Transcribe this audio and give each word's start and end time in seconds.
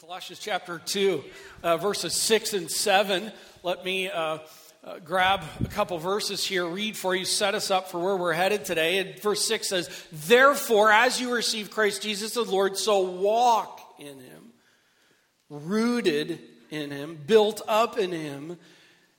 Colossians 0.00 0.38
chapter 0.38 0.78
2, 0.78 1.22
uh, 1.62 1.76
verses 1.76 2.14
6 2.14 2.54
and 2.54 2.70
7. 2.70 3.30
Let 3.62 3.84
me 3.84 4.08
uh, 4.08 4.38
uh, 4.82 4.98
grab 5.00 5.42
a 5.62 5.68
couple 5.68 5.98
verses 5.98 6.42
here, 6.42 6.64
read 6.64 6.96
for 6.96 7.14
you, 7.14 7.26
set 7.26 7.54
us 7.54 7.70
up 7.70 7.90
for 7.90 8.00
where 8.00 8.16
we're 8.16 8.32
headed 8.32 8.64
today. 8.64 8.96
And 8.96 9.20
verse 9.20 9.44
6 9.44 9.68
says, 9.68 9.90
Therefore, 10.10 10.90
as 10.90 11.20
you 11.20 11.34
receive 11.34 11.70
Christ 11.70 12.00
Jesus 12.00 12.32
the 12.32 12.44
Lord, 12.44 12.78
so 12.78 13.00
walk 13.00 13.78
in 13.98 14.20
him, 14.20 14.52
rooted 15.50 16.38
in 16.70 16.90
him, 16.90 17.18
built 17.26 17.60
up 17.68 17.98
in 17.98 18.10
him, 18.10 18.56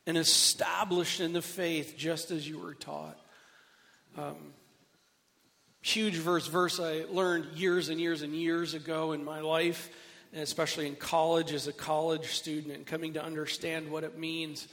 and 0.07 0.17
established 0.17 1.19
in 1.19 1.31
the 1.31 1.43
faith, 1.43 1.93
just 1.95 2.31
as 2.31 2.49
you 2.49 2.57
were 2.57 2.73
taught. 2.73 3.19
Um, 4.17 4.35
huge 5.83 6.15
verse, 6.15 6.47
verse 6.47 6.79
I 6.79 7.03
learned 7.11 7.55
years 7.55 7.89
and 7.89 8.01
years 8.01 8.23
and 8.23 8.33
years 8.33 8.73
ago 8.73 9.11
in 9.11 9.23
my 9.23 9.41
life 9.41 9.91
especially 10.33 10.87
in 10.87 10.95
college 10.95 11.51
as 11.51 11.67
a 11.67 11.73
college 11.73 12.27
student 12.27 12.73
and 12.73 12.85
coming 12.85 13.13
to 13.13 13.23
understand 13.23 13.91
what 13.91 14.03
it 14.03 14.17
means 14.17 14.67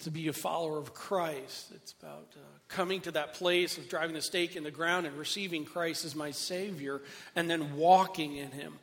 to 0.00 0.10
be 0.10 0.28
a 0.28 0.32
follower 0.32 0.78
of 0.78 0.94
Christ. 0.94 1.72
It's 1.74 1.94
about 2.00 2.28
uh, 2.34 2.40
coming 2.68 3.00
to 3.02 3.10
that 3.12 3.34
place 3.34 3.76
of 3.76 3.88
driving 3.88 4.14
the 4.14 4.22
stake 4.22 4.56
in 4.56 4.64
the 4.64 4.70
ground 4.70 5.06
and 5.06 5.16
receiving 5.18 5.64
Christ 5.64 6.04
as 6.04 6.14
my 6.14 6.30
Savior 6.30 7.02
and 7.36 7.50
then 7.50 7.76
walking 7.76 8.36
in 8.36 8.50
Him. 8.50 8.74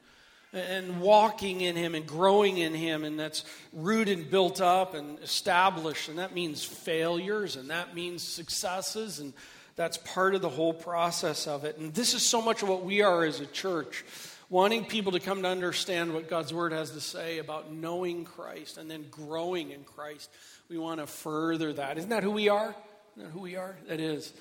And 0.53 1.01
walking 1.01 1.61
in 1.61 1.75
Him 1.75 1.93
and 1.93 2.07
growing 2.07 2.57
in 2.57 2.73
Him, 2.73 3.03
and 3.03 3.19
that's 3.19 3.43
rooted 3.73 4.17
and 4.17 4.31
built 4.31 4.61
up 4.61 4.93
and 4.93 5.19
established. 5.19 6.07
And 6.07 6.19
that 6.19 6.33
means 6.33 6.63
failures 6.63 7.57
and 7.57 7.69
that 7.69 7.93
means 7.93 8.23
successes, 8.23 9.19
and 9.19 9.33
that's 9.75 9.97
part 9.97 10.35
of 10.35 10.41
the 10.41 10.49
whole 10.49 10.73
process 10.73 11.47
of 11.47 11.65
it. 11.65 11.77
And 11.77 11.93
this 11.93 12.13
is 12.13 12.27
so 12.27 12.41
much 12.41 12.63
of 12.63 12.69
what 12.69 12.83
we 12.83 13.01
are 13.01 13.25
as 13.25 13.41
a 13.41 13.45
church 13.45 14.05
wanting 14.49 14.85
people 14.85 15.11
to 15.11 15.19
come 15.19 15.41
to 15.41 15.47
understand 15.47 16.13
what 16.13 16.29
God's 16.29 16.53
Word 16.53 16.71
has 16.71 16.91
to 16.91 17.01
say 17.01 17.39
about 17.39 17.71
knowing 17.71 18.25
Christ 18.25 18.77
and 18.77 18.89
then 18.89 19.05
growing 19.11 19.71
in 19.71 19.83
Christ. 19.83 20.29
We 20.69 20.77
want 20.77 20.99
to 20.99 21.07
further 21.07 21.73
that. 21.73 21.97
Isn't 21.97 22.09
that 22.09 22.23
who 22.23 22.31
we 22.31 22.49
are? 22.49 22.75
Isn't 23.15 23.27
that 23.27 23.31
who 23.31 23.41
we 23.41 23.55
are? 23.55 23.75
That 23.87 23.99
is. 23.99 24.33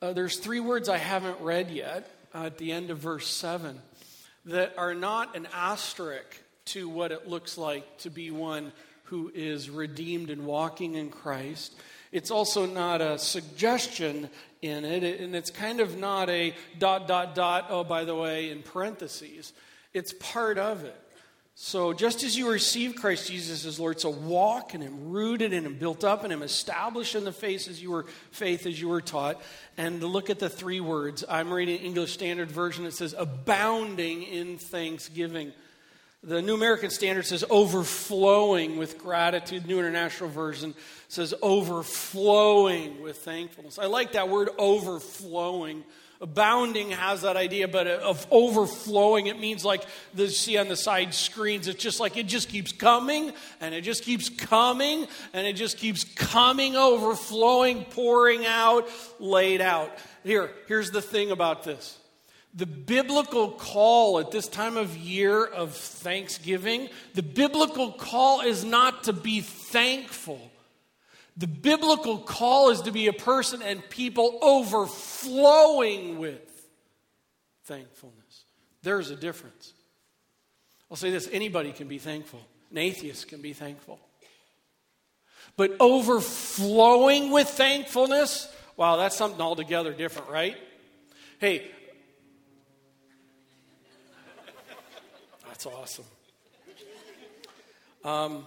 Uh, 0.00 0.12
there's 0.12 0.38
three 0.38 0.60
words 0.60 0.88
I 0.88 0.98
haven't 0.98 1.40
read 1.40 1.70
yet 1.70 2.10
uh, 2.34 2.44
at 2.44 2.58
the 2.58 2.72
end 2.72 2.90
of 2.90 2.98
verse 2.98 3.26
7 3.28 3.78
that 4.46 4.74
are 4.78 4.94
not 4.94 5.36
an 5.36 5.48
asterisk 5.54 6.40
to 6.66 6.88
what 6.88 7.12
it 7.12 7.28
looks 7.28 7.56
like 7.58 7.98
to 7.98 8.10
be 8.10 8.30
one 8.30 8.72
who 9.04 9.30
is 9.34 9.70
redeemed 9.70 10.30
and 10.30 10.46
walking 10.46 10.94
in 10.94 11.10
Christ. 11.10 11.74
It's 12.12 12.30
also 12.30 12.66
not 12.66 13.00
a 13.00 13.18
suggestion 13.18 14.30
in 14.62 14.84
it, 14.84 15.20
and 15.20 15.34
it's 15.34 15.50
kind 15.50 15.80
of 15.80 15.98
not 15.98 16.30
a 16.30 16.54
dot, 16.78 17.06
dot, 17.08 17.34
dot, 17.34 17.66
oh, 17.68 17.84
by 17.84 18.04
the 18.04 18.14
way, 18.14 18.50
in 18.50 18.62
parentheses. 18.62 19.52
It's 19.92 20.12
part 20.18 20.58
of 20.58 20.84
it. 20.84 21.00
So, 21.58 21.94
just 21.94 22.22
as 22.22 22.36
you 22.36 22.50
receive 22.50 22.96
Christ 22.96 23.28
Jesus 23.30 23.64
as 23.64 23.80
Lord, 23.80 23.98
so 23.98 24.10
walk 24.10 24.74
in 24.74 24.82
Him, 24.82 25.08
rooted 25.08 25.54
in 25.54 25.64
Him, 25.64 25.78
built 25.78 26.04
up 26.04 26.22
in 26.22 26.30
Him, 26.30 26.42
established 26.42 27.14
in 27.14 27.24
the 27.24 27.32
faith 27.32 27.66
as 27.66 27.80
you 27.80 27.90
were 27.92 28.04
faith 28.30 28.66
as 28.66 28.78
you 28.78 28.88
were 28.88 29.00
taught. 29.00 29.40
And 29.78 30.02
look 30.02 30.28
at 30.28 30.38
the 30.38 30.50
three 30.50 30.80
words. 30.80 31.24
I'm 31.26 31.50
reading 31.50 31.78
English 31.78 32.12
Standard 32.12 32.50
Version. 32.50 32.84
It 32.84 32.92
says, 32.92 33.14
"abounding 33.16 34.22
in 34.22 34.58
thanksgiving." 34.58 35.54
The 36.22 36.42
New 36.42 36.54
American 36.54 36.90
Standard 36.90 37.24
says 37.24 37.42
overflowing 37.48 38.76
with 38.76 38.98
gratitude. 38.98 39.66
New 39.66 39.78
International 39.78 40.28
Version 40.28 40.74
says 41.08 41.34
overflowing 41.42 43.00
with 43.02 43.18
thankfulness. 43.18 43.78
I 43.78 43.86
like 43.86 44.12
that 44.12 44.28
word 44.28 44.50
overflowing. 44.58 45.84
Abounding 46.20 46.92
has 46.92 47.22
that 47.22 47.36
idea, 47.36 47.68
but 47.68 47.86
of 47.86 48.26
overflowing, 48.30 49.26
it 49.26 49.38
means 49.38 49.64
like 49.64 49.84
the 50.14 50.28
see 50.30 50.56
on 50.56 50.68
the 50.68 50.76
side 50.76 51.12
screens. 51.12 51.68
It's 51.68 51.82
just 51.82 52.00
like 52.00 52.16
it 52.16 52.26
just 52.26 52.48
keeps 52.48 52.72
coming 52.72 53.34
and 53.60 53.74
it 53.74 53.82
just 53.82 54.02
keeps 54.02 54.30
coming 54.30 55.06
and 55.34 55.46
it 55.46 55.54
just 55.54 55.76
keeps 55.76 56.04
coming, 56.04 56.74
overflowing, 56.74 57.84
pouring 57.84 58.46
out, 58.46 58.88
laid 59.20 59.60
out. 59.60 59.90
Here, 60.24 60.50
here's 60.68 60.90
the 60.90 61.02
thing 61.02 61.30
about 61.30 61.64
this 61.64 61.98
the 62.54 62.64
biblical 62.64 63.50
call 63.50 64.18
at 64.18 64.30
this 64.30 64.48
time 64.48 64.78
of 64.78 64.96
year 64.96 65.44
of 65.44 65.74
Thanksgiving, 65.74 66.88
the 67.12 67.22
biblical 67.22 67.92
call 67.92 68.40
is 68.40 68.64
not 68.64 69.04
to 69.04 69.12
be 69.12 69.42
thankful. 69.42 70.50
The 71.36 71.46
biblical 71.46 72.18
call 72.18 72.70
is 72.70 72.82
to 72.82 72.92
be 72.92 73.08
a 73.08 73.12
person 73.12 73.62
and 73.62 73.88
people 73.90 74.38
overflowing 74.40 76.18
with 76.18 76.40
thankfulness. 77.64 78.44
There's 78.82 79.10
a 79.10 79.16
difference. 79.16 79.74
I'll 80.90 80.96
say 80.96 81.10
this 81.10 81.28
anybody 81.32 81.72
can 81.72 81.88
be 81.88 81.98
thankful, 81.98 82.40
an 82.70 82.78
atheist 82.78 83.28
can 83.28 83.42
be 83.42 83.52
thankful. 83.52 83.98
But 85.56 85.76
overflowing 85.80 87.30
with 87.30 87.48
thankfulness, 87.48 88.52
wow, 88.76 88.96
that's 88.96 89.16
something 89.16 89.40
altogether 89.40 89.92
different, 89.92 90.28
right? 90.28 90.56
Hey, 91.38 91.70
That's 95.56 95.74
awesome. 95.74 96.04
Um, 98.04 98.46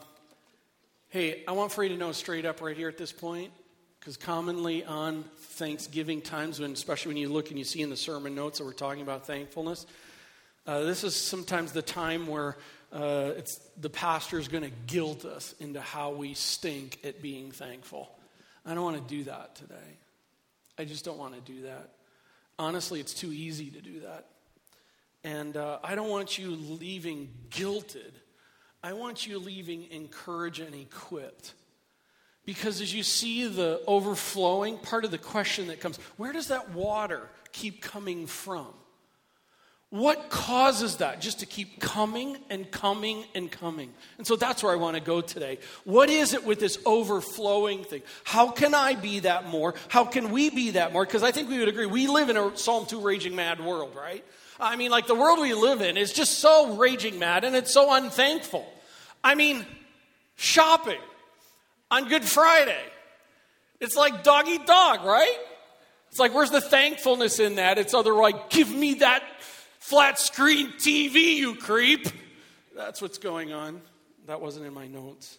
hey, 1.10 1.44
I 1.48 1.54
want 1.54 1.72
for 1.72 1.84
you 1.84 1.90
to 1.90 1.98
know 1.98 2.12
straight 2.12 2.46
up 2.46 2.62
right 2.62 2.78
here 2.78 2.88
at 2.88 2.98
this 2.98 3.12
point, 3.12 3.52
because 4.00 4.16
commonly 4.16 4.86
on 4.86 5.24
Thanksgiving 5.38 6.22
times, 6.22 6.60
when 6.60 6.72
especially 6.72 7.10
when 7.10 7.18
you 7.18 7.30
look 7.30 7.50
and 7.50 7.58
you 7.58 7.66
see 7.66 7.82
in 7.82 7.90
the 7.90 7.98
sermon 7.98 8.36
notes 8.36 8.60
that 8.60 8.66
we're 8.66 8.74
talking 8.74 9.02
about 9.02 9.26
thankfulness, 9.26 9.88
uh, 10.68 10.82
this 10.82 11.04
is 11.04 11.16
sometimes 11.16 11.72
the 11.72 11.82
time 11.82 12.28
where 12.28 12.58
uh, 12.94 13.32
it's 13.38 13.58
the 13.80 13.90
pastor 13.90 14.38
is 14.38 14.48
going 14.48 14.64
to 14.64 14.72
guilt 14.86 15.26
us 15.26 15.56
into 15.60 15.82
how 15.82 16.12
we 16.12 16.36
stink 16.36 17.00
at 17.04 17.24
being 17.24 17.52
thankful. 17.52 18.12
I 18.64 18.76
don't 18.76 18.84
want 18.84 19.08
to 19.08 19.16
do 19.16 19.24
that 19.24 19.56
today. 19.56 19.98
I 20.78 20.86
just 20.86 21.06
don't 21.06 21.18
want 21.18 21.34
to 21.34 21.52
do 21.52 21.64
that. 21.64 21.90
Honestly, 22.60 23.00
it's 23.00 23.16
too 23.16 23.34
easy 23.34 23.72
to 23.72 23.82
do 23.82 24.02
that. 24.02 24.28
And 25.24 25.58
uh, 25.58 25.80
I 25.84 25.96
don't 25.96 26.10
want 26.10 26.38
you 26.38 26.52
leaving 26.52 27.30
guilted. 27.50 28.12
I 28.84 28.94
want 28.94 29.28
you 29.28 29.40
leaving 29.40 29.92
encouraged 29.92 30.62
and 30.62 30.76
equipped. 30.76 31.54
Because 32.46 32.82
as 32.82 32.94
you 32.94 33.04
see 33.04 33.48
the 33.48 33.82
overflowing, 33.86 34.78
part 34.78 35.06
of 35.06 35.12
the 35.12 35.18
question 35.18 35.68
that 35.68 35.80
comes 35.80 35.98
where 36.18 36.34
does 36.34 36.48
that 36.48 36.72
water 36.72 37.30
keep 37.52 37.82
coming 37.82 38.26
from? 38.26 38.68
What 39.92 40.30
causes 40.30 40.98
that 40.98 41.20
just 41.20 41.40
to 41.40 41.48
keep 41.48 41.80
coming 41.80 42.38
and 42.52 42.70
coming 42.70 43.24
and 43.34 43.52
coming? 43.52 43.92
And 44.20 44.28
so 44.28 44.36
that's 44.36 44.62
where 44.62 44.72
I 44.72 44.76
want 44.76 44.96
to 44.96 45.02
go 45.02 45.20
today. 45.20 45.58
What 45.84 46.12
is 46.12 46.36
it 46.36 46.46
with 46.46 46.60
this 46.60 46.78
overflowing 46.86 47.84
thing? 47.84 48.04
How 48.24 48.52
can 48.52 48.76
I 48.76 48.94
be 48.94 49.22
that 49.22 49.48
more? 49.48 49.74
How 49.88 50.06
can 50.06 50.30
we 50.30 50.52
be 50.52 50.72
that 50.72 50.94
more? 50.94 51.06
Because 51.06 51.24
I 51.24 51.32
think 51.32 51.50
we 51.50 51.58
would 51.58 51.68
agree 51.68 51.88
we 51.88 52.08
live 52.08 52.30
in 52.30 52.38
a 52.38 52.56
Psalm 52.56 52.86
2 52.86 53.02
raging 53.02 53.36
mad 53.36 53.60
world, 53.60 53.96
right? 53.96 54.24
I 54.60 54.76
mean, 54.76 54.92
like 54.92 55.08
the 55.08 55.16
world 55.16 55.40
we 55.40 55.54
live 55.54 55.82
in 55.82 55.96
is 55.96 56.12
just 56.12 56.40
so 56.40 56.76
raging 56.76 57.18
mad 57.18 57.44
and 57.44 57.56
it's 57.56 57.74
so 57.74 57.94
unthankful. 57.94 58.68
I 59.24 59.36
mean, 59.36 59.66
shopping 60.36 61.00
on 61.90 62.10
Good 62.10 62.26
Friday. 62.26 62.84
It's 63.80 63.96
like 63.96 64.24
dog 64.24 64.48
eat 64.48 64.66
dog, 64.66 65.06
right? 65.06 65.38
It's 66.10 66.20
like, 66.20 66.34
where's 66.34 66.52
the 66.52 66.62
thankfulness 66.62 67.40
in 67.40 67.56
that? 67.56 67.78
It's 67.78 67.94
other 67.94 68.14
like, 68.14 68.50
give 68.50 68.70
me 68.70 68.96
that 68.96 69.24
flat 69.80 70.20
screen 70.20 70.74
TV, 70.74 71.36
you 71.36 71.56
creep. 71.56 72.08
That's 72.76 73.02
what's 73.02 73.18
going 73.18 73.54
on. 73.54 73.82
That 74.26 74.42
wasn't 74.42 74.66
in 74.66 74.74
my 74.74 74.88
notes. 74.88 75.38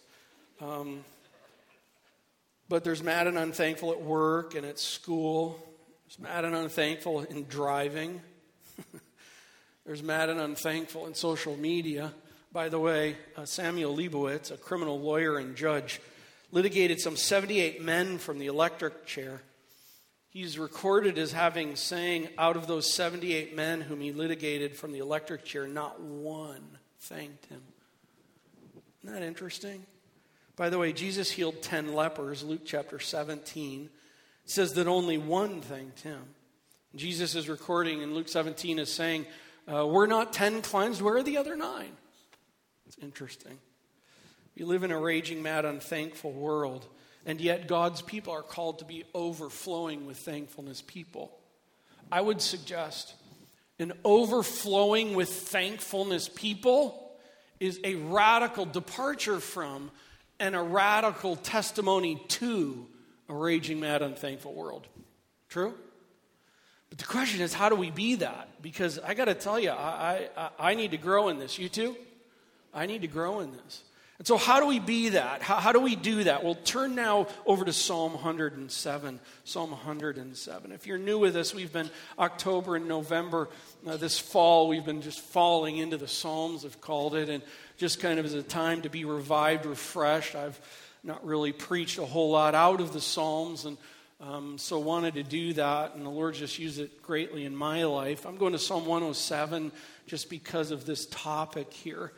Um, 0.61 1.03
but 2.69 2.83
there's 2.83 3.03
mad 3.03 3.27
and 3.27 3.37
unthankful 3.37 3.91
at 3.91 4.01
work 4.01 4.55
and 4.55 4.65
at 4.65 4.79
school. 4.79 5.59
There's 6.05 6.19
mad 6.19 6.45
and 6.45 6.55
unthankful 6.55 7.21
in 7.21 7.45
driving. 7.45 8.21
There's 9.85 10.03
mad 10.03 10.29
and 10.29 10.39
unthankful 10.39 11.07
in 11.07 11.15
social 11.15 11.57
media. 11.57 12.13
By 12.51 12.69
the 12.69 12.79
way, 12.79 13.15
uh, 13.35 13.45
Samuel 13.45 13.95
Leibowitz, 13.95 14.51
a 14.51 14.57
criminal 14.57 14.99
lawyer 14.99 15.37
and 15.37 15.55
judge, 15.55 15.99
litigated 16.51 16.99
some 16.99 17.15
78 17.15 17.81
men 17.81 18.17
from 18.17 18.37
the 18.37 18.47
electric 18.47 19.05
chair. 19.05 19.41
He's 20.29 20.59
recorded 20.59 21.17
as 21.17 21.31
having 21.31 21.75
saying, 21.75 22.29
out 22.37 22.55
of 22.55 22.67
those 22.67 22.93
78 22.93 23.55
men 23.55 23.81
whom 23.81 24.01
he 24.01 24.11
litigated 24.11 24.75
from 24.75 24.91
the 24.91 24.99
electric 24.99 25.43
chair, 25.45 25.67
not 25.67 25.99
one 25.99 26.77
thanked 26.99 27.47
him. 27.47 27.61
Isn't 29.03 29.15
that 29.15 29.23
interesting? 29.23 29.85
By 30.55 30.69
the 30.69 30.77
way, 30.77 30.93
Jesus 30.93 31.31
healed 31.31 31.61
10 31.61 31.93
lepers, 31.93 32.43
Luke 32.43 32.61
chapter 32.65 32.99
17. 32.99 33.89
It 34.45 34.49
says 34.49 34.73
that 34.73 34.87
only 34.87 35.17
one 35.17 35.61
thanked 35.61 36.01
him. 36.01 36.21
Jesus 36.95 37.35
is 37.35 37.49
recording 37.49 38.01
in 38.01 38.13
Luke 38.13 38.29
17 38.29 38.79
as 38.79 38.91
saying, 38.91 39.25
uh, 39.71 39.85
we're 39.87 40.07
not 40.07 40.33
10 40.33 40.61
cleansed. 40.61 41.01
Where 41.01 41.17
are 41.17 41.23
the 41.23 41.37
other 41.37 41.55
nine? 41.55 41.91
It's 42.85 42.97
interesting. 42.97 43.57
We 44.57 44.65
live 44.65 44.83
in 44.83 44.91
a 44.91 44.99
raging, 44.99 45.41
mad, 45.41 45.63
unthankful 45.63 46.33
world, 46.33 46.85
and 47.25 47.39
yet 47.39 47.67
God's 47.67 48.01
people 48.01 48.33
are 48.33 48.41
called 48.41 48.79
to 48.79 48.85
be 48.85 49.05
overflowing 49.13 50.05
with 50.05 50.17
thankfulness 50.17 50.81
people. 50.81 51.31
I 52.11 52.19
would 52.19 52.41
suggest 52.41 53.15
an 53.79 53.93
overflowing 54.03 55.15
with 55.15 55.29
thankfulness 55.29 56.27
people 56.27 57.11
is 57.59 57.79
a 57.83 57.95
radical 57.95 58.65
departure 58.65 59.39
from 59.39 59.89
and 60.39 60.55
a 60.55 60.61
radical 60.61 61.35
testimony 61.35 62.21
to 62.27 62.87
a 63.29 63.33
raging, 63.33 63.79
mad, 63.79 64.01
unthankful 64.01 64.53
world. 64.53 64.87
True? 65.47 65.73
But 66.91 66.97
the 66.99 67.05
question 67.05 67.39
is, 67.39 67.53
how 67.53 67.69
do 67.69 67.75
we 67.75 67.89
be 67.89 68.15
that? 68.15 68.61
Because 68.61 68.99
I 68.99 69.13
got 69.13 69.25
to 69.25 69.33
tell 69.33 69.57
you, 69.57 69.71
I, 69.71 70.27
I, 70.35 70.49
I 70.59 70.73
need 70.75 70.91
to 70.91 70.97
grow 70.97 71.29
in 71.29 71.39
this. 71.39 71.57
You 71.57 71.69
too? 71.69 71.95
I 72.73 72.85
need 72.85 73.01
to 73.01 73.07
grow 73.07 73.39
in 73.39 73.53
this. 73.53 73.83
And 74.17 74.27
so, 74.27 74.37
how 74.37 74.59
do 74.59 74.67
we 74.67 74.79
be 74.79 75.09
that? 75.09 75.41
How, 75.41 75.55
how, 75.55 75.71
do 75.71 75.79
we 75.79 75.95
do 75.95 76.25
that? 76.25 76.43
Well, 76.43 76.55
turn 76.55 76.93
now 76.93 77.27
over 77.45 77.63
to 77.63 77.71
Psalm 77.71 78.11
107. 78.11 79.19
Psalm 79.45 79.71
107. 79.71 80.71
If 80.73 80.85
you're 80.85 80.97
new 80.97 81.17
with 81.17 81.37
us, 81.37 81.55
we've 81.55 81.71
been 81.71 81.89
October 82.19 82.75
and 82.75 82.89
November. 82.89 83.47
Uh, 83.87 83.95
this 83.95 84.19
fall, 84.19 84.67
we've 84.67 84.85
been 84.85 85.01
just 85.01 85.21
falling 85.21 85.77
into 85.77 85.95
the 85.97 86.09
Psalms, 86.09 86.65
I've 86.65 86.81
called 86.81 87.15
it, 87.15 87.29
and 87.29 87.41
just 87.77 88.01
kind 88.01 88.19
of 88.19 88.25
as 88.25 88.33
a 88.33 88.43
time 88.43 88.81
to 88.81 88.89
be 88.89 89.05
revived, 89.05 89.65
refreshed. 89.65 90.35
I've 90.35 90.59
not 91.03 91.25
really 91.25 91.53
preached 91.53 91.97
a 91.97 92.05
whole 92.05 92.31
lot 92.31 92.53
out 92.53 92.81
of 92.81 92.91
the 92.93 93.01
Psalms, 93.01 93.63
and 93.63 93.77
um, 94.21 94.57
so 94.57 94.77
wanted 94.79 95.15
to 95.15 95.23
do 95.23 95.53
that, 95.53 95.95
and 95.95 96.05
the 96.05 96.09
Lord 96.09 96.35
just 96.35 96.59
used 96.59 96.79
it 96.79 97.01
greatly 97.01 97.45
in 97.45 97.55
my 97.55 97.85
life. 97.85 98.25
I'm 98.25 98.37
going 98.37 98.53
to 98.53 98.59
Psalm 98.59 98.85
107 98.85 99.71
just 100.05 100.29
because 100.29 100.71
of 100.71 100.85
this 100.85 101.07
topic 101.07 101.73
here 101.73 102.11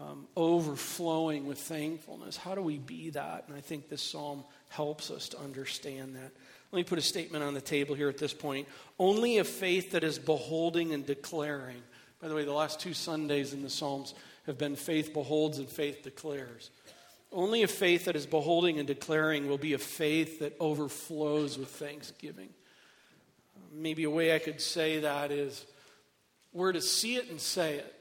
um, 0.00 0.26
overflowing 0.36 1.46
with 1.46 1.58
thankfulness. 1.58 2.36
How 2.36 2.54
do 2.54 2.62
we 2.62 2.78
be 2.78 3.10
that? 3.10 3.44
And 3.48 3.56
I 3.56 3.60
think 3.60 3.88
this 3.88 4.02
psalm 4.02 4.44
helps 4.70 5.10
us 5.10 5.28
to 5.30 5.40
understand 5.40 6.16
that. 6.16 6.32
Let 6.70 6.76
me 6.78 6.84
put 6.84 6.98
a 6.98 7.02
statement 7.02 7.44
on 7.44 7.52
the 7.52 7.60
table 7.60 7.94
here 7.94 8.08
at 8.08 8.16
this 8.16 8.32
point. 8.32 8.66
Only 8.98 9.38
a 9.38 9.44
faith 9.44 9.92
that 9.92 10.04
is 10.04 10.18
beholding 10.18 10.94
and 10.94 11.04
declaring. 11.04 11.82
By 12.20 12.28
the 12.28 12.34
way, 12.34 12.44
the 12.44 12.52
last 12.52 12.80
two 12.80 12.94
Sundays 12.94 13.52
in 13.52 13.62
the 13.62 13.68
Psalms 13.68 14.14
have 14.46 14.56
been 14.56 14.76
faith 14.76 15.12
beholds 15.12 15.58
and 15.58 15.68
faith 15.68 16.02
declares. 16.02 16.70
Only 17.32 17.62
a 17.62 17.68
faith 17.68 18.04
that 18.04 18.16
is 18.16 18.26
beholding 18.26 18.78
and 18.78 18.86
declaring 18.86 19.48
will 19.48 19.58
be 19.58 19.72
a 19.72 19.78
faith 19.78 20.40
that 20.40 20.54
overflows 20.60 21.58
with 21.58 21.68
thanksgiving. 21.68 22.50
Maybe 23.72 24.04
a 24.04 24.10
way 24.10 24.34
I 24.34 24.38
could 24.38 24.60
say 24.60 25.00
that 25.00 25.30
is 25.32 25.64
we're 26.52 26.72
to 26.72 26.82
see 26.82 27.16
it 27.16 27.30
and 27.30 27.40
say 27.40 27.76
it. 27.76 27.94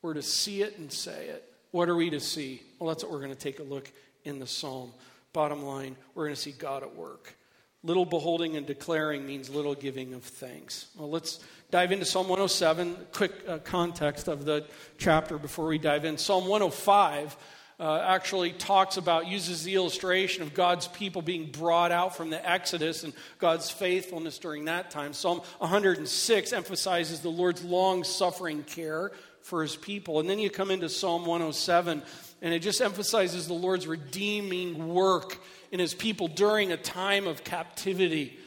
We're 0.00 0.14
to 0.14 0.22
see 0.22 0.62
it 0.62 0.78
and 0.78 0.90
say 0.90 1.26
it. 1.28 1.44
What 1.70 1.88
are 1.88 1.96
we 1.96 2.10
to 2.10 2.20
see? 2.20 2.62
Well, 2.78 2.88
that's 2.88 3.02
what 3.02 3.12
we're 3.12 3.18
going 3.18 3.30
to 3.30 3.36
take 3.36 3.58
a 3.58 3.64
look 3.64 3.90
in 4.24 4.38
the 4.38 4.46
psalm. 4.46 4.92
Bottom 5.32 5.64
line, 5.64 5.96
we're 6.14 6.24
going 6.24 6.34
to 6.34 6.40
see 6.40 6.52
God 6.52 6.82
at 6.82 6.94
work. 6.94 7.36
Little 7.82 8.06
beholding 8.06 8.56
and 8.56 8.66
declaring 8.66 9.26
means 9.26 9.50
little 9.50 9.74
giving 9.74 10.14
of 10.14 10.22
thanks. 10.22 10.86
Well, 10.96 11.10
let's 11.10 11.40
dive 11.70 11.92
into 11.92 12.06
Psalm 12.06 12.28
107. 12.28 12.96
Quick 13.12 13.32
uh, 13.46 13.58
context 13.58 14.28
of 14.28 14.46
the 14.46 14.64
chapter 14.96 15.36
before 15.36 15.66
we 15.66 15.76
dive 15.76 16.06
in. 16.06 16.16
Psalm 16.16 16.46
105 16.46 17.36
uh, 17.80 18.00
actually 18.06 18.52
talks 18.52 18.96
about, 18.96 19.26
uses 19.26 19.64
the 19.64 19.74
illustration 19.74 20.42
of 20.42 20.54
God's 20.54 20.86
people 20.88 21.22
being 21.22 21.50
brought 21.50 21.90
out 21.90 22.16
from 22.16 22.30
the 22.30 22.48
Exodus 22.48 23.04
and 23.04 23.12
God's 23.38 23.70
faithfulness 23.70 24.38
during 24.38 24.66
that 24.66 24.90
time. 24.90 25.12
Psalm 25.12 25.40
106 25.58 26.52
emphasizes 26.52 27.20
the 27.20 27.30
Lord's 27.30 27.64
long 27.64 28.04
suffering 28.04 28.62
care 28.62 29.12
for 29.42 29.62
his 29.62 29.76
people. 29.76 30.20
And 30.20 30.28
then 30.28 30.38
you 30.38 30.50
come 30.50 30.70
into 30.70 30.88
Psalm 30.88 31.26
107, 31.26 32.02
and 32.42 32.54
it 32.54 32.60
just 32.60 32.80
emphasizes 32.80 33.46
the 33.46 33.54
Lord's 33.54 33.86
redeeming 33.86 34.88
work 34.88 35.38
in 35.70 35.80
his 35.80 35.94
people 35.94 36.28
during 36.28 36.72
a 36.72 36.76
time 36.76 37.26
of 37.26 37.44
captivity. 37.44 38.38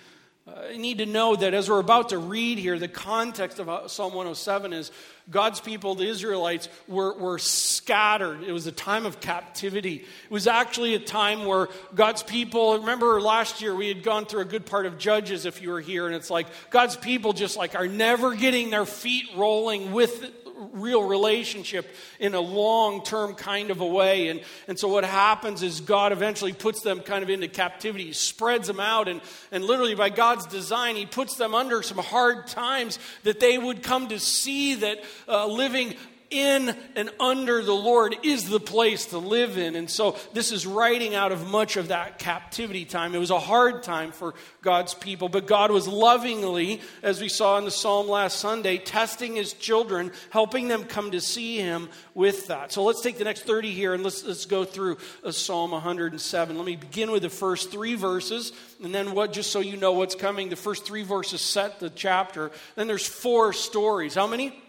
Uh, 0.48 0.70
you 0.72 0.78
need 0.78 1.00
to 1.00 1.06
know 1.06 1.36
that 1.36 1.54
as 1.54 1.70
we're 1.70 1.80
about 1.80 2.10
to 2.10 2.18
read 2.18 2.58
here, 2.58 2.80
the 2.80 2.88
context 2.88 3.60
of 3.60 3.68
uh, 3.68 3.90
Psalm 3.90 4.14
107 4.14 4.72
is 4.72 4.92
God's 5.30 5.60
people, 5.60 5.96
the 5.96 6.08
Israelites, 6.08 6.70
were, 6.88 7.14
were 7.16 7.38
scattered. 7.38 8.44
It 8.44 8.54
was 8.54 8.66
a 8.66 8.72
time 8.72 9.06
of 9.06 9.20
captivity. 9.20 9.96
It 9.96 10.32
was 10.32 10.48
actually 10.48 10.96
a 10.96 11.00
time 11.00 11.44
where 11.44 11.68
God's 11.94 12.24
people, 12.24 12.78
remember 12.78 13.20
last 13.20 13.62
year 13.62 13.76
we 13.76 13.90
had 13.90 14.04
gone 14.04 14.26
through 14.26 14.40
a 14.40 14.46
good 14.46 14.66
part 14.66 14.86
of 14.86 14.98
Judges 14.98 15.46
if 15.46 15.62
you 15.62 15.70
were 15.70 15.82
here, 15.82 16.06
and 16.06 16.16
it's 16.16 16.30
like 16.30 16.48
God's 16.70 16.96
people 16.96 17.34
just 17.34 17.58
like 17.58 17.76
are 17.76 17.88
never 17.88 18.34
getting 18.34 18.70
their 18.70 18.86
feet 18.86 19.26
rolling 19.36 19.92
with 19.92 20.32
real 20.74 21.04
relationship 21.04 21.88
in 22.19 22.33
a 22.33 22.39
long 22.39 23.04
term 23.04 23.36
kind 23.36 23.71
of 23.71 23.81
a 23.81 23.86
way. 23.86 24.30
And, 24.30 24.42
and 24.68 24.77
so 24.80 24.88
what 24.88 25.04
happens 25.04 25.63
is 25.63 25.81
God 25.81 26.12
eventually 26.12 26.54
puts 26.54 26.81
them 26.81 27.00
kind 27.01 27.24
of 27.24 27.30
into 27.30 27.48
captivity, 27.48 28.06
he 28.06 28.13
spreads 28.13 28.68
them 28.68 28.80
out, 28.80 29.07
and, 29.07 29.21
and 29.51 29.63
literally 29.63 29.95
by 29.95 30.09
God's 30.09 30.45
design, 30.45 30.95
He 30.95 31.06
puts 31.06 31.36
them 31.36 31.54
under 31.54 31.81
some 31.81 31.98
hard 31.98 32.48
times 32.48 33.00
that 33.24 33.39
they 33.39 33.57
would 33.57 33.83
come 33.83 34.07
to 34.09 34.19
see 34.19 34.75
that 34.75 35.04
uh, 35.27 35.48
living 35.48 35.95
in 36.29 36.75
and 36.95 37.09
under 37.19 37.63
the 37.63 37.74
Lord 37.74 38.15
is 38.24 38.50
the 38.50 38.59
place 38.59 39.07
to 39.07 39.18
live 39.18 39.57
in. 39.57 39.75
And 39.75 39.89
so 39.89 40.18
this 40.33 40.51
is 40.51 40.65
writing 40.65 41.15
out 41.15 41.31
of 41.31 41.50
much 41.50 41.77
of 41.77 41.89
that 41.89 42.19
captivity 42.19 42.85
time. 42.85 43.15
It 43.15 43.19
was 43.19 43.31
a 43.31 43.39
hard 43.39 43.83
time 43.83 44.12
for 44.12 44.33
God's 44.62 44.94
people, 44.94 45.29
but 45.29 45.47
God 45.47 45.71
was 45.71 45.88
lovingly, 45.88 46.81
as 47.01 47.21
we 47.21 47.29
saw 47.29 47.57
in 47.57 47.65
the 47.65 47.71
psalm 47.71 48.07
last 48.07 48.39
Sunday, 48.39 48.77
testing 48.77 49.35
his 49.35 49.53
children, 49.53 50.12
helping 50.29 50.68
them 50.68 50.83
come 50.83 51.12
to 51.12 51.21
see 51.21 51.57
him 51.57 51.89
with 52.13 52.47
that. 52.47 52.71
So 52.71 52.83
let's 52.83 53.01
take 53.01 53.18
the 53.18 53.24
next 53.24 53.44
30 53.44 53.71
here 53.71 53.94
and 53.94 54.03
let's, 54.03 54.24
let's 54.24 54.45
go 54.45 54.65
through 54.65 54.97
Psalm 55.29 55.71
107. 55.71 56.57
Let 56.57 56.65
me 56.65 56.75
begin 56.75 57.12
with 57.12 57.24
the 57.24 57.29
first 57.29 57.71
three 57.71 57.95
verses, 57.95 58.51
and 58.83 58.94
then 58.94 59.13
what, 59.13 59.33
just 59.33 59.51
so 59.51 59.59
you 59.59 59.77
know 59.77 59.94
what's 59.94 60.15
coming, 60.15 60.50
the 60.50 60.56
first 60.56 60.85
three 60.85 61.03
verses 61.03 61.41
set 61.41 61.79
the 61.79 61.89
chapter. 61.89 62.51
Then 62.75 62.88
there's 62.88 63.07
four 63.07 63.53
stories. 63.53 64.15
How 64.15 64.27
many? 64.27 64.63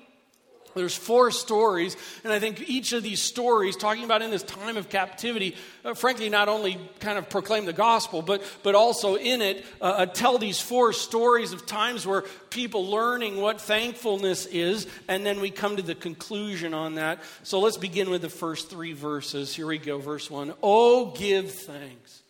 There's 0.75 0.97
four 0.97 1.31
stories, 1.31 1.97
and 2.25 2.33
I 2.33 2.39
think 2.39 2.69
each 2.69 2.93
of 2.93 3.03
these 3.03 3.23
stories, 3.23 3.77
talking 3.77 4.05
about 4.05 4.23
in 4.23 4.31
this 4.31 4.43
time 4.43 4.77
of 4.77 4.89
captivity, 4.89 5.57
uh, 5.85 5.95
frankly, 5.95 6.29
not 6.29 6.49
only 6.49 6.79
kind 7.01 7.19
of 7.19 7.29
proclaim 7.29 7.65
the 7.65 7.73
gospel, 7.73 8.23
but, 8.23 8.43
but 8.63 8.75
also 8.75 9.17
in 9.17 9.43
it 9.43 9.65
uh, 9.81 9.85
uh, 9.85 10.07
tell 10.07 10.39
these 10.39 10.61
four 10.61 10.93
stories 10.93 11.53
of 11.53 11.67
times 11.67 12.07
where 12.07 12.23
people 12.51 12.87
learning 12.87 13.41
what 13.41 13.61
thankfulness 13.61 14.47
is, 14.47 14.87
and 15.09 15.27
then 15.27 15.41
we 15.41 15.51
come 15.51 15.77
to 15.77 15.83
the 15.83 15.95
conclusion 15.95 16.75
on 16.75 16.95
that. 16.97 17.21
So 17.43 17.61
let's 17.61 17.77
begin 17.79 18.11
with 18.11 18.23
the 18.23 18.29
first 18.29 18.71
three 18.71 18.93
verses. 18.93 19.55
Here 19.55 19.67
we 19.67 19.79
go, 19.79 19.99
verse 19.99 20.31
one. 20.31 20.55
Oh, 20.63 21.07
give 21.07 21.51
thanks. 21.51 22.23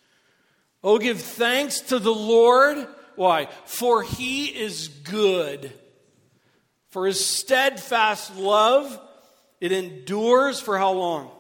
Oh, 0.83 0.99
give 0.99 1.21
thanks 1.21 1.81
to 1.81 1.99
the 1.99 2.15
Lord. 2.15 2.87
Why? 3.17 3.49
For 3.65 4.03
he 4.03 4.47
is 4.47 4.89
good 4.89 5.73
for 6.99 7.07
his 7.07 7.25
steadfast 7.25 8.35
love, 8.35 9.01
it 9.61 9.71
endures 9.71 10.59
for 10.59 10.77
how 10.77 10.91
long? 10.91 11.31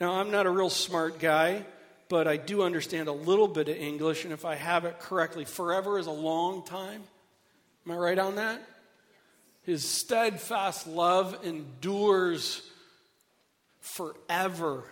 Now, 0.00 0.12
I'm 0.12 0.30
not 0.30 0.46
a 0.46 0.50
real 0.50 0.70
smart 0.70 1.18
guy, 1.18 1.66
but 2.08 2.28
I 2.28 2.36
do 2.36 2.62
understand 2.62 3.08
a 3.08 3.12
little 3.12 3.48
bit 3.48 3.68
of 3.68 3.76
English, 3.76 4.22
and 4.22 4.32
if 4.32 4.44
I 4.44 4.54
have 4.54 4.84
it 4.84 5.00
correctly, 5.00 5.44
forever 5.44 5.98
is 5.98 6.06
a 6.06 6.12
long 6.12 6.64
time. 6.64 7.02
Am 7.84 7.90
I 7.90 7.96
right 7.96 8.16
on 8.16 8.36
that? 8.36 8.62
His 9.62 9.84
steadfast 9.84 10.86
love 10.86 11.44
endures 11.44 12.62
forever. 13.80 14.84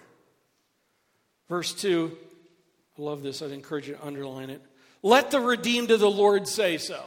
Verse 1.48 1.72
2, 1.72 2.18
I 2.98 3.00
love 3.00 3.22
this. 3.22 3.42
I'd 3.42 3.52
encourage 3.52 3.86
you 3.86 3.94
to 3.94 4.04
underline 4.04 4.50
it. 4.50 4.60
Let 5.04 5.30
the 5.30 5.38
redeemed 5.38 5.92
of 5.92 6.00
the 6.00 6.10
Lord 6.10 6.48
say 6.48 6.78
so. 6.78 7.00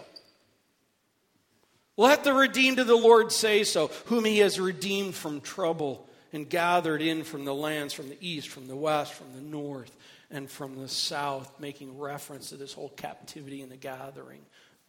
Let 1.95 2.23
the 2.23 2.33
redeemed 2.33 2.79
of 2.79 2.87
the 2.87 2.95
Lord 2.95 3.31
say 3.31 3.63
so, 3.63 3.87
whom 4.05 4.25
he 4.25 4.39
has 4.39 4.59
redeemed 4.59 5.13
from 5.13 5.41
trouble 5.41 6.07
and 6.31 6.49
gathered 6.49 7.01
in 7.01 7.23
from 7.23 7.45
the 7.45 7.53
lands 7.53 7.93
from 7.93 8.09
the 8.09 8.17
east, 8.19 8.49
from 8.49 8.67
the 8.67 8.75
west, 8.75 9.13
from 9.13 9.33
the 9.35 9.41
north, 9.41 9.95
and 10.31 10.49
from 10.49 10.79
the 10.79 10.87
south, 10.87 11.59
making 11.59 11.99
reference 11.99 12.49
to 12.49 12.57
this 12.57 12.73
whole 12.73 12.89
captivity 12.89 13.61
and 13.61 13.71
the 13.71 13.77
gathering 13.77 14.41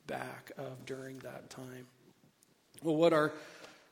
back 0.06 0.52
of 0.56 0.86
during 0.86 1.18
that 1.18 1.50
time. 1.50 1.86
Well, 2.82 2.96
what 2.96 3.12
are 3.12 3.32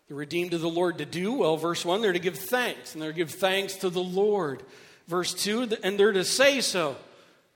the 0.08 0.14
redeemed 0.14 0.54
of 0.54 0.62
the 0.62 0.68
Lord 0.68 0.98
to 0.98 1.04
do? 1.04 1.34
Well, 1.34 1.58
verse 1.58 1.84
1, 1.84 2.00
they're 2.00 2.14
to 2.14 2.18
give 2.18 2.38
thanks, 2.38 2.94
and 2.94 3.02
they're 3.02 3.12
to 3.12 3.16
give 3.16 3.30
thanks 3.30 3.76
to 3.76 3.90
the 3.90 4.02
Lord. 4.02 4.62
Verse 5.06 5.34
2, 5.34 5.76
and 5.82 5.98
they're 5.98 6.12
to 6.12 6.24
say 6.24 6.62
so. 6.62 6.96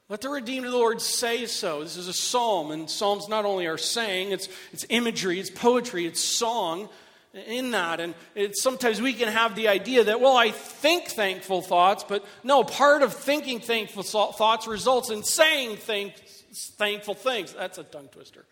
Let 0.08 0.20
the 0.20 0.28
redeemed 0.28 0.66
of 0.66 0.72
the 0.72 0.78
Lord 0.78 1.00
say 1.00 1.46
so. 1.46 1.82
This 1.82 1.96
is 1.96 2.06
a 2.06 2.12
psalm, 2.12 2.70
and 2.70 2.88
psalms 2.88 3.28
not 3.28 3.44
only 3.44 3.66
are 3.66 3.78
saying, 3.78 4.30
it's, 4.30 4.48
it's 4.72 4.86
imagery, 4.88 5.40
it's 5.40 5.50
poetry, 5.50 6.06
it's 6.06 6.22
song 6.22 6.88
in 7.34 7.72
that. 7.72 7.98
And 8.00 8.14
sometimes 8.52 9.02
we 9.02 9.12
can 9.14 9.28
have 9.28 9.56
the 9.56 9.66
idea 9.66 10.04
that, 10.04 10.20
well, 10.20 10.36
I 10.36 10.52
think 10.52 11.08
thankful 11.08 11.60
thoughts, 11.60 12.04
but 12.04 12.25
no, 12.44 12.62
part 12.62 13.02
of 13.02 13.12
thinking 13.14 13.58
thankful 13.58 14.04
thoughts 14.04 14.68
results 14.68 15.10
in 15.10 15.25
saying 15.25 15.78
thank, 15.78 16.14
thankful 16.54 17.14
things. 17.14 17.52
That's 17.52 17.78
a 17.78 17.84
tongue 17.84 18.08
twister. 18.08 18.44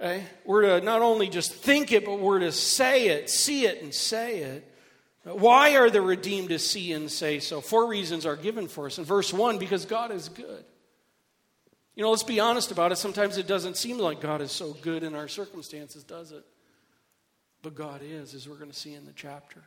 Okay? 0.00 0.24
We're 0.44 0.78
to 0.78 0.84
not 0.84 1.02
only 1.02 1.28
just 1.28 1.52
think 1.52 1.90
it, 1.90 2.04
but 2.04 2.20
we're 2.20 2.38
to 2.38 2.52
say 2.52 3.08
it, 3.08 3.30
see 3.30 3.66
it, 3.66 3.82
and 3.82 3.92
say 3.92 4.38
it. 4.38 4.70
Why 5.24 5.76
are 5.76 5.88
the 5.88 6.02
redeemed 6.02 6.50
to 6.50 6.58
see 6.58 6.92
and 6.92 7.10
say 7.10 7.40
so? 7.40 7.60
Four 7.60 7.88
reasons 7.88 8.26
are 8.26 8.36
given 8.36 8.68
for 8.68 8.86
us. 8.86 8.98
In 8.98 9.04
verse 9.04 9.32
1, 9.32 9.58
because 9.58 9.86
God 9.86 10.10
is 10.10 10.28
good. 10.28 10.64
You 11.96 12.02
know, 12.02 12.10
let's 12.10 12.22
be 12.22 12.40
honest 12.40 12.70
about 12.70 12.92
it. 12.92 12.96
Sometimes 12.96 13.38
it 13.38 13.46
doesn't 13.46 13.76
seem 13.76 13.98
like 13.98 14.20
God 14.20 14.42
is 14.42 14.52
so 14.52 14.74
good 14.74 15.02
in 15.02 15.14
our 15.14 15.28
circumstances, 15.28 16.04
does 16.04 16.32
it? 16.32 16.44
But 17.62 17.74
God 17.74 18.02
is, 18.04 18.34
as 18.34 18.46
we're 18.46 18.56
going 18.56 18.70
to 18.70 18.76
see 18.76 18.92
in 18.92 19.06
the 19.06 19.12
chapter. 19.14 19.62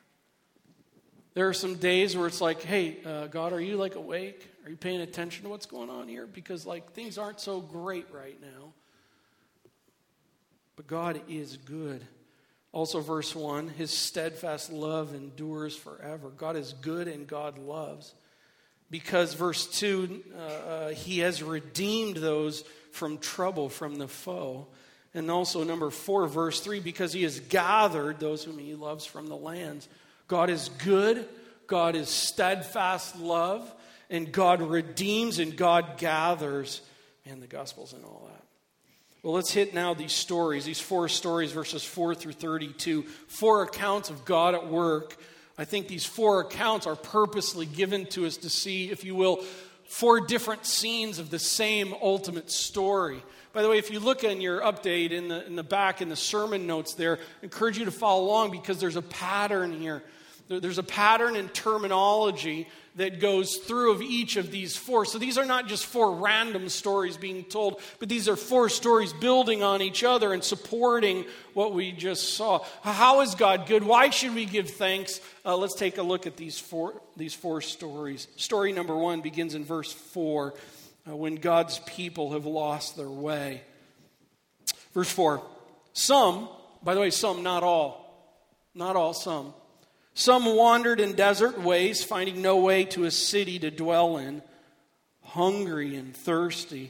There 1.34 1.48
are 1.48 1.54
some 1.54 1.76
days 1.76 2.16
where 2.16 2.28
it's 2.28 2.42
like, 2.42 2.62
hey, 2.62 2.98
uh, 3.06 3.28
God, 3.28 3.54
are 3.54 3.62
you 3.62 3.78
like 3.78 3.96
awake? 3.96 4.48
Are 4.66 4.70
you 4.70 4.76
paying 4.76 5.02
attention 5.02 5.44
to 5.44 5.50
what's 5.50 5.66
going 5.66 5.90
on 5.90 6.08
here? 6.08 6.28
Because 6.28 6.66
like 6.66 6.92
things 6.92 7.18
aren't 7.18 7.40
so 7.40 7.62
great 7.62 8.08
right 8.12 8.40
now. 8.42 8.74
But 10.76 10.86
God 10.86 11.22
is 11.28 11.58
good. 11.58 12.06
Also, 12.72 13.00
verse 13.00 13.36
1 13.36 13.70
His 13.70 13.92
steadfast 13.92 14.72
love 14.72 15.14
endures 15.14 15.76
forever. 15.76 16.30
God 16.30 16.56
is 16.56 16.74
good 16.74 17.08
and 17.08 17.28
God 17.28 17.58
loves. 17.58 18.14
Because, 18.90 19.34
verse 19.34 19.68
2, 19.80 20.24
uh, 20.34 20.40
uh, 20.40 20.90
He 20.90 21.20
has 21.20 21.44
redeemed 21.44 22.18
those 22.18 22.64
from 22.92 23.18
trouble, 23.18 23.70
from 23.70 23.96
the 23.96 24.08
foe. 24.08 24.68
And 25.14 25.30
also, 25.32 25.64
number 25.64 25.90
4, 25.90 26.28
verse 26.28 26.62
3, 26.62 26.80
because 26.80 27.12
He 27.14 27.24
has 27.24 27.40
gathered 27.40 28.20
those 28.20 28.44
whom 28.44 28.58
He 28.58 28.76
loves 28.76 29.06
from 29.06 29.28
the 29.28 29.38
lands 29.38 29.88
God 30.28 30.50
is 30.50 30.70
good, 30.84 31.28
God 31.68 31.96
is 31.96 32.10
steadfast 32.10 33.18
love, 33.18 33.74
and 34.10 34.32
God 34.32 34.62
redeems 34.62 35.40
and 35.40 35.56
God 35.56 35.98
gathers. 35.98 36.82
Man, 37.26 37.40
the 37.40 37.48
Gospels 37.48 37.94
and 37.94 38.04
all 38.04 38.30
that. 38.32 38.37
Well, 39.24 39.34
let's 39.34 39.52
hit 39.52 39.74
now 39.74 39.94
these 39.94 40.14
stories, 40.14 40.66
these 40.66 40.80
four 40.80 41.10
stories, 41.10 41.52
verses 41.52 41.84
4 41.84 42.16
through 42.16 42.34
32. 42.34 43.04
Four 43.28 43.64
accounts 43.64 44.10
of 44.10 44.26
God 44.26 44.54
at 44.54 44.68
work. 44.68 45.18
I 45.58 45.66
think 45.66 45.88
these 45.88 46.06
four 46.06 46.42
accounts 46.42 46.86
are 46.86 46.96
purposely 46.96 47.66
given 47.66 48.06
to 48.08 48.28
us 48.28 48.38
to 48.38 48.50
see, 48.50 48.92
if 48.92 49.04
you 49.04 49.16
will, 49.16 49.44
four 49.88 50.22
different 50.22 50.66
scenes 50.66 51.18
of 51.18 51.32
the 51.32 51.40
same 51.40 51.96
ultimate 52.02 52.52
story. 52.52 53.24
By 53.54 53.64
the 53.64 53.70
way, 53.70 53.80
if 53.80 53.90
you 53.90 54.00
look 54.00 54.24
in 54.24 54.40
your 54.40 54.62
update 54.62 55.10
in 55.10 55.30
the, 55.30 55.44
in 55.48 55.56
the 55.56 55.64
back 55.64 56.00
in 56.02 56.10
the 56.10 56.16
sermon 56.16 56.68
notes 56.68 56.94
there, 56.94 57.18
I 57.18 57.44
encourage 57.44 57.80
you 57.80 57.86
to 57.86 57.92
follow 57.92 58.24
along 58.24 58.52
because 58.52 58.80
there's 58.80 58.98
a 58.98 59.02
pattern 59.02 59.80
here. 59.80 60.04
There's 60.50 60.78
a 60.78 60.84
pattern 60.84 61.36
in 61.36 61.50
terminology 61.50 62.68
that 62.96 63.20
goes 63.20 63.58
through 63.58 63.92
of 63.92 64.02
each 64.02 64.38
of 64.38 64.50
these 64.50 64.76
four. 64.76 65.06
So 65.06 65.20
these 65.20 65.38
are 65.38 65.46
not 65.46 65.68
just 65.68 65.86
four 65.86 66.16
random 66.16 66.68
stories 66.70 67.16
being 67.16 67.44
told, 67.44 67.80
but 68.00 68.10
these 68.10 68.28
are 68.28 68.36
four 68.36 68.70
stories 68.70 69.14
building 69.14 69.62
on 69.62 69.82
each 69.82 70.04
other 70.04 70.34
and 70.34 70.44
supporting 70.44 71.26
what 71.54 71.74
we 71.74 71.92
just 71.92 72.34
saw. 72.34 72.64
How 72.82 73.22
is 73.22 73.36
God 73.36 73.68
good? 73.68 73.84
Why 73.84 74.10
should 74.10 74.34
we 74.34 74.46
give 74.46 74.70
thanks? 74.72 75.22
Uh, 75.46 75.56
let's 75.58 75.76
take 75.76 76.00
a 76.00 76.04
look 76.04 76.26
at 76.26 76.38
these 76.38 76.60
four, 76.60 77.00
these 77.16 77.36
four 77.36 77.62
stories. 77.62 78.28
Story 78.36 78.72
number 78.72 78.96
one 78.96 79.22
begins 79.22 79.54
in 79.54 79.64
verse 79.64 79.94
four 79.94 80.56
uh, 81.08 81.16
when 81.16 81.36
God's 81.36 81.80
people 81.80 82.32
have 82.32 82.46
lost 82.46 82.98
their 82.98 83.10
way. 83.10 83.62
Verse 84.94 85.12
four 85.12 85.44
Some, 85.94 86.50
by 86.82 86.96
the 86.96 87.02
way, 87.02 87.12
some, 87.12 87.44
not 87.44 87.62
all, 87.62 88.34
not 88.74 88.96
all, 88.96 89.14
some 89.14 89.54
some 90.18 90.56
wandered 90.56 91.00
in 91.00 91.14
desert 91.14 91.62
ways, 91.62 92.04
finding 92.04 92.42
no 92.42 92.58
way 92.58 92.86
to 92.86 93.04
a 93.04 93.12
city 93.12 93.60
to 93.60 93.70
dwell 93.70 94.18
in, 94.18 94.42
hungry 95.22 95.96
and 95.96 96.16
thirsty, 96.16 96.90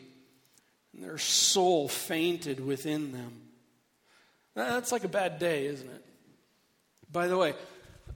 and 0.94 1.04
their 1.04 1.18
soul 1.18 1.90
fainted 1.90 2.66
within 2.66 3.12
them. 3.12 3.34
That's 4.56 4.94
like 4.94 5.04
a 5.04 5.10
bad 5.10 5.40
day, 5.40 5.66
isn't 5.66 5.90
it? 5.90 6.06
By 7.12 7.28
the 7.28 7.36
way, 7.36 7.54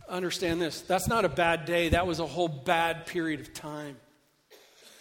understand 0.08 0.62
this 0.62 0.80
that's 0.80 1.10
not 1.10 1.26
a 1.26 1.30
bad 1.30 1.66
day, 1.66 1.90
that 1.90 2.08
was 2.08 2.22
a 2.22 2.26
whole 2.26 2.48
bad 2.48 3.06
period 3.06 3.42
of 3.42 3.54
time. 3.54 3.98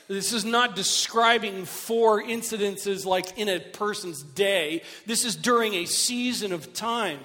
This 0.08 0.32
is 0.32 0.44
not 0.44 0.74
describing 0.74 1.66
four 1.66 2.20
incidences 2.20 3.06
like 3.06 3.38
in 3.38 3.48
a 3.48 3.60
person's 3.60 4.24
day. 4.24 4.82
This 5.06 5.24
is 5.24 5.36
during 5.36 5.74
a 5.74 5.84
season 5.84 6.52
of 6.52 6.72
time. 6.72 7.20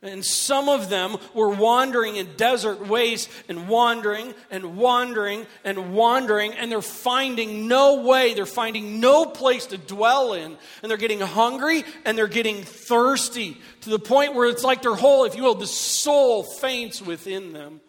And 0.00 0.24
some 0.24 0.68
of 0.68 0.90
them 0.90 1.16
were 1.34 1.48
wandering 1.48 2.14
in 2.14 2.36
desert 2.36 2.86
wastes 2.86 3.28
and 3.48 3.68
wandering 3.68 4.32
and 4.48 4.76
wandering 4.76 5.44
and 5.64 5.92
wandering, 5.92 6.52
and 6.52 6.70
they're 6.70 6.80
finding 6.80 7.66
no 7.66 8.02
way, 8.02 8.34
they're 8.34 8.46
finding 8.46 9.00
no 9.00 9.26
place 9.26 9.66
to 9.66 9.76
dwell 9.76 10.34
in. 10.34 10.56
And 10.82 10.90
they're 10.90 10.98
getting 10.98 11.18
hungry 11.18 11.84
and 12.04 12.16
they're 12.16 12.28
getting 12.28 12.62
thirsty 12.62 13.60
to 13.80 13.90
the 13.90 13.98
point 13.98 14.34
where 14.34 14.48
it's 14.48 14.62
like 14.62 14.82
their 14.82 14.94
whole, 14.94 15.24
if 15.24 15.34
you 15.34 15.42
will, 15.42 15.56
the 15.56 15.66
soul 15.66 16.44
faints 16.44 17.02
within 17.02 17.52
them. 17.52 17.80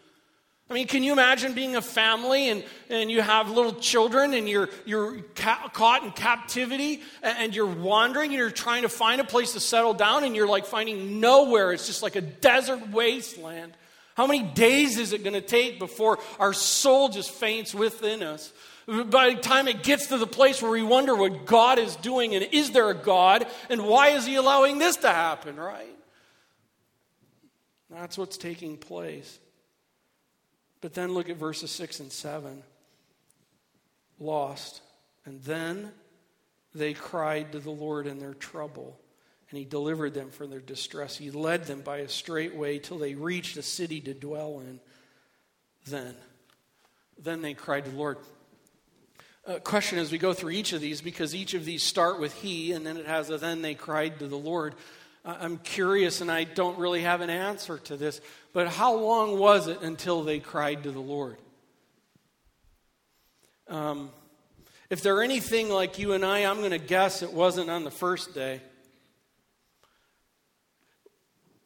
I 0.70 0.74
mean, 0.74 0.86
can 0.86 1.02
you 1.02 1.12
imagine 1.12 1.52
being 1.52 1.74
a 1.74 1.82
family 1.82 2.48
and, 2.48 2.62
and 2.88 3.10
you 3.10 3.20
have 3.22 3.50
little 3.50 3.72
children 3.72 4.34
and 4.34 4.48
you're, 4.48 4.68
you're 4.84 5.18
ca- 5.34 5.68
caught 5.72 6.04
in 6.04 6.12
captivity 6.12 7.02
and 7.24 7.52
you're 7.52 7.66
wandering 7.66 8.30
and 8.30 8.38
you're 8.38 8.52
trying 8.52 8.82
to 8.82 8.88
find 8.88 9.20
a 9.20 9.24
place 9.24 9.54
to 9.54 9.60
settle 9.60 9.94
down 9.94 10.22
and 10.22 10.36
you're 10.36 10.46
like 10.46 10.66
finding 10.66 11.18
nowhere? 11.18 11.72
It's 11.72 11.88
just 11.88 12.04
like 12.04 12.14
a 12.14 12.20
desert 12.20 12.90
wasteland. 12.90 13.72
How 14.14 14.28
many 14.28 14.44
days 14.44 14.96
is 14.96 15.12
it 15.12 15.24
going 15.24 15.34
to 15.34 15.40
take 15.40 15.80
before 15.80 16.20
our 16.38 16.52
soul 16.52 17.08
just 17.08 17.32
faints 17.32 17.74
within 17.74 18.22
us? 18.22 18.52
By 18.86 19.34
the 19.34 19.40
time 19.40 19.66
it 19.66 19.82
gets 19.82 20.06
to 20.08 20.18
the 20.18 20.26
place 20.26 20.62
where 20.62 20.70
we 20.70 20.84
wonder 20.84 21.16
what 21.16 21.46
God 21.46 21.80
is 21.80 21.96
doing 21.96 22.36
and 22.36 22.46
is 22.52 22.70
there 22.70 22.90
a 22.90 22.94
God 22.94 23.44
and 23.70 23.86
why 23.86 24.10
is 24.10 24.24
He 24.24 24.36
allowing 24.36 24.78
this 24.78 24.98
to 24.98 25.08
happen, 25.08 25.56
right? 25.56 25.96
That's 27.90 28.16
what's 28.16 28.36
taking 28.36 28.76
place. 28.76 29.40
But 30.80 30.94
then 30.94 31.12
look 31.12 31.28
at 31.28 31.36
verses 31.36 31.70
6 31.70 32.00
and 32.00 32.12
7. 32.12 32.62
Lost. 34.18 34.82
And 35.24 35.42
then 35.42 35.92
they 36.74 36.94
cried 36.94 37.52
to 37.52 37.58
the 37.58 37.70
Lord 37.70 38.06
in 38.06 38.18
their 38.18 38.34
trouble, 38.34 38.98
and 39.50 39.58
he 39.58 39.64
delivered 39.64 40.14
them 40.14 40.30
from 40.30 40.50
their 40.50 40.60
distress. 40.60 41.16
He 41.16 41.30
led 41.30 41.64
them 41.64 41.80
by 41.80 41.98
a 41.98 42.08
straight 42.08 42.54
way 42.54 42.78
till 42.78 42.98
they 42.98 43.14
reached 43.14 43.56
a 43.56 43.62
city 43.62 44.00
to 44.02 44.14
dwell 44.14 44.60
in. 44.60 44.80
Then, 45.86 46.14
then 47.18 47.42
they 47.42 47.54
cried 47.54 47.84
to 47.86 47.90
the 47.90 47.96
Lord. 47.96 48.18
Uh, 49.46 49.58
question 49.58 49.98
as 49.98 50.12
we 50.12 50.18
go 50.18 50.32
through 50.32 50.50
each 50.50 50.72
of 50.72 50.80
these, 50.80 51.00
because 51.00 51.34
each 51.34 51.54
of 51.54 51.64
these 51.64 51.82
start 51.82 52.20
with 52.20 52.34
he, 52.34 52.72
and 52.72 52.86
then 52.86 52.96
it 52.96 53.06
has 53.06 53.30
a 53.30 53.38
then 53.38 53.62
they 53.62 53.74
cried 53.74 54.18
to 54.20 54.28
the 54.28 54.38
Lord. 54.38 54.74
I'm 55.40 55.58
curious 55.58 56.20
and 56.20 56.30
I 56.30 56.44
don't 56.44 56.78
really 56.78 57.02
have 57.02 57.20
an 57.20 57.30
answer 57.30 57.78
to 57.78 57.96
this, 57.96 58.20
but 58.52 58.68
how 58.68 58.94
long 58.96 59.38
was 59.38 59.68
it 59.68 59.82
until 59.82 60.22
they 60.22 60.40
cried 60.40 60.82
to 60.84 60.90
the 60.90 61.00
Lord? 61.00 61.36
Um, 63.68 64.10
if 64.88 65.02
they're 65.02 65.22
anything 65.22 65.68
like 65.68 65.98
you 65.98 66.12
and 66.12 66.24
I, 66.24 66.40
I'm 66.40 66.58
going 66.58 66.72
to 66.72 66.78
guess 66.78 67.22
it 67.22 67.32
wasn't 67.32 67.70
on 67.70 67.84
the 67.84 67.90
first 67.90 68.34
day. 68.34 68.60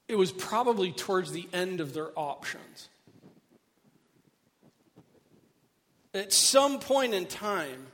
It 0.06 0.16
was 0.16 0.30
probably 0.30 0.92
towards 0.92 1.32
the 1.32 1.48
end 1.52 1.80
of 1.80 1.94
their 1.94 2.10
options. 2.14 2.90
At 6.12 6.32
some 6.32 6.78
point 6.78 7.14
in 7.14 7.26
time, 7.26 7.86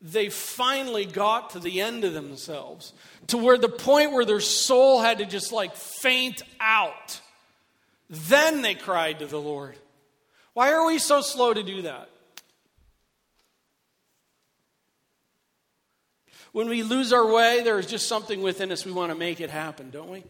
they 0.00 0.28
finally 0.28 1.04
got 1.04 1.50
to 1.50 1.58
the 1.58 1.80
end 1.80 2.04
of 2.04 2.14
themselves 2.14 2.92
to 3.28 3.38
where 3.38 3.58
the 3.58 3.68
point 3.68 4.12
where 4.12 4.24
their 4.24 4.40
soul 4.40 5.00
had 5.00 5.18
to 5.18 5.26
just 5.26 5.52
like 5.52 5.74
faint 5.74 6.42
out. 6.60 7.20
Then 8.08 8.62
they 8.62 8.74
cried 8.74 9.18
to 9.18 9.26
the 9.26 9.40
Lord. 9.40 9.76
Why 10.54 10.72
are 10.72 10.86
we 10.86 10.98
so 10.98 11.20
slow 11.20 11.52
to 11.52 11.62
do 11.62 11.82
that? 11.82 12.08
When 16.52 16.68
we 16.68 16.82
lose 16.82 17.12
our 17.12 17.30
way, 17.30 17.62
there's 17.62 17.86
just 17.86 18.08
something 18.08 18.40
within 18.40 18.72
us 18.72 18.86
we 18.86 18.92
want 18.92 19.12
to 19.12 19.18
make 19.18 19.40
it 19.40 19.50
happen, 19.50 19.90
don't 19.90 20.08
we? 20.08 20.24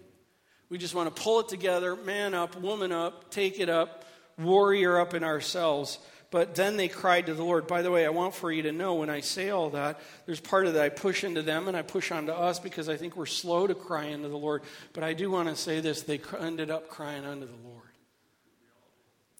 We 0.69 0.77
just 0.77 0.95
want 0.95 1.15
to 1.15 1.23
pull 1.23 1.41
it 1.41 1.49
together, 1.49 1.97
man 1.97 2.35
up, 2.35 2.61
woman 2.61 2.93
up, 2.93 3.31
take 3.31 3.61
it 3.61 3.71
up, 3.71 4.05
warrior 4.37 5.01
up 5.01 5.15
in 5.15 5.25
ourselves. 5.25 5.99
But 6.31 6.55
then 6.55 6.77
they 6.77 6.89
cried 6.89 7.27
to 7.27 7.35
the 7.35 7.43
Lord. 7.43 7.67
By 7.67 7.81
the 7.81 7.91
way, 7.91 8.05
I 8.05 8.11
want 8.11 8.35
for 8.35 8.53
you 8.53 8.63
to 8.63 8.73
know 8.73 8.95
when 8.95 9.09
I 9.09 9.21
say 9.21 9.49
all 9.49 9.71
that, 9.71 9.99
there's 10.27 10.41
part 10.41 10.67
of 10.67 10.75
that 10.75 10.83
I 10.83 10.89
push 10.91 11.25
into 11.25 11.41
them 11.41 11.69
and 11.69 11.77
I 11.77 11.83
push 11.83 12.13
onto 12.13 12.33
us 12.33 12.59
because 12.59 12.89
I 12.89 12.97
think 12.97 13.17
we're 13.17 13.25
slow 13.27 13.67
to 13.67 13.75
cry 13.75 14.05
into 14.05 14.29
the 14.29 14.37
Lord. 14.37 14.63
But 14.93 15.05
I 15.05 15.15
do 15.15 15.31
want 15.31 15.49
to 15.49 15.57
say 15.57 15.81
this 15.81 16.03
they 16.03 16.21
ended 16.39 16.71
up 16.71 16.89
crying 16.89 17.25
unto 17.25 17.47
the 17.47 17.69
Lord. 17.69 17.79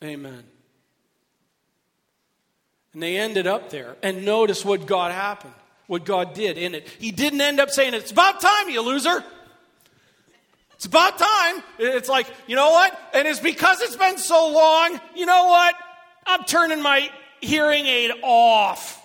Amen. 0.03 0.45
And 2.95 3.03
they 3.03 3.19
ended 3.19 3.47
up 3.47 3.69
there. 3.69 3.97
And 4.03 4.25
notice 4.25 4.65
what 4.65 4.87
God 4.87 5.13
happened, 5.13 5.55
what 5.89 6.07
God 6.07 6.33
did 6.33 6.57
in 6.57 6.75
it. 6.75 6.89
He 6.99 7.11
didn't 7.11 7.43
end 7.43 7.61
up 7.61 7.69
saying, 7.69 7.93
It's 7.93 8.13
about 8.13 8.41
time, 8.41 8.71
you 8.71 8.81
loser. 8.81 9.23
It's 10.77 10.87
about 10.87 11.19
time. 11.19 11.63
It's 11.81 12.09
like, 12.09 12.29
you 12.47 12.55
know 12.55 12.71
what? 12.71 12.99
And 13.13 13.27
it's 13.27 13.41
because 13.41 13.81
it's 13.83 13.97
been 13.97 14.17
so 14.17 14.53
long, 14.53 15.01
you 15.17 15.27
know 15.27 15.49
what? 15.49 15.75
I'm 16.29 16.45
turning 16.45 16.83
my 16.83 17.11
hearing 17.41 17.87
aid 17.87 18.13
off. 18.23 19.05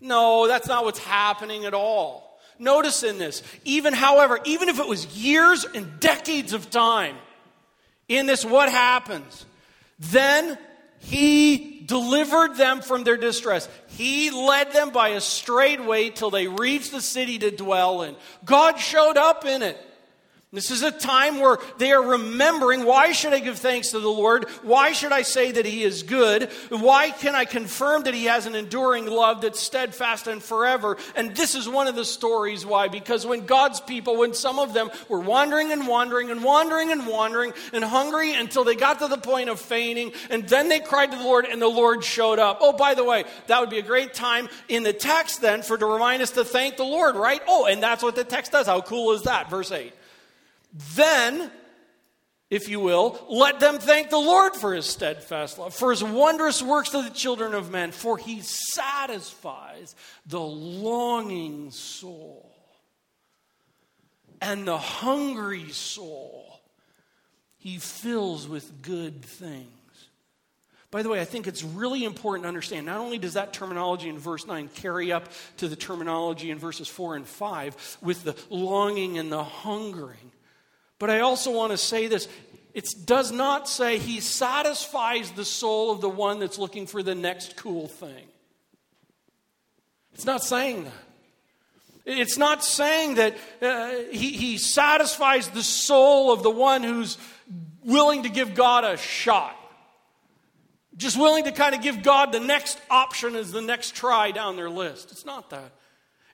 No, 0.00 0.48
that's 0.48 0.66
not 0.66 0.84
what's 0.84 0.98
happening 0.98 1.64
at 1.64 1.74
all. 1.74 2.40
Notice 2.58 3.02
in 3.02 3.18
this, 3.18 3.42
even 3.64 3.92
however, 3.92 4.38
even 4.44 4.68
if 4.68 4.78
it 4.78 4.86
was 4.86 5.06
years 5.16 5.64
and 5.64 6.00
decades 6.00 6.52
of 6.52 6.70
time, 6.70 7.16
in 8.08 8.26
this, 8.26 8.44
what 8.44 8.68
happens? 8.70 9.46
Then 9.98 10.58
he 10.98 11.82
delivered 11.86 12.56
them 12.56 12.80
from 12.80 13.04
their 13.04 13.16
distress. 13.16 13.68
He 13.88 14.30
led 14.30 14.72
them 14.72 14.90
by 14.90 15.10
a 15.10 15.20
straight 15.20 15.82
way 15.84 16.10
till 16.10 16.30
they 16.30 16.46
reached 16.46 16.92
the 16.92 17.00
city 17.00 17.38
to 17.40 17.50
dwell 17.50 18.02
in. 18.02 18.16
God 18.44 18.78
showed 18.78 19.16
up 19.16 19.44
in 19.44 19.62
it. 19.62 19.78
This 20.54 20.70
is 20.70 20.82
a 20.82 20.90
time 20.90 21.40
where 21.40 21.56
they 21.78 21.92
are 21.92 22.02
remembering 22.02 22.84
why 22.84 23.12
should 23.12 23.32
I 23.32 23.38
give 23.38 23.58
thanks 23.58 23.92
to 23.92 24.00
the 24.00 24.10
Lord? 24.10 24.44
Why 24.60 24.92
should 24.92 25.10
I 25.10 25.22
say 25.22 25.50
that 25.52 25.64
He 25.64 25.82
is 25.82 26.02
good? 26.02 26.50
Why 26.68 27.08
can 27.08 27.34
I 27.34 27.46
confirm 27.46 28.02
that 28.02 28.12
He 28.12 28.26
has 28.26 28.44
an 28.44 28.54
enduring 28.54 29.06
love 29.06 29.40
that's 29.40 29.58
steadfast 29.58 30.26
and 30.26 30.42
forever? 30.42 30.98
And 31.16 31.34
this 31.34 31.54
is 31.54 31.70
one 31.70 31.86
of 31.86 31.96
the 31.96 32.04
stories 32.04 32.66
why. 32.66 32.88
Because 32.88 33.24
when 33.24 33.46
God's 33.46 33.80
people, 33.80 34.18
when 34.18 34.34
some 34.34 34.58
of 34.58 34.74
them 34.74 34.90
were 35.08 35.20
wandering 35.20 35.72
and 35.72 35.88
wandering 35.88 36.30
and 36.30 36.44
wandering 36.44 36.92
and 36.92 37.06
wandering 37.06 37.54
and 37.72 37.82
hungry 37.82 38.34
until 38.34 38.62
they 38.62 38.74
got 38.74 38.98
to 38.98 39.08
the 39.08 39.16
point 39.16 39.48
of 39.48 39.58
fainting, 39.58 40.12
and 40.28 40.46
then 40.46 40.68
they 40.68 40.80
cried 40.80 41.12
to 41.12 41.16
the 41.16 41.24
Lord 41.24 41.46
and 41.46 41.62
the 41.62 41.66
Lord 41.66 42.04
showed 42.04 42.38
up. 42.38 42.58
Oh, 42.60 42.74
by 42.74 42.92
the 42.92 43.04
way, 43.04 43.24
that 43.46 43.58
would 43.58 43.70
be 43.70 43.78
a 43.78 43.82
great 43.82 44.12
time 44.12 44.50
in 44.68 44.82
the 44.82 44.92
text 44.92 45.40
then 45.40 45.62
for 45.62 45.78
to 45.78 45.86
remind 45.86 46.20
us 46.20 46.32
to 46.32 46.44
thank 46.44 46.76
the 46.76 46.84
Lord, 46.84 47.16
right? 47.16 47.40
Oh, 47.48 47.64
and 47.64 47.82
that's 47.82 48.02
what 48.02 48.16
the 48.16 48.24
text 48.24 48.52
does. 48.52 48.66
How 48.66 48.82
cool 48.82 49.12
is 49.12 49.22
that? 49.22 49.48
Verse 49.48 49.72
8. 49.72 49.94
Then, 50.94 51.50
if 52.50 52.68
you 52.68 52.80
will, 52.80 53.24
let 53.28 53.60
them 53.60 53.78
thank 53.78 54.10
the 54.10 54.18
Lord 54.18 54.54
for 54.54 54.74
his 54.74 54.86
steadfast 54.86 55.58
love, 55.58 55.74
for 55.74 55.90
his 55.90 56.02
wondrous 56.02 56.62
works 56.62 56.90
to 56.90 57.02
the 57.02 57.10
children 57.10 57.54
of 57.54 57.70
men, 57.70 57.92
for 57.92 58.16
he 58.18 58.40
satisfies 58.40 59.94
the 60.26 60.40
longing 60.40 61.70
soul 61.70 62.52
and 64.40 64.66
the 64.66 64.78
hungry 64.78 65.70
soul. 65.70 66.60
He 67.58 67.78
fills 67.78 68.48
with 68.48 68.82
good 68.82 69.24
things. 69.24 69.68
By 70.90 71.02
the 71.02 71.08
way, 71.08 71.20
I 71.22 71.24
think 71.24 71.46
it's 71.46 71.62
really 71.62 72.04
important 72.04 72.44
to 72.44 72.48
understand 72.48 72.84
not 72.84 72.98
only 72.98 73.16
does 73.16 73.34
that 73.34 73.54
terminology 73.54 74.10
in 74.10 74.18
verse 74.18 74.46
9 74.46 74.68
carry 74.74 75.10
up 75.10 75.28
to 75.56 75.68
the 75.68 75.76
terminology 75.76 76.50
in 76.50 76.58
verses 76.58 76.86
4 76.86 77.16
and 77.16 77.26
5 77.26 77.98
with 78.02 78.24
the 78.24 78.36
longing 78.50 79.16
and 79.16 79.32
the 79.32 79.42
hungering, 79.42 80.32
but 81.02 81.10
I 81.10 81.18
also 81.18 81.50
want 81.50 81.72
to 81.72 81.78
say 81.78 82.06
this 82.06 82.28
it 82.74 82.88
does 83.04 83.32
not 83.32 83.68
say 83.68 83.98
he 83.98 84.20
satisfies 84.20 85.32
the 85.32 85.44
soul 85.44 85.90
of 85.90 86.00
the 86.00 86.08
one 86.08 86.38
that's 86.38 86.58
looking 86.58 86.86
for 86.86 87.02
the 87.02 87.16
next 87.16 87.56
cool 87.56 87.88
thing. 87.88 88.28
It's 90.14 90.24
not 90.24 90.44
saying 90.44 90.84
that. 90.84 90.92
It's 92.06 92.38
not 92.38 92.62
saying 92.62 93.16
that 93.16 93.36
uh, 93.60 93.94
he, 94.12 94.30
he 94.30 94.58
satisfies 94.58 95.48
the 95.48 95.64
soul 95.64 96.32
of 96.32 96.44
the 96.44 96.50
one 96.50 96.84
who's 96.84 97.18
willing 97.84 98.22
to 98.22 98.28
give 98.28 98.54
God 98.54 98.84
a 98.84 98.96
shot. 98.96 99.56
Just 100.96 101.18
willing 101.18 101.42
to 101.46 101.50
kind 101.50 101.74
of 101.74 101.82
give 101.82 102.04
God 102.04 102.30
the 102.30 102.38
next 102.38 102.80
option 102.88 103.34
as 103.34 103.50
the 103.50 103.60
next 103.60 103.96
try 103.96 104.30
down 104.30 104.54
their 104.54 104.70
list. 104.70 105.10
It's 105.10 105.26
not 105.26 105.50
that. 105.50 105.72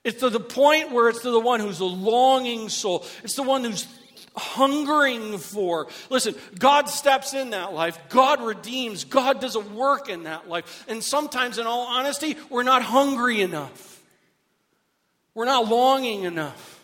It's 0.03 0.19
to 0.19 0.29
the 0.29 0.39
point 0.39 0.91
where 0.91 1.09
it's 1.09 1.23
to 1.23 1.31
the 1.31 1.39
one 1.39 1.59
who's 1.59 1.79
a 1.79 1.85
longing 1.85 2.69
soul. 2.69 3.03
It's 3.23 3.33
the 3.33 3.41
one 3.41 3.63
who's 3.63 3.87
hungering 4.35 5.37
for. 5.37 5.87
Listen, 6.09 6.35
God 6.57 6.89
steps 6.89 7.33
in 7.33 7.51
that 7.51 7.73
life. 7.73 7.97
God 8.09 8.41
redeems. 8.41 9.03
God 9.03 9.41
does 9.41 9.55
a 9.55 9.59
work 9.59 10.09
in 10.09 10.23
that 10.23 10.47
life. 10.49 10.85
And 10.87 11.03
sometimes, 11.03 11.57
in 11.57 11.67
all 11.67 11.87
honesty, 11.87 12.37
we're 12.49 12.63
not 12.63 12.81
hungry 12.81 13.41
enough. 13.41 14.01
We're 15.33 15.45
not 15.45 15.67
longing 15.67 16.23
enough. 16.23 16.83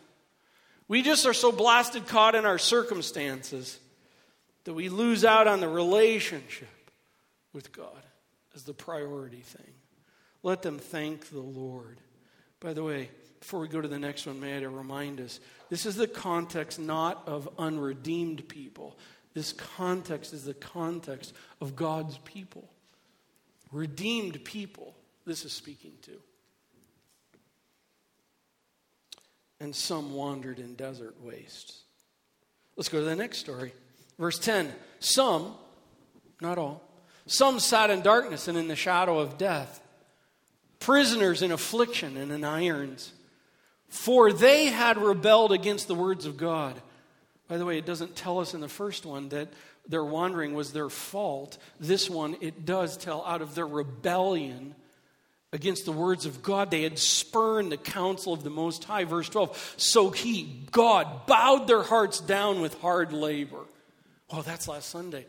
We 0.88 1.02
just 1.02 1.26
are 1.26 1.34
so 1.34 1.52
blasted 1.52 2.08
caught 2.08 2.36
in 2.36 2.46
our 2.46 2.60
circumstances 2.60 3.80
that 4.66 4.74
we 4.74 4.90
lose 4.90 5.26
out 5.26 5.48
on 5.48 5.60
the 5.60 5.68
relationship 5.68 6.68
with 7.54 7.72
God 7.72 7.90
as 8.54 8.64
the 8.64 8.74
priority 8.74 9.42
thing. 9.42 9.74
Let 10.44 10.62
them 10.62 10.78
thank 10.78 11.30
the 11.30 11.40
Lord. 11.40 12.00
By 12.60 12.74
the 12.74 12.84
way, 12.84 13.10
before 13.46 13.60
we 13.60 13.68
go 13.68 13.80
to 13.80 13.88
the 13.88 14.00
next 14.00 14.26
one, 14.26 14.40
may 14.40 14.58
I 14.58 14.62
remind 14.62 15.22
us 15.22 15.40
this 15.70 15.86
is 15.86 15.96
the 15.96 16.08
context 16.08 16.80
not 16.80 17.22
of 17.28 17.48
unredeemed 17.60 18.50
people. 18.50 18.98
This 19.36 19.54
context 19.54 20.34
is 20.34 20.46
the 20.46 20.56
context 20.56 21.32
of 21.62 21.76
God's 21.76 22.18
people. 22.26 22.68
Redeemed 23.72 24.44
people, 24.46 24.96
this 25.28 25.46
is 25.46 25.54
speaking 25.54 25.92
to. 26.02 26.14
And 29.60 29.76
some 29.76 30.16
wandered 30.16 30.58
in 30.58 30.74
desert 30.74 31.14
wastes. 31.22 31.82
Let's 32.76 32.90
go 32.90 32.98
to 32.98 33.06
the 33.06 33.16
next 33.16 33.38
story. 33.38 33.74
Verse 34.18 34.40
10 34.40 34.74
Some, 35.00 35.54
not 36.42 36.58
all, 36.58 36.82
some 37.28 37.60
sat 37.60 37.92
in 37.92 38.02
darkness 38.02 38.48
and 38.48 38.58
in 38.58 38.68
the 38.68 38.76
shadow 38.76 39.20
of 39.20 39.38
death, 39.38 39.82
prisoners 40.80 41.44
in 41.44 41.52
affliction 41.52 42.18
and 42.18 42.32
in 42.32 42.44
irons 42.44 43.12
for 43.96 44.34
they 44.34 44.66
had 44.66 44.98
rebelled 44.98 45.52
against 45.52 45.88
the 45.88 45.96
words 45.96 46.26
of 46.26 46.36
God. 46.38 46.80
By 47.48 47.58
the 47.58 47.66
way, 47.66 47.78
it 47.78 47.86
doesn't 47.86 48.16
tell 48.16 48.40
us 48.40 48.54
in 48.54 48.60
the 48.60 48.68
first 48.68 49.06
one 49.06 49.30
that 49.30 49.48
their 49.88 50.04
wandering 50.04 50.54
was 50.54 50.74
their 50.74 50.90
fault. 50.90 51.58
This 51.80 52.10
one, 52.10 52.36
it 52.42 52.66
does 52.66 52.98
tell 52.98 53.24
out 53.26 53.42
of 53.42 53.56
their 53.56 53.68
rebellion 53.68 54.76
against 55.54 55.86
the 55.86 55.92
words 55.92 56.26
of 56.26 56.44
God. 56.44 56.72
They 56.72 56.84
had 56.84 57.00
spurned 57.00 57.72
the 57.72 57.78
counsel 57.78 58.34
of 58.34 58.44
the 58.44 58.50
Most 58.50 58.84
High. 58.84 59.06
Verse 59.06 59.30
12. 59.30 59.76
So 59.78 60.10
he, 60.10 60.64
God, 60.72 61.26
bowed 61.26 61.68
their 61.68 61.84
hearts 61.84 62.20
down 62.20 62.62
with 62.62 62.80
hard 62.82 63.14
labor. 63.14 63.64
Oh, 64.30 64.42
that's 64.42 64.68
last 64.68 64.90
Sunday 64.90 65.26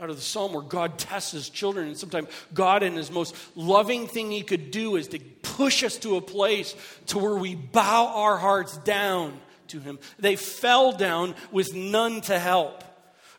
out 0.00 0.08
of 0.08 0.16
the 0.16 0.22
psalm 0.22 0.54
where 0.54 0.62
God 0.62 0.98
tests 0.98 1.32
his 1.32 1.50
children. 1.50 1.88
And 1.88 1.96
sometimes 1.96 2.28
God, 2.54 2.82
in 2.82 2.94
his 2.94 3.10
most 3.10 3.36
loving 3.54 4.06
thing 4.06 4.30
he 4.30 4.42
could 4.42 4.70
do, 4.70 4.96
is 4.96 5.08
to 5.08 5.18
push 5.18 5.84
us 5.84 5.98
to 5.98 6.16
a 6.16 6.22
place 6.22 6.74
to 7.08 7.18
where 7.18 7.36
we 7.36 7.54
bow 7.54 8.06
our 8.14 8.38
hearts 8.38 8.78
down 8.78 9.38
to 9.68 9.78
him. 9.78 9.98
They 10.18 10.36
fell 10.36 10.92
down 10.92 11.34
with 11.52 11.74
none 11.74 12.22
to 12.22 12.38
help. 12.38 12.82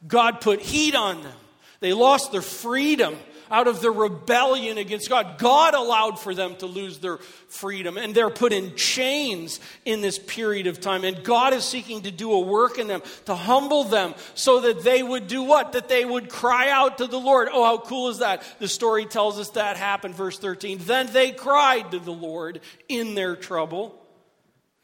God 0.07 0.39
put 0.41 0.61
heat 0.61 0.95
on 0.95 1.23
them. 1.23 1.37
They 1.79 1.93
lost 1.93 2.31
their 2.31 2.43
freedom 2.43 3.15
out 3.51 3.67
of 3.67 3.81
their 3.81 3.91
rebellion 3.91 4.77
against 4.77 5.09
God. 5.09 5.37
God 5.37 5.73
allowed 5.73 6.19
for 6.19 6.33
them 6.33 6.55
to 6.57 6.65
lose 6.65 6.99
their 6.99 7.17
freedom, 7.17 7.97
and 7.97 8.15
they're 8.15 8.29
put 8.29 8.53
in 8.53 8.75
chains 8.75 9.59
in 9.83 10.01
this 10.01 10.17
period 10.17 10.67
of 10.67 10.79
time. 10.79 11.03
And 11.03 11.23
God 11.23 11.53
is 11.53 11.65
seeking 11.65 12.03
to 12.03 12.11
do 12.11 12.31
a 12.31 12.39
work 12.39 12.79
in 12.79 12.87
them, 12.87 13.03
to 13.25 13.35
humble 13.35 13.83
them, 13.83 14.15
so 14.33 14.61
that 14.61 14.83
they 14.83 15.03
would 15.03 15.27
do 15.27 15.43
what? 15.43 15.73
That 15.73 15.89
they 15.89 16.05
would 16.05 16.29
cry 16.29 16.69
out 16.69 16.99
to 16.99 17.07
the 17.07 17.19
Lord. 17.19 17.49
Oh, 17.51 17.65
how 17.65 17.77
cool 17.77 18.09
is 18.09 18.19
that? 18.19 18.43
The 18.59 18.69
story 18.69 19.05
tells 19.05 19.37
us 19.37 19.49
that 19.51 19.75
happened, 19.75 20.15
verse 20.15 20.39
13. 20.39 20.79
Then 20.81 21.11
they 21.11 21.31
cried 21.31 21.91
to 21.91 21.99
the 21.99 22.13
Lord 22.13 22.61
in 22.87 23.15
their 23.15 23.35
trouble. 23.35 23.97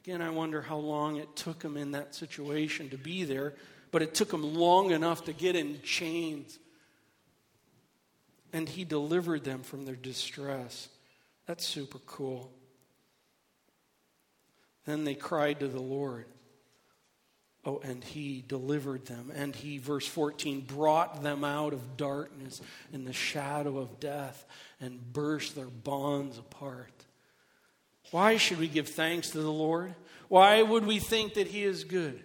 Again, 0.03 0.21
I 0.21 0.29
wonder 0.29 0.61
how 0.61 0.77
long 0.77 1.17
it 1.17 1.35
took 1.35 1.59
them 1.59 1.77
in 1.77 1.91
that 1.91 2.15
situation 2.15 2.89
to 2.89 2.97
be 2.97 3.23
there, 3.23 3.55
but 3.91 4.01
it 4.01 4.13
took 4.13 4.29
them 4.29 4.55
long 4.55 4.91
enough 4.91 5.25
to 5.25 5.33
get 5.33 5.55
in 5.55 5.81
chains 5.83 6.59
and 8.53 8.67
he 8.67 8.83
delivered 8.83 9.43
them 9.43 9.63
from 9.63 9.85
their 9.85 9.95
distress. 9.95 10.89
That's 11.45 11.65
super 11.65 11.99
cool. 11.99 12.51
Then 14.85 15.03
they 15.03 15.15
cried 15.15 15.59
to 15.59 15.67
the 15.67 15.81
Lord. 15.81 16.25
Oh, 17.65 17.81
and 17.83 18.01
he 18.01 18.43
delivered 18.47 19.05
them. 19.07 19.31
And 19.35 19.53
he, 19.53 19.77
verse 19.77 20.07
14, 20.07 20.61
brought 20.61 21.21
them 21.21 21.43
out 21.43 21.73
of 21.73 21.97
darkness 21.97 22.61
in 22.93 23.03
the 23.03 23.11
shadow 23.11 23.77
of 23.77 23.99
death 23.99 24.45
and 24.79 25.11
burst 25.11 25.55
their 25.55 25.65
bonds 25.65 26.37
apart. 26.37 26.93
Why 28.11 28.37
should 28.37 28.59
we 28.59 28.69
give 28.69 28.87
thanks 28.87 29.31
to 29.31 29.41
the 29.41 29.51
Lord? 29.51 29.93
Why 30.29 30.61
would 30.61 30.85
we 30.85 30.99
think 30.99 31.33
that 31.33 31.47
he 31.47 31.63
is 31.63 31.83
good? 31.83 32.23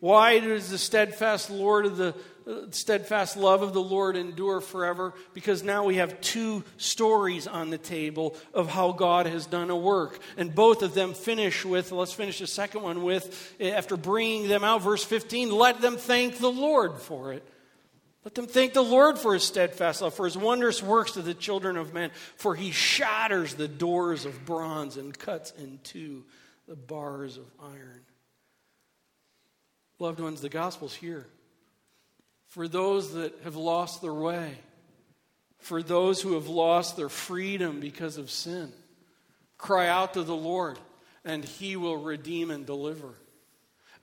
Why 0.00 0.38
does 0.38 0.70
the 0.70 0.78
steadfast 0.78 1.50
Lord 1.50 1.84
of 1.86 1.96
the 1.96 2.14
uh, 2.46 2.70
steadfast 2.70 3.36
love 3.36 3.62
of 3.62 3.72
the 3.72 3.82
Lord 3.82 4.16
endure 4.16 4.60
forever? 4.60 5.12
Because 5.34 5.62
now 5.62 5.84
we 5.84 5.96
have 5.96 6.20
two 6.20 6.64
stories 6.76 7.46
on 7.46 7.70
the 7.70 7.78
table 7.78 8.36
of 8.54 8.68
how 8.68 8.92
God 8.92 9.26
has 9.26 9.46
done 9.46 9.70
a 9.70 9.76
work. 9.76 10.20
And 10.36 10.54
both 10.54 10.82
of 10.82 10.94
them 10.94 11.14
finish 11.14 11.64
with, 11.64 11.90
let's 11.90 12.12
finish 12.12 12.38
the 12.38 12.46
second 12.46 12.82
one 12.82 13.02
with, 13.02 13.54
eh, 13.58 13.70
after 13.70 13.96
bringing 13.96 14.48
them 14.48 14.62
out, 14.62 14.82
verse 14.82 15.04
15, 15.04 15.50
let 15.50 15.80
them 15.80 15.96
thank 15.96 16.38
the 16.38 16.50
Lord 16.50 17.00
for 17.00 17.32
it. 17.32 17.46
Let 18.24 18.34
them 18.34 18.46
thank 18.46 18.74
the 18.74 18.82
Lord 18.82 19.18
for 19.18 19.34
his 19.34 19.42
steadfast 19.42 20.02
love, 20.02 20.14
for 20.14 20.26
his 20.26 20.36
wondrous 20.36 20.82
works 20.82 21.12
to 21.12 21.22
the 21.22 21.34
children 21.34 21.76
of 21.76 21.94
men, 21.94 22.10
for 22.36 22.54
he 22.54 22.70
shatters 22.70 23.54
the 23.54 23.68
doors 23.68 24.26
of 24.26 24.44
bronze 24.44 24.96
and 24.96 25.16
cuts 25.18 25.52
in 25.58 25.80
two 25.82 26.24
the 26.68 26.76
bars 26.76 27.38
of 27.38 27.46
iron. 27.60 28.02
Loved 29.98 30.20
ones, 30.20 30.40
the 30.40 30.48
gospel's 30.48 30.94
here 30.94 31.26
for 32.48 32.66
those 32.66 33.12
that 33.12 33.34
have 33.44 33.56
lost 33.56 34.02
their 34.02 34.14
way, 34.14 34.56
for 35.58 35.82
those 35.82 36.20
who 36.20 36.34
have 36.34 36.48
lost 36.48 36.96
their 36.96 37.08
freedom 37.08 37.78
because 37.78 38.16
of 38.16 38.30
sin. 38.30 38.72
Cry 39.58 39.88
out 39.88 40.14
to 40.14 40.22
the 40.22 40.34
Lord, 40.34 40.78
and 41.24 41.44
He 41.44 41.76
will 41.76 41.98
redeem 41.98 42.50
and 42.50 42.64
deliver. 42.64 43.14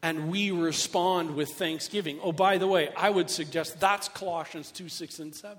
And 0.01 0.29
we 0.29 0.51
respond 0.51 1.35
with 1.35 1.49
thanksgiving. 1.53 2.19
Oh, 2.21 2.31
by 2.31 2.57
the 2.59 2.67
way, 2.67 2.89
I 2.95 3.09
would 3.09 3.29
suggest 3.29 3.79
that's 3.79 4.07
Colossians 4.07 4.71
2 4.71 4.89
6 4.89 5.19
and 5.19 5.33
7 5.33 5.57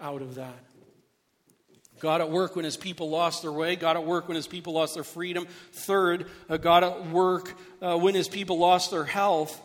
out 0.00 0.20
of 0.20 0.34
that. 0.34 0.64
God 2.00 2.20
at 2.20 2.30
work 2.30 2.56
when 2.56 2.64
his 2.64 2.76
people 2.76 3.10
lost 3.10 3.42
their 3.42 3.52
way. 3.52 3.76
God 3.76 3.96
at 3.96 4.04
work 4.04 4.28
when 4.28 4.36
his 4.36 4.46
people 4.46 4.72
lost 4.72 4.94
their 4.94 5.04
freedom. 5.04 5.46
Third, 5.72 6.26
uh, 6.48 6.56
God 6.56 6.84
at 6.84 7.06
work 7.08 7.52
uh, 7.82 7.96
when 7.98 8.14
his 8.14 8.28
people 8.28 8.58
lost 8.58 8.90
their 8.90 9.04
health. 9.04 9.60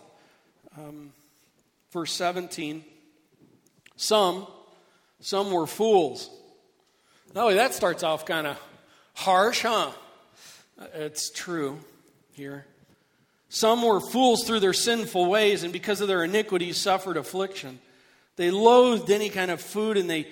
Um, 0.78 1.14
verse 1.92 2.14
17. 2.14 2.84
Some, 3.96 4.48
some 5.20 5.52
were 5.52 5.68
fools. 5.68 6.30
No, 7.36 7.54
that 7.54 7.74
starts 7.74 8.04
off 8.04 8.26
kind 8.26 8.48
of 8.48 8.60
harsh, 9.14 9.62
huh? 9.62 9.92
Uh, 10.80 10.86
it's 10.94 11.30
true 11.30 11.80
here. 12.34 12.66
Some 13.50 13.84
were 13.84 14.00
fools 14.00 14.46
through 14.46 14.62
their 14.62 14.74
sinful 14.74 15.28
ways, 15.28 15.64
and 15.64 15.72
because 15.72 16.02
of 16.02 16.08
their 16.08 16.24
iniquities, 16.24 16.78
suffered 16.78 17.18
affliction. 17.18 17.80
They 18.36 18.50
loathed 18.50 19.12
any 19.12 19.30
kind 19.30 19.52
of 19.52 19.62
food, 19.62 19.96
and 19.96 20.10
they 20.10 20.28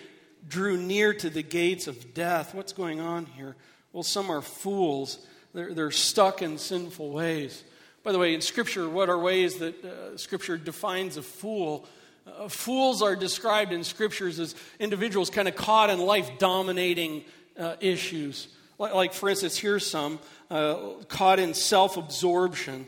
drew 0.48 0.78
near 0.78 1.14
to 1.14 1.30
the 1.30 1.44
gates 1.44 1.88
of 1.88 2.14
death. 2.14 2.54
What's 2.54 2.74
going 2.74 3.00
on 3.00 3.26
here? 3.26 3.56
Well, 3.94 4.04
some 4.04 4.30
are 4.30 4.42
fools. 4.42 5.26
They're, 5.54 5.74
they're 5.74 5.92
stuck 5.92 6.42
in 6.42 6.58
sinful 6.58 7.12
ways. 7.12 7.64
By 8.04 8.12
the 8.12 8.20
way, 8.20 8.34
in 8.34 8.42
Scripture, 8.42 8.90
what 8.90 9.10
are 9.10 9.18
ways 9.18 9.58
that 9.58 9.84
uh, 9.84 10.18
Scripture 10.18 10.58
defines 10.58 11.18
a 11.18 11.22
fool? 11.22 11.86
Uh, 12.26 12.48
fools 12.48 13.02
are 13.02 13.16
described 13.16 13.72
in 13.72 13.84
Scriptures 13.84 14.40
as 14.40 14.56
individuals 14.80 15.30
kind 15.30 15.48
of 15.48 15.56
caught 15.56 15.90
in 15.90 16.00
life 16.00 16.30
dominating 16.40 17.24
uh, 17.60 17.76
issues. 17.80 18.48
Like, 18.80 18.94
like, 18.94 19.14
for 19.14 19.30
instance, 19.30 19.58
here's 19.58 19.86
some 19.86 20.20
uh, 20.50 20.94
caught 21.08 21.40
in 21.40 21.54
self 21.54 21.98
absorption. 21.98 22.88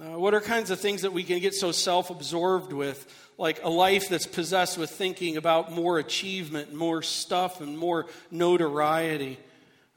Uh, 0.00 0.18
what 0.18 0.34
are 0.34 0.40
kinds 0.40 0.70
of 0.70 0.80
things 0.80 1.02
that 1.02 1.12
we 1.12 1.22
can 1.22 1.40
get 1.40 1.54
so 1.54 1.70
self 1.72 2.10
absorbed 2.10 2.72
with? 2.72 3.29
Like 3.40 3.64
a 3.64 3.70
life 3.70 4.10
that's 4.10 4.26
possessed 4.26 4.76
with 4.76 4.90
thinking 4.90 5.38
about 5.38 5.72
more 5.72 5.98
achievement, 5.98 6.74
more 6.74 7.00
stuff, 7.00 7.62
and 7.62 7.78
more 7.78 8.04
notoriety. 8.30 9.38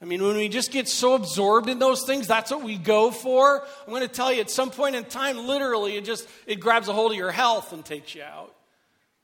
I 0.01 0.05
mean, 0.05 0.23
when 0.23 0.37
we 0.37 0.47
just 0.47 0.71
get 0.71 0.87
so 0.87 1.13
absorbed 1.13 1.67
in 1.67 1.77
those 1.77 2.03
things, 2.05 2.25
that's 2.25 2.51
what 2.51 2.63
we 2.63 2.77
go 2.77 3.11
for. 3.11 3.61
I'm 3.85 3.89
going 3.89 4.01
to 4.01 4.07
tell 4.07 4.31
you, 4.31 4.39
at 4.39 4.49
some 4.49 4.71
point 4.71 4.95
in 4.95 5.03
time, 5.03 5.45
literally, 5.45 5.97
it 5.97 6.05
just 6.05 6.25
it 6.47 6.61
grabs 6.61 6.87
a 6.87 6.93
hold 6.93 7.11
of 7.11 7.17
your 7.17 7.31
health 7.31 7.73
and 7.73 7.83
takes 7.83 8.15
you 8.15 8.23
out. 8.23 8.55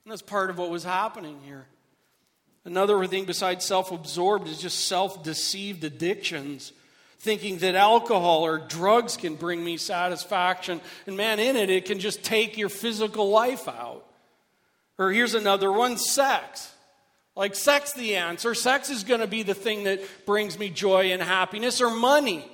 And 0.03 0.11
that's 0.11 0.21
part 0.21 0.49
of 0.49 0.57
what 0.57 0.69
was 0.69 0.83
happening 0.83 1.39
here. 1.45 1.65
Another 2.65 3.05
thing 3.07 3.23
besides 3.23 3.63
self-absorbed 3.63 4.49
is 4.49 4.59
just 4.59 4.85
self-deceived 4.87 5.81
addictions 5.85 6.73
thinking 7.19 7.59
that 7.59 7.75
alcohol 7.75 8.45
or 8.45 8.57
drugs 8.59 9.15
can 9.15 9.35
bring 9.35 9.63
me 9.63 9.77
satisfaction. 9.77 10.81
And 11.07 11.15
man, 11.15 11.39
in 11.39 11.55
it, 11.55 11.69
it 11.69 11.85
can 11.85 11.99
just 11.99 12.21
take 12.21 12.57
your 12.57 12.69
physical 12.69 13.29
life 13.29 13.67
out. 13.69 14.05
Or 14.99 15.11
here's 15.11 15.33
another 15.33 15.71
one 15.71 15.97
sex. 15.97 16.71
Like, 17.35 17.55
sex, 17.55 17.93
the 17.93 18.17
answer. 18.17 18.53
Sex 18.53 18.89
is 18.89 19.05
going 19.05 19.21
to 19.21 19.27
be 19.27 19.43
the 19.43 19.53
thing 19.53 19.85
that 19.85 20.01
brings 20.25 20.59
me 20.59 20.69
joy 20.69 21.13
and 21.13 21.21
happiness, 21.21 21.79
or 21.79 21.89
money. 21.89 22.45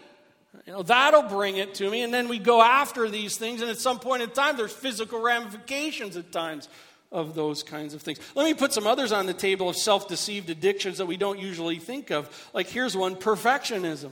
You 0.68 0.74
know, 0.74 0.84
that'll 0.84 1.24
bring 1.24 1.58
it 1.58 1.74
to 1.76 1.90
me. 1.90 2.04
And 2.04 2.14
then 2.14 2.30
we 2.30 2.38
go 2.38 2.62
after 2.62 3.10
these 3.10 3.36
things, 3.36 3.62
and 3.62 3.70
at 3.70 3.80
some 3.80 4.00
point 4.00 4.22
in 4.22 4.30
time, 4.30 4.58
there's 4.58 4.72
physical 4.72 5.20
ramifications 5.22 6.16
at 6.16 6.32
times 6.32 6.70
of 7.12 7.34
those 7.34 7.64
kinds 7.64 7.96
of 7.96 8.04
things. 8.04 8.20
Let 8.36 8.46
me 8.46 8.54
put 8.54 8.74
some 8.74 8.86
others 8.86 9.12
on 9.12 9.26
the 9.26 9.34
table 9.34 9.68
of 9.68 9.76
self 9.76 10.08
deceived 10.08 10.52
addictions 10.52 11.00
that 11.00 11.08
we 11.08 11.18
don't 11.18 11.40
usually 11.40 11.80
think 11.80 12.12
of. 12.12 12.50
Like, 12.54 12.68
here's 12.68 12.96
one 12.96 13.16
perfectionism. 13.16 14.12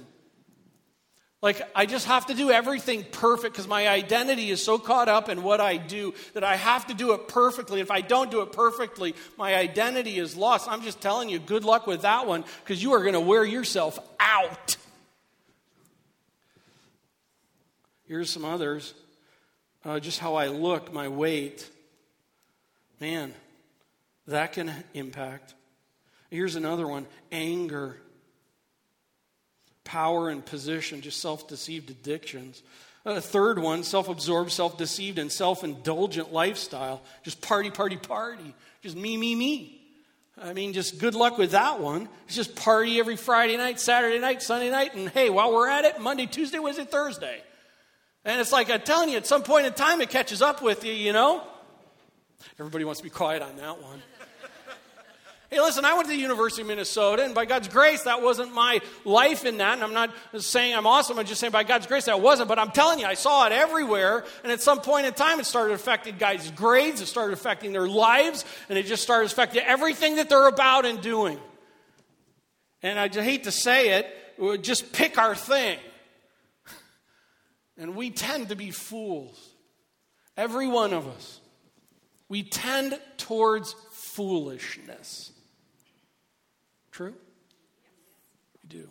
Like, 1.44 1.62
I 1.76 1.86
just 1.86 2.06
have 2.06 2.28
to 2.28 2.34
do 2.34 2.52
everything 2.52 3.04
perfect 3.04 3.54
because 3.54 3.68
my 3.68 3.90
identity 3.90 4.50
is 4.50 4.64
so 4.64 4.80
caught 4.80 5.10
up 5.10 5.28
in 5.28 5.44
what 5.44 5.60
I 5.60 5.76
do 5.76 6.14
that 6.36 6.44
I 6.46 6.56
have 6.56 6.88
to 6.88 6.94
do 6.94 7.12
it 7.12 7.28
perfectly. 7.28 7.82
If 7.82 7.92
I 7.92 8.00
don't 8.00 8.32
do 8.32 8.40
it 8.44 8.54
perfectly, 8.54 9.14
my 9.38 9.54
identity 9.54 10.18
is 10.18 10.38
lost. 10.38 10.70
I'm 10.70 10.84
just 10.84 11.02
telling 11.02 11.28
you, 11.28 11.40
good 11.40 11.66
luck 11.66 11.86
with 11.86 12.04
that 12.04 12.28
one 12.28 12.46
because 12.64 12.82
you 12.82 12.94
are 12.94 13.02
going 13.02 13.12
to 13.14 13.20
wear 13.20 13.44
yourself 13.44 14.00
out. 14.22 14.78
Here's 18.06 18.30
some 18.30 18.46
others 18.46 18.94
uh, 19.84 20.00
just 20.00 20.20
how 20.20 20.36
I 20.36 20.48
look, 20.48 20.94
my 20.94 21.10
weight. 21.10 21.70
Man, 23.02 23.34
that 24.28 24.54
can 24.54 24.72
impact. 24.94 25.56
Here's 26.30 26.56
another 26.56 26.88
one 26.88 27.06
anger 27.34 27.98
power 29.84 30.30
and 30.30 30.46
position, 30.46 31.02
just 31.02 31.20
self 31.20 31.48
deceived 31.48 31.90
addictions. 31.90 32.62
A 33.06 33.20
third 33.20 33.60
one, 33.60 33.84
self 33.84 34.08
absorbed, 34.08 34.52
self 34.52 34.78
deceived, 34.78 35.20
and 35.20 35.32
self 35.32 35.64
indulgent 35.64 36.32
lifestyle. 36.32 37.02
Just 37.24 37.42
party, 37.42 37.70
party, 37.70 37.98
party. 37.98 38.56
Just 38.82 38.96
me, 38.96 39.18
me, 39.18 39.36
me. 39.36 39.80
I 40.42 40.54
mean, 40.54 40.74
just 40.74 40.98
good 40.98 41.14
luck 41.14 41.38
with 41.38 41.52
that 41.52 41.80
one. 41.80 42.10
It's 42.26 42.36
just 42.36 42.56
party 42.56 43.00
every 43.00 43.18
Friday 43.18 43.56
night, 43.58 43.80
Saturday 43.80 44.20
night, 44.20 44.42
Sunday 44.42 44.70
night, 44.72 44.96
and 44.96 45.10
hey, 45.10 45.30
while 45.30 45.54
we're 45.54 45.70
at 45.70 45.86
it, 45.86 46.00
Monday, 46.00 46.26
Tuesday, 46.26 46.60
Wednesday, 46.60 46.86
Thursday. 46.86 47.42
And 48.26 48.40
it's 48.40 48.52
like 48.52 48.70
I'm 48.72 48.82
telling 48.82 49.10
you, 49.10 49.18
at 49.18 49.28
some 49.28 49.44
point 49.44 49.66
in 49.66 49.74
time, 49.74 50.02
it 50.02 50.10
catches 50.10 50.42
up 50.42 50.62
with 50.62 50.84
you, 50.86 50.94
you 50.94 51.14
know? 51.14 51.44
Everybody 52.60 52.84
wants 52.86 53.00
to 53.00 53.04
be 53.04 53.10
quiet 53.10 53.42
on 53.42 53.58
that 53.58 53.82
one. 53.82 54.02
Hey, 55.54 55.62
listen, 55.62 55.86
I 55.86 55.94
went 55.94 56.08
to 56.08 56.16
the 56.16 56.20
University 56.20 56.64
of 56.64 56.68
Minnesota, 56.68 57.24
and 57.24 57.36
by 57.36 57.46
God's 57.46 57.68
grace, 57.68 58.02
that 58.06 58.24
wasn't 58.24 58.56
my 58.56 58.82
life 59.06 59.46
in 59.46 59.58
that. 59.58 59.76
And 59.76 59.84
I'm 59.84 59.94
not 59.94 60.12
saying 60.40 60.74
I'm 60.74 60.88
awesome, 60.88 61.20
I'm 61.20 61.28
just 61.28 61.40
saying 61.40 61.52
by 61.52 61.64
God's 61.64 61.86
grace, 61.86 62.06
that 62.06 62.22
wasn't. 62.22 62.50
But 62.50 62.58
I'm 62.58 62.72
telling 62.72 62.98
you, 62.98 63.06
I 63.06 63.14
saw 63.14 63.46
it 63.46 63.52
everywhere. 63.52 64.26
And 64.42 64.52
at 64.52 64.64
some 64.64 64.82
point 64.82 65.06
in 65.06 65.14
time, 65.14 65.40
it 65.40 65.46
started 65.46 65.76
affecting 65.76 66.18
guys' 66.18 66.50
grades, 66.50 67.02
it 67.02 67.06
started 67.06 67.34
affecting 67.34 67.72
their 67.72 67.88
lives, 67.88 68.46
and 68.68 68.80
it 68.80 68.88
just 68.88 69.04
started 69.04 69.32
affecting 69.32 69.62
everything 69.62 70.16
that 70.16 70.28
they're 70.28 70.48
about 70.48 70.88
and 70.88 71.02
doing. 71.02 71.38
And 72.82 72.98
I 72.98 73.08
hate 73.08 73.44
to 73.44 73.52
say 73.52 74.00
it, 74.00 74.08
we 74.40 74.58
just 74.58 74.92
pick 74.92 75.20
our 75.20 75.36
thing. 75.36 75.78
And 77.78 77.96
we 77.96 78.10
tend 78.10 78.50
to 78.50 78.56
be 78.56 78.72
fools. 78.72 79.40
Every 80.36 80.66
one 80.66 80.94
of 80.94 81.08
us. 81.08 81.42
We 82.28 82.42
tend 82.42 83.00
towards 83.18 83.76
foolishness. 83.92 85.30
True? 86.94 87.16
You 88.62 88.70
do. 88.70 88.90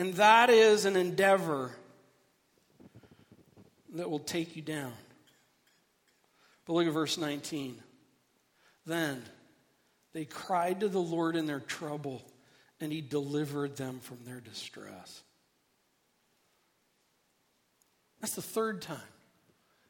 And 0.00 0.14
that 0.14 0.48
is 0.48 0.86
an 0.86 0.96
endeavor 0.96 1.72
that 3.96 4.10
will 4.10 4.18
take 4.18 4.56
you 4.56 4.62
down. 4.62 4.94
But 6.64 6.72
look 6.72 6.86
at 6.86 6.92
verse 6.94 7.18
19. 7.18 7.76
Then 8.86 9.22
they 10.14 10.24
cried 10.24 10.80
to 10.80 10.88
the 10.88 10.98
Lord 10.98 11.36
in 11.36 11.44
their 11.44 11.60
trouble, 11.60 12.22
and 12.80 12.90
he 12.90 13.02
delivered 13.02 13.76
them 13.76 14.00
from 14.00 14.16
their 14.24 14.40
distress. 14.40 15.22
That's 18.22 18.34
the 18.34 18.40
third 18.40 18.80
time. 18.80 18.96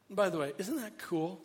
And 0.09 0.17
by 0.17 0.29
the 0.29 0.39
way, 0.39 0.55
isn't 0.59 0.75
that 0.79 0.99
cool? 0.99 1.41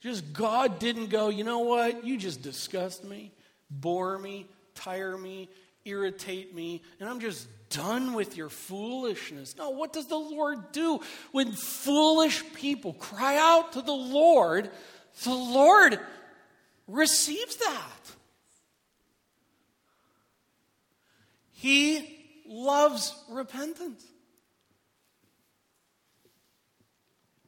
Just 0.00 0.32
God 0.32 0.80
didn't 0.80 1.10
go, 1.10 1.28
you 1.28 1.44
know 1.44 1.60
what? 1.60 2.04
You 2.04 2.16
just 2.16 2.42
disgust 2.42 3.04
me, 3.04 3.30
bore 3.70 4.18
me, 4.18 4.46
tire 4.74 5.16
me, 5.16 5.48
irritate 5.88 6.54
me, 6.54 6.82
and 7.00 7.08
I'm 7.08 7.20
just 7.20 7.48
done 7.70 8.14
with 8.14 8.36
your 8.36 8.48
foolishness. 8.48 9.56
No, 9.56 9.70
what 9.70 9.92
does 9.92 10.06
the 10.06 10.16
Lord 10.16 10.72
do? 10.72 11.00
When 11.32 11.52
foolish 11.52 12.42
people 12.54 12.94
cry 12.94 13.36
out 13.36 13.72
to 13.72 13.82
the 13.82 13.92
Lord, 13.92 14.70
the 15.24 15.34
Lord 15.34 15.98
receives 16.86 17.56
that. 17.56 18.10
He 21.52 22.16
loves 22.46 23.14
repentance. 23.28 24.04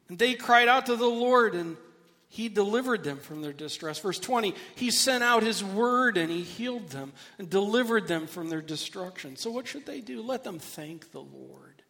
And 0.08 0.18
they 0.18 0.34
cried 0.34 0.66
out 0.66 0.86
to 0.86 0.96
the 0.96 1.06
Lord, 1.06 1.54
and 1.54 1.76
he 2.32 2.48
delivered 2.48 3.02
them 3.02 3.18
from 3.18 3.42
their 3.42 3.52
distress. 3.52 3.98
Verse 3.98 4.20
20, 4.20 4.54
he 4.76 4.92
sent 4.92 5.24
out 5.24 5.42
his 5.42 5.64
word 5.64 6.16
and 6.16 6.30
he 6.30 6.42
healed 6.42 6.90
them 6.90 7.12
and 7.38 7.50
delivered 7.50 8.06
them 8.06 8.28
from 8.28 8.48
their 8.48 8.62
destruction. 8.62 9.34
So, 9.34 9.50
what 9.50 9.66
should 9.66 9.84
they 9.84 10.00
do? 10.00 10.22
Let 10.22 10.44
them 10.44 10.60
thank 10.60 11.10
the 11.10 11.20
Lord 11.20 11.82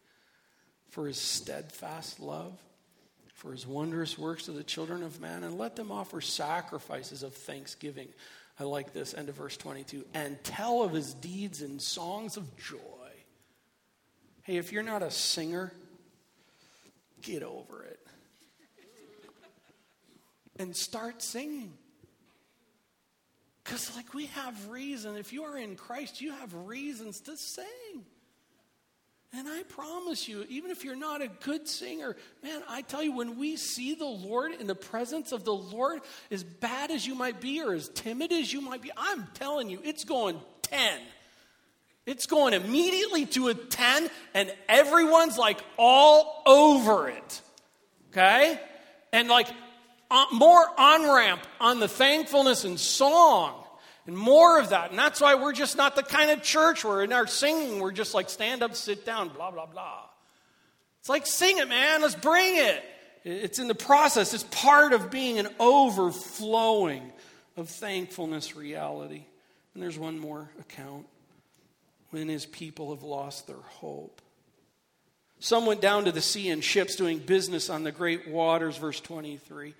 for 0.89 1.05
his 1.05 1.19
steadfast 1.19 2.19
love, 2.19 2.59
for 3.35 3.51
his 3.51 3.67
wondrous 3.67 4.17
works 4.17 4.45
to 4.45 4.51
the 4.51 4.63
children 4.63 5.03
of 5.03 5.21
man, 5.21 5.43
and 5.43 5.59
let 5.59 5.75
them 5.75 5.91
offer 5.91 6.21
sacrifices 6.21 7.21
of 7.21 7.35
thanksgiving. 7.35 8.07
I 8.59 8.63
like 8.63 8.93
this, 8.93 9.13
end 9.13 9.29
of 9.29 9.35
verse 9.35 9.57
22, 9.57 10.05
and 10.15 10.43
tell 10.43 10.81
of 10.81 10.91
his 10.91 11.13
deeds 11.13 11.61
in 11.61 11.77
songs 11.77 12.35
of 12.35 12.57
joy. 12.57 12.79
Hey, 14.41 14.57
if 14.57 14.71
you're 14.71 14.81
not 14.81 15.03
a 15.03 15.11
singer, 15.11 15.71
get 17.21 17.43
over 17.43 17.83
it 17.83 18.00
and 20.61 20.75
start 20.75 21.23
singing. 21.23 21.73
Because, 23.63 23.95
like, 23.95 24.13
we 24.13 24.27
have 24.27 24.69
reason. 24.69 25.17
If 25.17 25.33
you 25.33 25.43
are 25.43 25.57
in 25.57 25.75
Christ, 25.75 26.21
you 26.21 26.31
have 26.31 26.53
reasons 26.53 27.19
to 27.21 27.35
sing. 27.35 28.05
And 29.33 29.47
I 29.47 29.63
promise 29.63 30.27
you, 30.27 30.45
even 30.49 30.71
if 30.71 30.83
you're 30.83 30.95
not 30.95 31.21
a 31.21 31.27
good 31.27 31.67
singer, 31.67 32.15
man, 32.43 32.61
I 32.69 32.81
tell 32.81 33.01
you, 33.01 33.15
when 33.15 33.37
we 33.37 33.55
see 33.55 33.95
the 33.95 34.05
Lord 34.05 34.51
in 34.59 34.67
the 34.67 34.75
presence 34.75 35.31
of 35.31 35.45
the 35.45 35.53
Lord, 35.53 36.01
as 36.29 36.43
bad 36.43 36.91
as 36.91 37.07
you 37.07 37.15
might 37.15 37.39
be 37.39 37.61
or 37.61 37.73
as 37.73 37.87
timid 37.89 38.31
as 38.31 38.51
you 38.51 38.61
might 38.61 38.81
be, 38.81 38.91
I'm 38.97 39.27
telling 39.33 39.69
you, 39.69 39.79
it's 39.83 40.03
going 40.03 40.39
10. 40.63 40.99
It's 42.05 42.25
going 42.25 42.53
immediately 42.53 43.25
to 43.27 43.47
a 43.47 43.53
10, 43.53 44.09
and 44.33 44.53
everyone's 44.67 45.37
like 45.37 45.59
all 45.77 46.43
over 46.45 47.07
it. 47.07 47.41
Okay? 48.11 48.59
And 49.13 49.29
like 49.29 49.47
more 50.31 50.65
on 50.77 51.13
ramp 51.13 51.41
on 51.59 51.79
the 51.79 51.87
thankfulness 51.87 52.63
and 52.63 52.79
song 52.79 53.63
and 54.07 54.17
more 54.17 54.59
of 54.59 54.69
that. 54.69 54.89
And 54.89 54.99
that's 54.99 55.21
why 55.21 55.35
we're 55.35 55.53
just 55.53 55.77
not 55.77 55.95
the 55.95 56.03
kind 56.03 56.31
of 56.31 56.41
church 56.41 56.83
where 56.83 57.03
in 57.03 57.13
our 57.13 57.27
singing 57.27 57.79
we're 57.79 57.91
just 57.91 58.13
like 58.13 58.29
stand 58.29 58.63
up, 58.63 58.75
sit 58.75 59.05
down, 59.05 59.29
blah, 59.29 59.51
blah, 59.51 59.65
blah. 59.65 60.01
It's 60.99 61.09
like 61.09 61.25
sing 61.25 61.57
it, 61.57 61.67
man. 61.67 62.01
Let's 62.01 62.15
bring 62.15 62.57
it. 62.57 62.83
It's 63.23 63.59
in 63.59 63.67
the 63.67 63.75
process, 63.75 64.33
it's 64.33 64.43
part 64.45 64.93
of 64.93 65.11
being 65.11 65.37
an 65.37 65.47
overflowing 65.59 67.11
of 67.55 67.69
thankfulness 67.69 68.55
reality. 68.55 69.23
And 69.73 69.83
there's 69.83 69.99
one 69.99 70.17
more 70.17 70.49
account 70.59 71.05
when 72.09 72.27
his 72.27 72.45
people 72.45 72.93
have 72.93 73.03
lost 73.03 73.47
their 73.47 73.55
hope. 73.55 74.21
Some 75.39 75.65
went 75.65 75.81
down 75.81 76.05
to 76.05 76.11
the 76.11 76.21
sea 76.21 76.49
in 76.49 76.61
ships 76.61 76.95
doing 76.95 77.19
business 77.19 77.69
on 77.69 77.83
the 77.83 77.91
great 77.91 78.27
waters, 78.27 78.77
verse 78.77 78.99
23. 78.99 79.73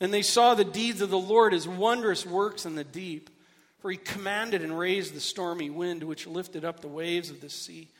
And 0.00 0.12
they 0.12 0.22
saw 0.22 0.54
the 0.54 0.64
deeds 0.64 1.00
of 1.00 1.10
the 1.10 1.18
Lord, 1.18 1.52
his 1.52 1.68
wondrous 1.68 2.26
works 2.26 2.66
in 2.66 2.74
the 2.74 2.84
deep. 2.84 3.30
For 3.80 3.90
he 3.90 3.96
commanded 3.98 4.62
and 4.62 4.78
raised 4.78 5.14
the 5.14 5.20
stormy 5.20 5.68
wind, 5.68 6.02
which 6.02 6.26
lifted 6.26 6.64
up 6.64 6.80
the 6.80 6.88
waves 6.88 7.28
of 7.28 7.40
the 7.40 7.50
sea. 7.50 7.90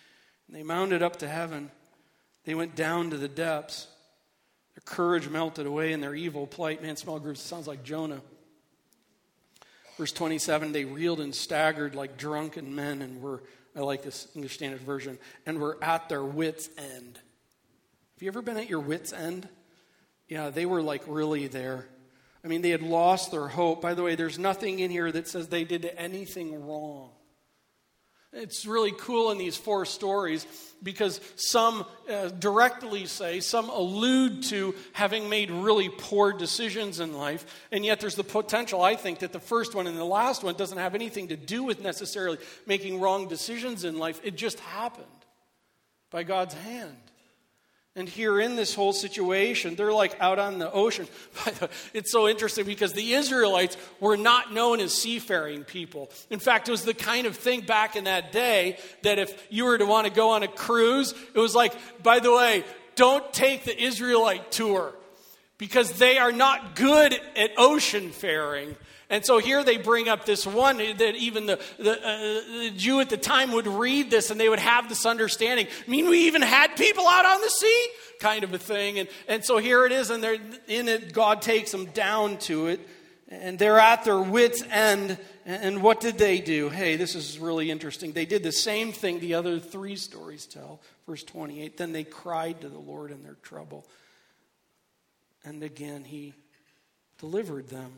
And 0.48 0.57
they 0.57 0.62
mounted 0.62 1.02
up 1.02 1.16
to 1.16 1.28
heaven. 1.28 1.70
They 2.44 2.54
went 2.54 2.74
down 2.74 3.11
to 3.11 3.18
the 3.18 3.28
depths. 3.28 3.87
Their 4.74 4.83
courage 4.85 5.28
melted 5.28 5.66
away 5.66 5.92
in 5.92 6.00
their 6.00 6.14
evil 6.14 6.46
plight. 6.46 6.83
Man, 6.83 6.96
small 6.96 7.20
groups, 7.20 7.40
sounds 7.40 7.66
like 7.66 7.85
Jonah. 7.85 8.22
Verse 9.96 10.12
27 10.12 10.72
they 10.72 10.85
reeled 10.85 11.20
and 11.20 11.35
staggered 11.35 11.94
like 11.94 12.16
drunken 12.16 12.74
men 12.74 13.02
and 13.02 13.20
were, 13.20 13.42
I 13.76 13.80
like 13.80 14.02
this 14.02 14.28
English 14.35 14.54
Standard 14.54 14.80
Version, 14.80 15.18
and 15.46 15.61
were 15.61 15.78
at 15.83 16.09
their 16.09 16.24
wits' 16.24 16.68
end. 16.76 17.18
Have 18.14 18.22
you 18.22 18.28
ever 18.28 18.42
been 18.42 18.57
at 18.57 18.68
your 18.68 18.80
wits' 18.80 19.12
end? 19.12 19.48
Yeah, 20.35 20.51
they 20.51 20.66
were 20.66 20.83
like 20.83 21.03
really 21.07 21.47
there. 21.47 21.87
I 22.44 22.49
mean, 22.49 22.61
they 22.61 22.70
had 22.70 22.83
lost 22.83 23.31
their 23.31 23.47
hope. 23.47 23.81
By 23.81 23.94
the 23.94 24.03
way, 24.03 24.16
there's 24.16 24.37
nothing 24.37 24.81
in 24.81 24.90
here 24.90 25.12
that 25.12 25.29
says 25.29 25.47
they 25.47 25.62
did 25.62 25.88
anything 25.97 26.66
wrong. 26.66 27.11
It's 28.33 28.66
really 28.66 28.90
cool 28.99 29.31
in 29.31 29.38
these 29.38 29.57
four 29.57 29.85
stories 29.85 30.44
because 30.83 31.20
some 31.37 31.87
uh, 32.11 32.31
directly 32.31 33.07
say, 33.07 33.38
some 33.38 33.68
allude 33.68 34.42
to 34.47 34.75
having 34.92 35.29
made 35.29 35.53
really 35.53 35.88
poor 35.88 36.33
decisions 36.33 36.99
in 36.99 37.12
life. 37.12 37.47
And 37.70 37.85
yet 37.85 38.01
there's 38.01 38.16
the 38.16 38.25
potential, 38.25 38.83
I 38.83 38.97
think, 38.97 39.20
that 39.20 39.33
the 39.33 39.38
first 39.38 39.77
one 39.77 39.87
and 39.87 39.97
the 39.97 40.03
last 40.03 40.42
one 40.42 40.57
doesn't 40.57 40.79
have 40.79 40.97
anything 40.97 41.29
to 41.29 41.37
do 41.37 41.62
with 41.62 41.81
necessarily 41.81 42.38
making 42.66 42.99
wrong 42.99 43.29
decisions 43.29 43.85
in 43.85 44.01
life. 44.01 44.20
It 44.25 44.35
just 44.35 44.59
happened 44.59 45.07
by 46.11 46.25
God's 46.25 46.55
hand. 46.55 47.04
And 47.96 48.09
here 48.09 48.40
in 48.40 48.57
this 48.57 48.74
whole 48.74 48.92
situation, 48.92 49.76
they're 49.76 49.92
like 49.92 50.16
out 50.20 50.40
on 50.40 50.59
the 50.59 50.70
ocean. 50.70 51.07
It's 51.94 52.11
so 52.11 52.28
interesting 52.28 52.64
because 52.64 52.92
the 52.92 53.12
Israelites 53.12 53.76
were 54.00 54.16
not 54.16 54.52
known 54.52 54.80
as 54.80 54.92
seafaring 54.92 55.62
people. 55.62 56.11
In 56.28 56.40
fact, 56.40 56.68
it 56.68 56.72
was 56.72 56.85
the 56.85 56.94
kind 56.94 57.26
of 57.26 57.37
thing 57.37 57.61
back 57.61 57.94
in 57.94 58.04
that 58.04 58.33
day 58.33 58.78
that 59.02 59.20
if 59.20 59.46
you 59.48 59.64
were 59.64 59.78
to 59.78 59.87
want 59.87 60.09
to 60.09 60.12
go 60.12 60.30
on 60.30 60.42
a 60.42 60.48
cruise, 60.48 61.14
it 61.35 61.38
was 61.38 61.54
like, 61.54 61.72
by 62.02 62.18
the 62.18 62.33
way, 62.33 62.64
don't 62.96 63.33
take 63.33 63.64
the 63.64 63.80
Israelite 63.80 64.50
tour 64.50 64.92
because 65.57 65.92
they 65.92 66.18
are 66.18 66.33
not 66.33 66.74
good 66.74 67.12
at 67.37 67.50
ocean 67.57 68.11
faring. 68.11 68.74
And 69.11 69.25
so 69.25 69.38
here 69.38 69.62
they 69.62 69.77
bring 69.77 70.09
up 70.09 70.25
this 70.25 70.47
one 70.47 70.79
that 70.79 71.14
even 71.17 71.47
the, 71.47 71.61
the, 71.79 71.93
uh, 71.93 72.61
the, 72.61 72.73
Jew 72.75 73.01
at 73.01 73.11
the 73.11 73.17
time 73.17 73.53
would 73.53 73.67
read 73.67 74.11
this 74.11 74.31
and 74.31 74.40
they 74.40 74.49
would 74.49 74.59
have 74.59 74.88
this 74.88 75.05
understanding. 75.05 75.67
I 75.87 75.90
mean, 75.90 76.09
we 76.09 76.27
even 76.27 76.43
had 76.43 76.77
people 76.77 77.07
out 77.07 77.27
on 77.27 77.40
the 77.43 77.51
sea, 77.51 77.87
kind 78.19 78.45
of 78.45 78.55
a 78.55 78.59
thing. 78.59 78.99
And, 78.99 79.09
and 79.29 79.45
so 79.45 79.59
here 79.59 79.85
it 79.85 79.93
is, 79.93 80.11
and 80.11 80.23
they're 80.23 80.38
in 80.69 80.88
it, 80.88 81.12
God 81.12 81.43
takes 81.43 81.71
them 81.71 81.87
down 81.87 82.38
to 82.38 82.69
it. 82.69 82.81
And 83.29 83.59
they're 83.59 83.81
at 83.81 84.05
their 84.05 84.21
wits' 84.21 84.62
end. 84.71 85.19
And 85.45 85.83
what 85.83 86.01
did 86.01 86.17
they 86.17 86.40
do? 86.40 86.71
Hey, 86.71 86.97
this 86.97 87.14
is 87.14 87.38
really 87.38 87.71
interesting. 87.71 88.12
They 88.12 88.27
did 88.27 88.43
the 88.43 88.53
same 88.53 88.93
thing 88.93 89.21
the 89.21 89.35
other 89.35 89.59
three 89.59 89.97
stories 89.97 90.47
tell. 90.47 90.81
Verse 91.07 91.25
28 91.25 91.77
Then 91.77 91.93
they 91.93 92.05
cried 92.05 92.62
to 92.62 92.69
the 92.69 92.79
Lord 92.79 93.11
in 93.11 93.23
their 93.23 93.37
trouble. 93.43 93.87
And 95.45 95.62
again, 95.62 96.05
He 96.05 96.35
delivered 97.19 97.69
them 97.69 97.93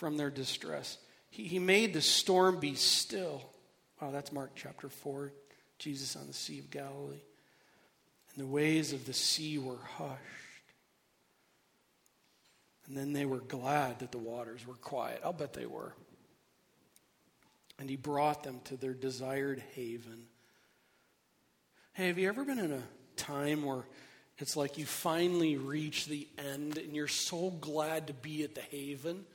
from 0.00 0.16
their 0.16 0.30
distress. 0.30 0.96
He, 1.28 1.44
he 1.44 1.58
made 1.58 1.92
the 1.92 2.00
storm 2.00 2.58
be 2.58 2.74
still. 2.74 3.42
Wow, 4.00 4.10
that's 4.10 4.32
Mark 4.32 4.52
chapter 4.56 4.88
4, 4.88 5.30
Jesus 5.78 6.16
on 6.16 6.26
the 6.26 6.32
Sea 6.32 6.58
of 6.58 6.70
Galilee. 6.70 7.20
And 8.32 8.42
the 8.42 8.46
waves 8.46 8.94
of 8.94 9.04
the 9.04 9.12
sea 9.12 9.58
were 9.58 9.76
hushed. 9.98 10.18
And 12.86 12.96
then 12.96 13.12
they 13.12 13.26
were 13.26 13.40
glad 13.40 13.98
that 13.98 14.10
the 14.10 14.18
waters 14.18 14.66
were 14.66 14.74
quiet. 14.74 15.20
I'll 15.22 15.34
bet 15.34 15.52
they 15.52 15.66
were. 15.66 15.92
And 17.78 17.90
he 17.90 17.96
brought 17.96 18.42
them 18.42 18.60
to 18.64 18.78
their 18.78 18.94
desired 18.94 19.62
haven. 19.74 20.24
Hey, 21.92 22.06
have 22.06 22.18
you 22.18 22.26
ever 22.28 22.46
been 22.46 22.58
in 22.58 22.72
a 22.72 22.82
time 23.16 23.64
where 23.64 23.84
it's 24.38 24.56
like 24.56 24.78
you 24.78 24.86
finally 24.86 25.58
reach 25.58 26.06
the 26.06 26.26
end 26.38 26.78
and 26.78 26.96
you're 26.96 27.06
so 27.06 27.50
glad 27.50 28.06
to 28.06 28.14
be 28.14 28.44
at 28.44 28.54
the 28.54 28.62
haven? 28.62 29.26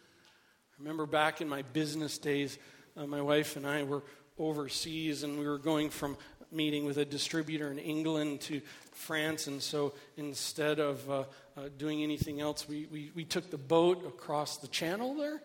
I 0.78 0.82
remember 0.82 1.06
back 1.06 1.40
in 1.40 1.48
my 1.48 1.62
business 1.62 2.18
days, 2.18 2.58
uh, 2.98 3.08
my 3.08 3.22
wife 3.22 3.56
and 3.56 3.66
I 3.66 3.84
were 3.84 4.04
overseas 4.38 5.24
and 5.24 5.40
we 5.40 5.48
were 5.48 5.58
going 5.58 5.90
from 5.90 6.18
meeting 6.52 6.84
with 6.84 6.98
a 6.98 7.06
distributor 7.06 7.72
in 7.72 7.80
England 7.80 8.42
to 8.42 8.60
France. 8.92 9.48
And 9.48 9.62
so 9.62 9.94
instead 10.18 10.80
of 10.80 11.10
uh, 11.10 11.24
uh, 11.56 11.70
doing 11.78 12.04
anything 12.04 12.42
else, 12.42 12.68
we, 12.68 12.88
we, 12.92 13.10
we, 13.16 13.24
took 13.24 13.50
the 13.50 13.58
boat 13.58 14.06
across 14.06 14.58
the 14.58 14.68
channel 14.68 15.16
there. 15.16 15.42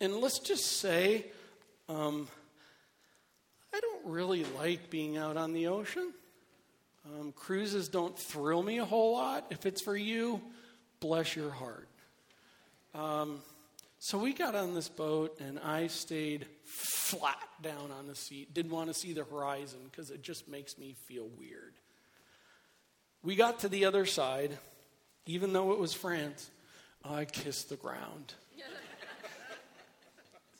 And 0.00 0.16
let's 0.16 0.38
just 0.38 0.78
say, 0.80 1.26
um, 1.90 2.26
I 3.74 3.80
don't 3.80 4.06
really 4.06 4.46
like 4.56 4.88
being 4.88 5.18
out 5.18 5.36
on 5.36 5.52
the 5.52 5.66
ocean. 5.66 6.14
Um, 7.04 7.32
cruises 7.32 7.90
don't 7.90 8.18
thrill 8.18 8.62
me 8.62 8.78
a 8.78 8.84
whole 8.86 9.12
lot. 9.12 9.44
If 9.50 9.66
it's 9.66 9.82
for 9.82 9.94
you, 9.94 10.40
bless 11.00 11.36
your 11.36 11.50
heart. 11.50 11.88
Um, 12.94 13.42
so 14.04 14.18
we 14.18 14.34
got 14.34 14.54
on 14.54 14.74
this 14.74 14.90
boat, 14.90 15.40
and 15.40 15.58
I 15.58 15.86
stayed 15.86 16.44
flat 16.66 17.38
down 17.62 17.90
on 17.90 18.06
the 18.06 18.14
seat. 18.14 18.52
Didn't 18.52 18.70
want 18.70 18.88
to 18.88 18.94
see 18.94 19.14
the 19.14 19.24
horizon 19.24 19.78
because 19.90 20.10
it 20.10 20.20
just 20.20 20.46
makes 20.46 20.76
me 20.76 20.94
feel 21.06 21.26
weird. 21.38 21.72
We 23.22 23.34
got 23.34 23.60
to 23.60 23.70
the 23.70 23.86
other 23.86 24.04
side, 24.04 24.58
even 25.24 25.54
though 25.54 25.72
it 25.72 25.78
was 25.78 25.94
France, 25.94 26.50
I 27.02 27.24
kissed 27.24 27.70
the 27.70 27.76
ground. 27.76 28.34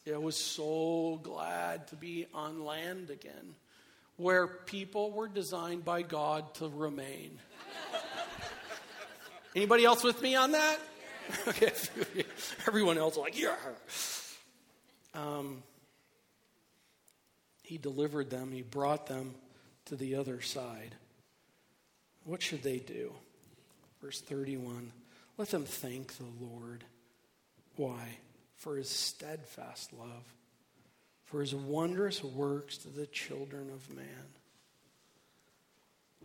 I 0.10 0.16
was 0.16 0.38
so 0.38 1.20
glad 1.22 1.88
to 1.88 1.96
be 1.96 2.26
on 2.32 2.64
land 2.64 3.10
again, 3.10 3.56
where 4.16 4.46
people 4.46 5.10
were 5.10 5.28
designed 5.28 5.84
by 5.84 6.00
God 6.00 6.54
to 6.54 6.68
remain. 6.68 7.38
Anybody 9.54 9.84
else 9.84 10.02
with 10.02 10.22
me 10.22 10.34
on 10.34 10.52
that? 10.52 10.78
okay, 11.48 11.72
everyone 12.66 12.98
else 12.98 13.16
like, 13.16 13.38
yeah. 13.38 13.56
Um, 15.14 15.62
he 17.62 17.78
delivered 17.78 18.30
them, 18.30 18.52
he 18.52 18.62
brought 18.62 19.06
them 19.06 19.34
to 19.86 19.96
the 19.96 20.16
other 20.16 20.40
side. 20.40 20.94
What 22.24 22.42
should 22.42 22.62
they 22.62 22.78
do? 22.78 23.12
Verse 24.02 24.20
31 24.20 24.92
Let 25.38 25.48
them 25.48 25.64
thank 25.64 26.14
the 26.16 26.24
Lord. 26.40 26.84
Why? 27.76 28.18
For 28.56 28.76
his 28.76 28.88
steadfast 28.88 29.92
love, 29.92 30.34
for 31.24 31.40
his 31.40 31.54
wondrous 31.54 32.22
works 32.22 32.78
to 32.78 32.88
the 32.88 33.06
children 33.06 33.70
of 33.70 33.94
man. 33.94 34.06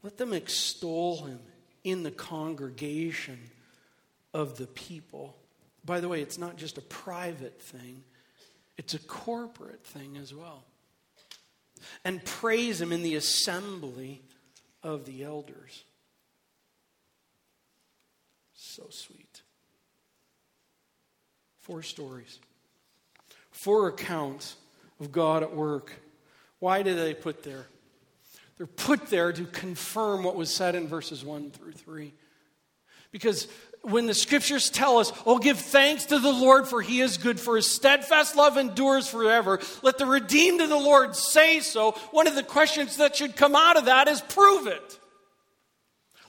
Let 0.03 0.17
them 0.17 0.31
extol 0.31 1.25
him 1.25 1.39
in 1.83 2.03
the 2.03 2.11
congregation 2.11 3.39
of 4.33 4.57
the 4.57 4.67
people. 4.67 5.35
By 5.85 5.99
the 5.99 6.07
way, 6.07 6.21
it's 6.21 6.37
not 6.37 6.57
just 6.57 6.77
a 6.77 6.81
private 6.81 7.61
thing, 7.61 8.03
it's 8.77 8.93
a 8.93 8.99
corporate 8.99 9.83
thing 9.83 10.17
as 10.17 10.33
well. 10.33 10.63
And 12.03 12.23
praise 12.23 12.81
Him 12.81 12.91
in 12.91 13.03
the 13.03 13.15
assembly 13.15 14.21
of 14.83 15.05
the 15.05 15.23
elders. 15.23 15.83
So 18.53 18.83
sweet. 18.89 19.41
Four 21.59 21.83
stories, 21.83 22.39
four 23.51 23.89
accounts 23.89 24.55
of 24.99 25.11
God 25.11 25.43
at 25.43 25.55
work. 25.55 25.93
Why 26.59 26.81
did 26.81 26.97
they 26.97 27.13
put 27.13 27.43
there? 27.43 27.67
They're 28.57 28.67
put 28.67 29.07
there 29.07 29.31
to 29.31 29.45
confirm 29.45 30.23
what 30.23 30.35
was 30.35 30.53
said 30.53 30.75
in 30.75 30.87
verses 30.87 31.23
1 31.23 31.51
through 31.51 31.71
3. 31.71 32.13
Because 33.11 33.47
when 33.81 34.07
the 34.07 34.13
scriptures 34.13 34.69
tell 34.69 34.97
us, 34.97 35.11
oh, 35.25 35.37
give 35.37 35.59
thanks 35.59 36.05
to 36.05 36.19
the 36.19 36.31
Lord 36.31 36.67
for 36.67 36.81
he 36.81 37.01
is 37.01 37.17
good, 37.17 37.39
for 37.39 37.55
his 37.55 37.69
steadfast 37.69 38.35
love 38.35 38.57
endures 38.57 39.07
forever, 39.07 39.59
let 39.81 39.97
the 39.97 40.05
redeemed 40.05 40.61
of 40.61 40.69
the 40.69 40.75
Lord 40.75 41.15
say 41.15 41.59
so, 41.61 41.91
one 42.11 42.27
of 42.27 42.35
the 42.35 42.43
questions 42.43 42.97
that 42.97 43.15
should 43.15 43.35
come 43.35 43.55
out 43.55 43.77
of 43.77 43.85
that 43.85 44.07
is 44.07 44.21
prove 44.21 44.67
it. 44.67 44.99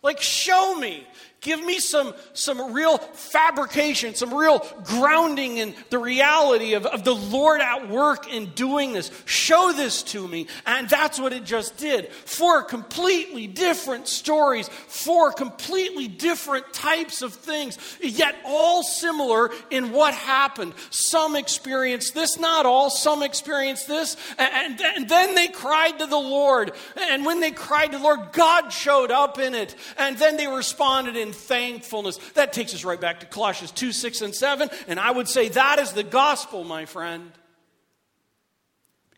Like, 0.02 0.20
show 0.20 0.76
me. 0.76 1.06
Give 1.40 1.64
me 1.64 1.78
some, 1.78 2.12
some 2.34 2.74
real 2.74 2.98
fabrication, 2.98 4.14
some 4.14 4.34
real 4.34 4.66
grounding 4.84 5.56
in 5.56 5.74
the 5.88 5.96
reality 5.96 6.74
of, 6.74 6.84
of 6.84 7.02
the 7.02 7.14
Lord 7.14 7.62
at 7.62 7.88
work 7.88 8.30
in 8.30 8.50
doing 8.50 8.92
this. 8.92 9.10
Show 9.24 9.72
this 9.72 10.02
to 10.04 10.28
me. 10.28 10.48
And 10.66 10.86
that's 10.90 11.18
what 11.18 11.32
it 11.32 11.44
just 11.44 11.78
did. 11.78 12.12
Four 12.12 12.62
completely 12.64 13.46
different 13.46 14.06
stories, 14.06 14.68
four 14.68 15.32
completely 15.32 16.08
different 16.08 16.74
types 16.74 17.22
of 17.22 17.32
things, 17.32 17.78
yet 18.02 18.36
all 18.44 18.82
similar 18.82 19.50
in 19.70 19.92
what 19.92 20.12
happened. 20.12 20.74
Some 20.90 21.36
experienced 21.36 22.12
this, 22.12 22.38
not 22.38 22.66
all. 22.66 22.90
Some 22.90 23.22
experienced 23.22 23.88
this. 23.88 24.18
And, 24.36 24.78
and 24.78 25.08
then 25.08 25.34
they 25.34 25.48
cried 25.48 26.00
to 26.00 26.06
the 26.06 26.16
Lord. 26.16 26.72
And 26.96 27.24
when 27.24 27.40
they 27.40 27.50
cried 27.50 27.92
to 27.92 27.98
the 27.98 28.04
Lord, 28.04 28.32
God 28.32 28.68
showed 28.68 29.10
up 29.10 29.38
in 29.38 29.54
it. 29.54 29.74
And 29.96 30.18
then 30.18 30.36
they 30.36 30.46
responded 30.46 31.16
in 31.16 31.29
thankfulness. 31.32 32.18
That 32.34 32.52
takes 32.52 32.74
us 32.74 32.84
right 32.84 33.00
back 33.00 33.20
to 33.20 33.26
Colossians 33.26 33.70
2 33.72 33.92
6 33.92 34.20
and 34.22 34.34
7. 34.34 34.70
And 34.88 35.00
I 35.00 35.10
would 35.10 35.28
say 35.28 35.48
that 35.48 35.78
is 35.78 35.92
the 35.92 36.02
gospel, 36.02 36.64
my 36.64 36.84
friend. 36.86 37.30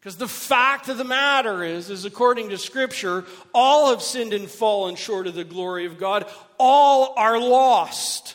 Because 0.02 0.16
the 0.16 0.26
fact 0.26 0.88
of 0.88 0.98
the 0.98 1.04
matter 1.04 1.62
is, 1.62 1.88
is 1.88 2.04
according 2.04 2.48
to 2.48 2.58
Scripture, 2.58 3.24
all 3.54 3.90
have 3.90 4.02
sinned 4.02 4.32
and 4.32 4.50
fallen 4.50 4.96
short 4.96 5.28
of 5.28 5.34
the 5.34 5.44
glory 5.44 5.86
of 5.86 5.96
God. 5.96 6.28
All 6.58 7.14
are 7.16 7.38
lost. 7.38 8.34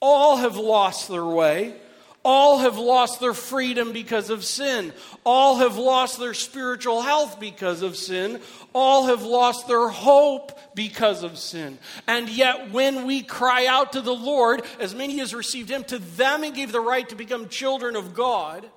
All 0.00 0.38
have 0.38 0.56
lost 0.56 1.08
their 1.08 1.24
way. 1.24 1.76
All 2.24 2.58
have 2.58 2.78
lost 2.78 3.18
their 3.18 3.34
freedom 3.34 3.92
because 3.92 4.30
of 4.30 4.44
sin. 4.44 4.92
All 5.24 5.56
have 5.56 5.76
lost 5.76 6.20
their 6.20 6.34
spiritual 6.34 7.02
health 7.02 7.40
because 7.40 7.82
of 7.82 7.96
sin. 7.96 8.40
All 8.72 9.06
have 9.06 9.22
lost 9.22 9.66
their 9.66 9.88
hope 9.88 10.56
because 10.74 11.24
of 11.24 11.36
sin. 11.36 11.78
And 12.06 12.28
yet, 12.28 12.70
when 12.70 13.06
we 13.06 13.22
cry 13.22 13.66
out 13.66 13.94
to 13.94 14.00
the 14.00 14.14
Lord, 14.14 14.62
as 14.78 14.94
many 14.94 15.20
as 15.20 15.34
received 15.34 15.68
Him, 15.68 15.82
to 15.84 15.98
them 15.98 16.44
He 16.44 16.52
gave 16.52 16.70
the 16.70 16.80
right 16.80 17.08
to 17.08 17.16
become 17.16 17.48
children 17.48 17.96
of 17.96 18.14
God. 18.14 18.68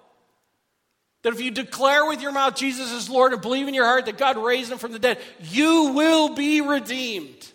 That 1.21 1.33
if 1.33 1.41
you 1.41 1.51
declare 1.51 2.05
with 2.05 2.21
your 2.21 2.31
mouth 2.31 2.55
Jesus 2.55 2.91
is 2.91 3.09
Lord 3.09 3.33
and 3.33 3.41
believe 3.41 3.67
in 3.67 3.73
your 3.73 3.85
heart 3.85 4.05
that 4.05 4.17
God 4.17 4.37
raised 4.37 4.71
Him 4.71 4.77
from 4.77 4.91
the 4.91 4.99
dead, 4.99 5.19
you 5.41 5.91
will 5.93 6.35
be 6.35 6.61
redeemed. 6.61 7.51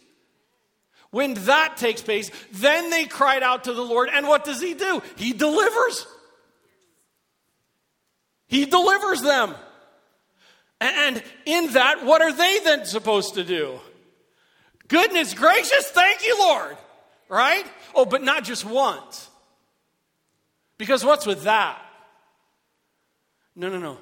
When 1.10 1.34
that 1.34 1.76
takes 1.76 2.02
place, 2.02 2.30
then 2.52 2.90
they 2.90 3.06
cried 3.06 3.42
out 3.42 3.64
to 3.64 3.72
the 3.72 3.82
Lord, 3.82 4.08
and 4.12 4.28
what 4.28 4.44
does 4.44 4.60
He 4.60 4.74
do? 4.74 5.02
He 5.16 5.32
delivers. 5.32 6.06
He 8.46 8.64
delivers 8.64 9.22
them. 9.22 9.54
And 10.80 11.22
in 11.44 11.72
that, 11.72 12.04
what 12.04 12.22
are 12.22 12.32
they 12.32 12.60
then 12.64 12.86
supposed 12.86 13.34
to 13.34 13.44
do? 13.44 13.78
Goodness 14.88 15.34
gracious, 15.34 15.88
thank 15.90 16.24
you, 16.24 16.38
Lord. 16.38 16.76
Right? 17.28 17.64
Oh, 17.94 18.04
but 18.04 18.22
not 18.22 18.44
just 18.44 18.64
once. 18.64 19.28
Because 20.78 21.04
what's 21.04 21.26
with 21.26 21.44
that? 21.44 21.80
No, 23.54 23.68
no, 23.68 23.78
no. 23.78 23.98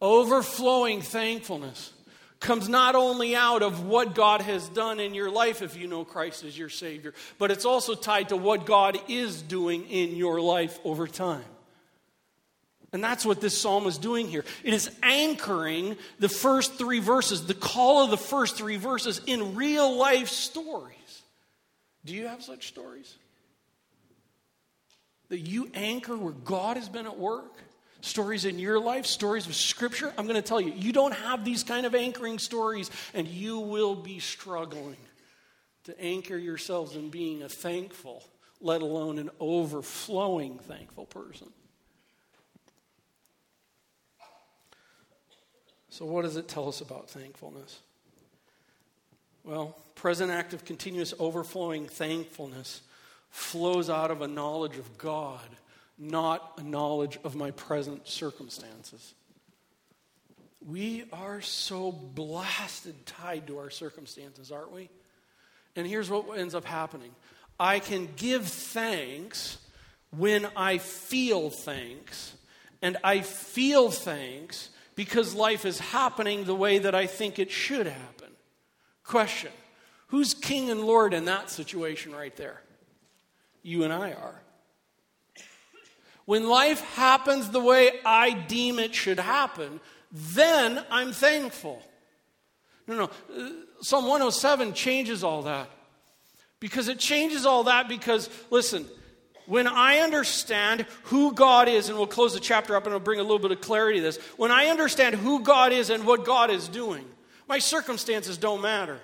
Overflowing 0.00 1.02
thankfulness 1.02 1.92
comes 2.40 2.68
not 2.68 2.94
only 2.94 3.34
out 3.34 3.62
of 3.62 3.84
what 3.84 4.14
God 4.14 4.42
has 4.42 4.68
done 4.68 5.00
in 5.00 5.14
your 5.14 5.30
life 5.30 5.62
if 5.62 5.76
you 5.76 5.88
know 5.88 6.04
Christ 6.04 6.44
as 6.44 6.56
your 6.56 6.68
Savior, 6.68 7.14
but 7.38 7.50
it's 7.50 7.64
also 7.64 7.94
tied 7.94 8.28
to 8.28 8.36
what 8.36 8.64
God 8.64 8.98
is 9.08 9.42
doing 9.42 9.88
in 9.88 10.16
your 10.16 10.40
life 10.40 10.78
over 10.84 11.06
time. 11.06 11.44
And 12.92 13.04
that's 13.04 13.26
what 13.26 13.40
this 13.40 13.58
psalm 13.58 13.86
is 13.86 13.98
doing 13.98 14.28
here. 14.28 14.44
It 14.64 14.72
is 14.72 14.90
anchoring 15.02 15.96
the 16.18 16.28
first 16.28 16.74
three 16.74 17.00
verses, 17.00 17.46
the 17.46 17.54
call 17.54 18.04
of 18.04 18.10
the 18.10 18.16
first 18.16 18.56
three 18.56 18.76
verses 18.76 19.20
in 19.26 19.56
real 19.56 19.96
life 19.96 20.28
stories. 20.28 20.94
Do 22.04 22.14
you 22.14 22.28
have 22.28 22.42
such 22.42 22.68
stories? 22.68 23.14
That 25.28 25.40
you 25.40 25.70
anchor 25.74 26.16
where 26.16 26.32
God 26.32 26.78
has 26.78 26.88
been 26.88 27.04
at 27.04 27.18
work? 27.18 27.54
Stories 28.00 28.44
in 28.44 28.58
your 28.58 28.78
life, 28.78 29.06
stories 29.06 29.46
of 29.46 29.54
Scripture, 29.54 30.12
I'm 30.16 30.26
going 30.26 30.40
to 30.40 30.46
tell 30.46 30.60
you, 30.60 30.72
you 30.72 30.92
don't 30.92 31.14
have 31.14 31.44
these 31.44 31.62
kind 31.62 31.86
of 31.86 31.94
anchoring 31.94 32.38
stories, 32.38 32.90
and 33.14 33.26
you 33.26 33.58
will 33.58 33.94
be 33.94 34.18
struggling 34.20 34.96
to 35.84 36.00
anchor 36.00 36.36
yourselves 36.36 36.96
in 36.96 37.08
being 37.08 37.42
a 37.42 37.48
thankful, 37.48 38.22
let 38.60 38.82
alone 38.82 39.18
an 39.18 39.30
overflowing 39.40 40.58
thankful 40.58 41.06
person. 41.06 41.48
So, 45.90 46.04
what 46.04 46.22
does 46.22 46.36
it 46.36 46.46
tell 46.46 46.68
us 46.68 46.80
about 46.80 47.10
thankfulness? 47.10 47.80
Well, 49.42 49.76
present 49.94 50.30
active, 50.30 50.64
continuous, 50.64 51.14
overflowing 51.18 51.86
thankfulness 51.86 52.82
flows 53.30 53.90
out 53.90 54.10
of 54.10 54.22
a 54.22 54.28
knowledge 54.28 54.76
of 54.76 54.98
God 54.98 55.48
not 55.98 56.52
a 56.58 56.62
knowledge 56.62 57.18
of 57.24 57.34
my 57.34 57.50
present 57.50 58.06
circumstances. 58.06 59.14
We 60.64 61.04
are 61.12 61.40
so 61.40 61.92
blasted 61.92 63.06
tied 63.06 63.46
to 63.48 63.58
our 63.58 63.70
circumstances, 63.70 64.52
aren't 64.52 64.72
we? 64.72 64.90
And 65.76 65.86
here's 65.86 66.10
what 66.10 66.38
ends 66.38 66.54
up 66.54 66.64
happening 66.64 67.10
I 67.58 67.80
can 67.80 68.08
give 68.16 68.46
thanks 68.46 69.58
when 70.10 70.46
I 70.56 70.78
feel 70.78 71.50
thanks, 71.50 72.34
and 72.80 72.96
I 73.02 73.20
feel 73.20 73.90
thanks 73.90 74.70
because 74.94 75.34
life 75.34 75.64
is 75.64 75.78
happening 75.78 76.44
the 76.44 76.54
way 76.54 76.78
that 76.78 76.94
I 76.94 77.06
think 77.06 77.38
it 77.38 77.50
should 77.50 77.86
happen. 77.86 78.28
Question 79.04 79.52
Who's 80.08 80.34
king 80.34 80.70
and 80.70 80.84
lord 80.84 81.14
in 81.14 81.26
that 81.26 81.50
situation 81.50 82.12
right 82.14 82.34
there? 82.36 82.62
You 83.62 83.84
and 83.84 83.92
I 83.92 84.12
are. 84.12 84.40
When 86.28 86.46
life 86.46 86.82
happens 86.94 87.48
the 87.48 87.58
way 87.58 87.90
I 88.04 88.32
deem 88.32 88.78
it 88.78 88.94
should 88.94 89.18
happen, 89.18 89.80
then 90.12 90.84
I'm 90.90 91.10
thankful. 91.10 91.82
No, 92.86 92.96
no. 92.96 93.56
Psalm 93.80 94.04
107 94.04 94.74
changes 94.74 95.24
all 95.24 95.44
that. 95.44 95.70
Because 96.60 96.88
it 96.88 96.98
changes 96.98 97.46
all 97.46 97.64
that 97.64 97.88
because, 97.88 98.28
listen, 98.50 98.84
when 99.46 99.66
I 99.66 100.00
understand 100.00 100.84
who 101.04 101.32
God 101.32 101.66
is, 101.66 101.88
and 101.88 101.96
we'll 101.96 102.06
close 102.06 102.34
the 102.34 102.40
chapter 102.40 102.76
up 102.76 102.84
and 102.84 102.92
I'll 102.92 103.00
bring 103.00 103.20
a 103.20 103.22
little 103.22 103.38
bit 103.38 103.52
of 103.52 103.62
clarity 103.62 104.00
to 104.00 104.04
this. 104.04 104.18
When 104.36 104.50
I 104.50 104.66
understand 104.66 105.14
who 105.14 105.40
God 105.40 105.72
is 105.72 105.88
and 105.88 106.04
what 106.04 106.26
God 106.26 106.50
is 106.50 106.68
doing, 106.68 107.06
my 107.48 107.58
circumstances 107.58 108.36
don't 108.36 108.60
matter. 108.60 109.00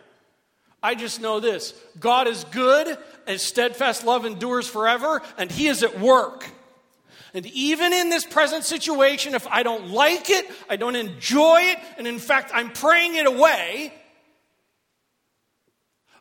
I 0.82 0.94
just 0.94 1.22
know 1.22 1.40
this 1.40 1.72
God 1.98 2.28
is 2.28 2.44
good, 2.44 2.98
and 3.26 3.40
steadfast 3.40 4.04
love 4.04 4.26
endures 4.26 4.68
forever, 4.68 5.22
and 5.38 5.50
He 5.50 5.68
is 5.68 5.82
at 5.82 5.98
work. 5.98 6.50
And 7.35 7.47
even 7.47 7.92
in 7.92 8.11
this 8.11 8.25
present 8.25 8.64
situation, 8.64 9.35
if 9.35 9.47
I 9.49 9.64
don't 9.64 9.90
like 9.90 10.31
it, 10.31 10.49
I 10.70 10.77
don't 10.77 10.94
enjoy 10.94 11.62
it, 11.62 11.79
and 11.99 12.07
in 12.07 12.20
fact, 12.20 12.53
I'm 12.55 12.70
praying 12.70 13.16
it 13.16 13.27
away, 13.27 13.92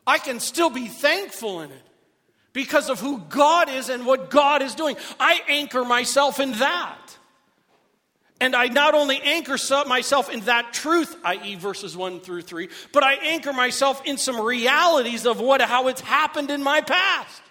I 0.06 0.18
can 0.18 0.40
still 0.40 0.70
be 0.70 0.88
thankful 0.88 1.60
in 1.60 1.70
it 1.70 1.82
because 2.52 2.90
of 2.90 3.00
who 3.00 3.18
God 3.18 3.68
is 3.68 3.88
and 3.88 4.04
what 4.04 4.28
God 4.28 4.60
is 4.60 4.74
doing. 4.74 4.96
I 5.20 5.40
anchor 5.48 5.84
myself 5.84 6.40
in 6.40 6.52
that. 6.52 6.98
And 8.40 8.56
I 8.56 8.66
not 8.66 8.94
only 8.94 9.20
anchor 9.22 9.56
myself 9.86 10.28
in 10.28 10.40
that 10.40 10.72
truth, 10.72 11.16
i.e., 11.24 11.54
verses 11.54 11.96
1 11.96 12.20
through 12.20 12.42
3, 12.42 12.68
but 12.92 13.04
I 13.04 13.14
anchor 13.14 13.52
myself 13.52 14.02
in 14.04 14.18
some 14.18 14.40
realities 14.40 15.26
of 15.26 15.40
what, 15.40 15.60
how 15.62 15.86
it's 15.86 16.00
happened 16.00 16.50
in 16.50 16.62
my 16.62 16.80
past. 16.80 17.42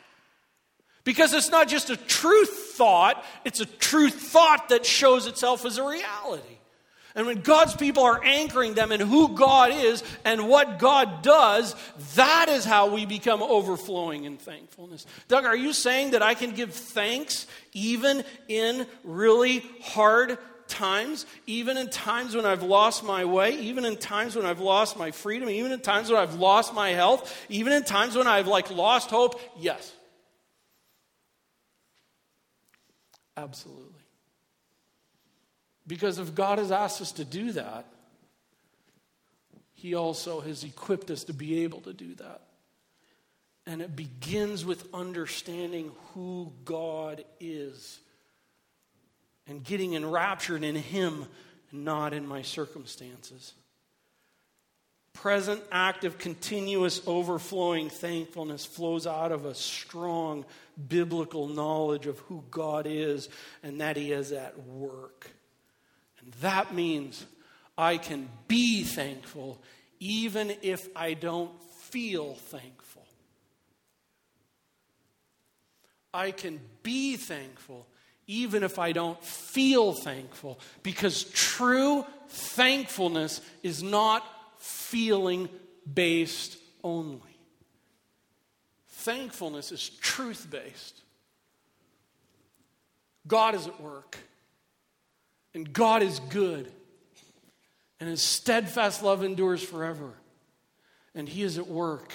Because 1.03 1.33
it's 1.33 1.49
not 1.49 1.67
just 1.67 1.89
a 1.89 1.97
truth 1.97 2.73
thought, 2.75 3.23
it's 3.43 3.59
a 3.59 3.65
truth 3.65 4.15
thought 4.15 4.69
that 4.69 4.85
shows 4.85 5.27
itself 5.27 5.65
as 5.65 5.77
a 5.77 5.83
reality. 5.83 6.57
And 7.15 7.27
when 7.27 7.41
God's 7.41 7.75
people 7.75 8.03
are 8.03 8.23
anchoring 8.23 8.73
them 8.73 8.91
in 8.91 8.99
who 8.99 9.35
God 9.35 9.71
is 9.71 10.03
and 10.25 10.47
what 10.47 10.79
God 10.79 11.21
does, 11.21 11.75
that 12.15 12.49
is 12.49 12.65
how 12.65 12.89
we 12.89 13.05
become 13.05 13.43
overflowing 13.43 14.23
in 14.23 14.37
thankfulness. 14.37 15.05
Doug, 15.27 15.45
are 15.45 15.55
you 15.55 15.73
saying 15.73 16.11
that 16.11 16.23
I 16.23 16.33
can 16.33 16.51
give 16.51 16.73
thanks 16.73 17.45
even 17.73 18.23
in 18.47 18.87
really 19.03 19.63
hard 19.81 20.39
times, 20.67 21.27
even 21.45 21.77
in 21.77 21.89
times 21.91 22.35
when 22.35 22.47
I've 22.47 22.63
lost 22.63 23.03
my 23.03 23.25
way, 23.25 23.59
even 23.59 23.85
in 23.85 23.97
times 23.97 24.35
when 24.35 24.47
I've 24.47 24.61
lost 24.61 24.97
my 24.97 25.11
freedom, 25.11 25.49
even 25.49 25.71
in 25.71 25.81
times 25.81 26.09
when 26.09 26.19
I've 26.19 26.35
lost 26.35 26.73
my 26.73 26.91
health, 26.91 27.45
even 27.47 27.73
in 27.73 27.83
times 27.83 28.15
when 28.15 28.25
I've 28.25 28.47
like 28.47 28.71
lost 28.71 29.11
hope? 29.11 29.39
Yes. 29.59 29.91
Absolutely. 33.35 34.01
Because 35.85 36.19
if 36.19 36.33
God 36.33 36.59
has 36.59 36.71
asked 36.71 37.01
us 37.01 37.11
to 37.13 37.25
do 37.25 37.51
that, 37.53 37.85
He 39.73 39.95
also 39.95 40.39
has 40.41 40.63
equipped 40.63 41.11
us 41.11 41.25
to 41.25 41.33
be 41.33 41.63
able 41.63 41.81
to 41.81 41.93
do 41.93 42.15
that. 42.15 42.41
And 43.65 43.81
it 43.81 43.95
begins 43.95 44.65
with 44.65 44.93
understanding 44.93 45.91
who 46.13 46.51
God 46.65 47.23
is 47.39 47.99
and 49.47 49.63
getting 49.63 49.93
enraptured 49.93 50.63
in 50.63 50.75
Him 50.75 51.25
not 51.73 52.13
in 52.13 52.27
my 52.27 52.43
circumstances. 52.43 53.53
Present, 55.13 55.61
active, 55.71 56.17
continuous, 56.17 57.01
overflowing 57.05 57.89
thankfulness 57.89 58.65
flows 58.65 59.05
out 59.07 59.31
of 59.31 59.45
a 59.45 59.55
strong 59.55 60.45
biblical 60.87 61.47
knowledge 61.47 62.07
of 62.07 62.19
who 62.19 62.43
God 62.51 62.87
is 62.87 63.29
and 63.61 63.81
that 63.81 63.97
He 63.97 64.11
is 64.11 64.31
at 64.31 64.59
work. 64.63 65.31
And 66.21 66.33
that 66.35 66.73
means 66.73 67.25
I 67.77 67.97
can 67.97 68.29
be 68.47 68.83
thankful 68.83 69.61
even 69.99 70.53
if 70.61 70.87
I 70.95 71.13
don't 71.13 71.51
feel 71.89 72.35
thankful. 72.35 73.05
I 76.13 76.31
can 76.31 76.59
be 76.83 77.17
thankful 77.17 77.87
even 78.27 78.63
if 78.63 78.79
I 78.79 78.91
don't 78.91 79.21
feel 79.23 79.93
thankful 79.93 80.59
because 80.81 81.23
true 81.25 82.05
thankfulness 82.29 83.41
is 83.63 83.83
not 83.83 84.23
feeling 84.59 85.49
based 85.91 86.57
only. 86.83 87.32
Thankfulness 89.03 89.71
is 89.71 89.89
truth 89.89 90.47
based. 90.49 91.01
God 93.27 93.55
is 93.55 93.67
at 93.67 93.79
work, 93.79 94.17
and 95.53 95.71
God 95.71 96.01
is 96.03 96.19
good 96.29 96.71
and 98.03 98.09
his 98.09 98.21
steadfast 98.21 99.01
love 99.01 99.23
endures 99.23 99.63
forever. 99.63 100.11
And 101.15 101.29
he 101.29 101.41
is 101.41 101.57
at 101.57 101.69
work 101.69 102.13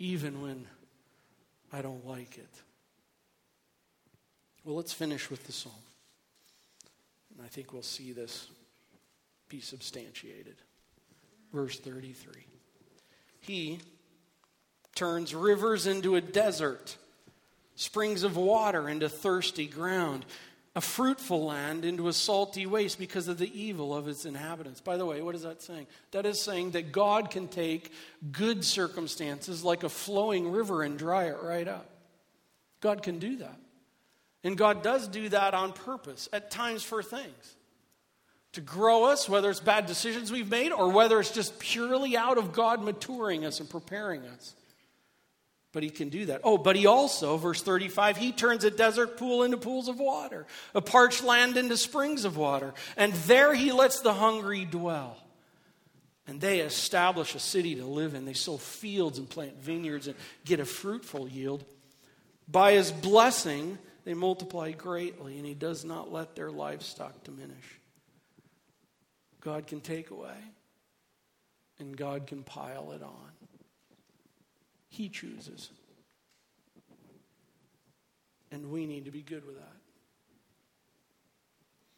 even 0.00 0.42
when 0.42 0.66
I 1.72 1.80
don't 1.80 2.04
like 2.04 2.38
it. 2.38 2.50
Well, 4.64 4.74
let's 4.74 4.92
finish 4.92 5.30
with 5.30 5.46
the 5.46 5.52
psalm. 5.52 5.72
And 7.30 7.46
I 7.46 7.48
think 7.48 7.72
we'll 7.72 7.82
see 7.82 8.10
this 8.10 8.48
be 9.48 9.60
substantiated. 9.60 10.56
Verse 11.52 11.78
33. 11.78 12.44
He 13.42 13.78
turns 14.94 15.34
rivers 15.34 15.86
into 15.86 16.16
a 16.16 16.20
desert, 16.20 16.96
springs 17.76 18.22
of 18.22 18.36
water 18.36 18.88
into 18.88 19.08
thirsty 19.08 19.66
ground 19.66 20.24
a 20.76 20.80
fruitful 20.80 21.44
land 21.44 21.84
into 21.84 22.08
a 22.08 22.12
salty 22.12 22.66
waste 22.66 22.98
because 22.98 23.28
of 23.28 23.38
the 23.38 23.60
evil 23.60 23.94
of 23.94 24.08
its 24.08 24.24
inhabitants. 24.24 24.80
By 24.80 24.96
the 24.96 25.06
way, 25.06 25.22
what 25.22 25.36
is 25.36 25.42
that 25.42 25.62
saying? 25.62 25.86
That 26.10 26.26
is 26.26 26.40
saying 26.40 26.72
that 26.72 26.90
God 26.90 27.30
can 27.30 27.46
take 27.46 27.92
good 28.32 28.64
circumstances 28.64 29.62
like 29.62 29.84
a 29.84 29.88
flowing 29.88 30.50
river 30.50 30.82
and 30.82 30.98
dry 30.98 31.26
it 31.26 31.36
right 31.40 31.68
up. 31.68 31.88
God 32.80 33.04
can 33.04 33.20
do 33.20 33.36
that. 33.36 33.56
And 34.42 34.58
God 34.58 34.82
does 34.82 35.06
do 35.06 35.28
that 35.28 35.54
on 35.54 35.72
purpose, 35.72 36.28
at 36.32 36.50
times 36.50 36.82
for 36.82 37.02
things. 37.02 37.56
To 38.52 38.60
grow 38.60 39.04
us, 39.04 39.28
whether 39.28 39.50
it's 39.50 39.60
bad 39.60 39.86
decisions 39.86 40.30
we've 40.30 40.50
made 40.50 40.72
or 40.72 40.90
whether 40.90 41.18
it's 41.20 41.30
just 41.30 41.58
purely 41.58 42.16
out 42.16 42.36
of 42.36 42.52
God 42.52 42.82
maturing 42.82 43.44
us 43.44 43.60
and 43.60 43.70
preparing 43.70 44.22
us. 44.26 44.54
But 45.74 45.82
he 45.82 45.90
can 45.90 46.08
do 46.08 46.26
that. 46.26 46.42
Oh, 46.44 46.56
but 46.56 46.76
he 46.76 46.86
also, 46.86 47.36
verse 47.36 47.60
35, 47.60 48.16
he 48.16 48.30
turns 48.30 48.62
a 48.62 48.70
desert 48.70 49.18
pool 49.18 49.42
into 49.42 49.56
pools 49.56 49.88
of 49.88 49.98
water, 49.98 50.46
a 50.72 50.80
parched 50.80 51.24
land 51.24 51.56
into 51.56 51.76
springs 51.76 52.24
of 52.24 52.36
water. 52.36 52.72
And 52.96 53.12
there 53.12 53.52
he 53.52 53.72
lets 53.72 54.00
the 54.00 54.14
hungry 54.14 54.64
dwell. 54.64 55.16
And 56.28 56.40
they 56.40 56.60
establish 56.60 57.34
a 57.34 57.40
city 57.40 57.74
to 57.74 57.84
live 57.84 58.14
in. 58.14 58.24
They 58.24 58.34
sow 58.34 58.56
fields 58.56 59.18
and 59.18 59.28
plant 59.28 59.60
vineyards 59.60 60.06
and 60.06 60.14
get 60.44 60.60
a 60.60 60.64
fruitful 60.64 61.28
yield. 61.28 61.64
By 62.46 62.74
his 62.74 62.92
blessing, 62.92 63.76
they 64.04 64.14
multiply 64.14 64.70
greatly, 64.70 65.38
and 65.38 65.44
he 65.44 65.54
does 65.54 65.84
not 65.84 66.12
let 66.12 66.36
their 66.36 66.52
livestock 66.52 67.24
diminish. 67.24 67.80
God 69.40 69.66
can 69.66 69.80
take 69.80 70.12
away, 70.12 70.38
and 71.80 71.96
God 71.96 72.28
can 72.28 72.44
pile 72.44 72.92
it 72.92 73.02
on. 73.02 73.43
He 74.94 75.08
chooses. 75.08 75.70
And 78.52 78.70
we 78.70 78.86
need 78.86 79.06
to 79.06 79.10
be 79.10 79.22
good 79.22 79.44
with 79.44 79.56
that. 79.56 79.76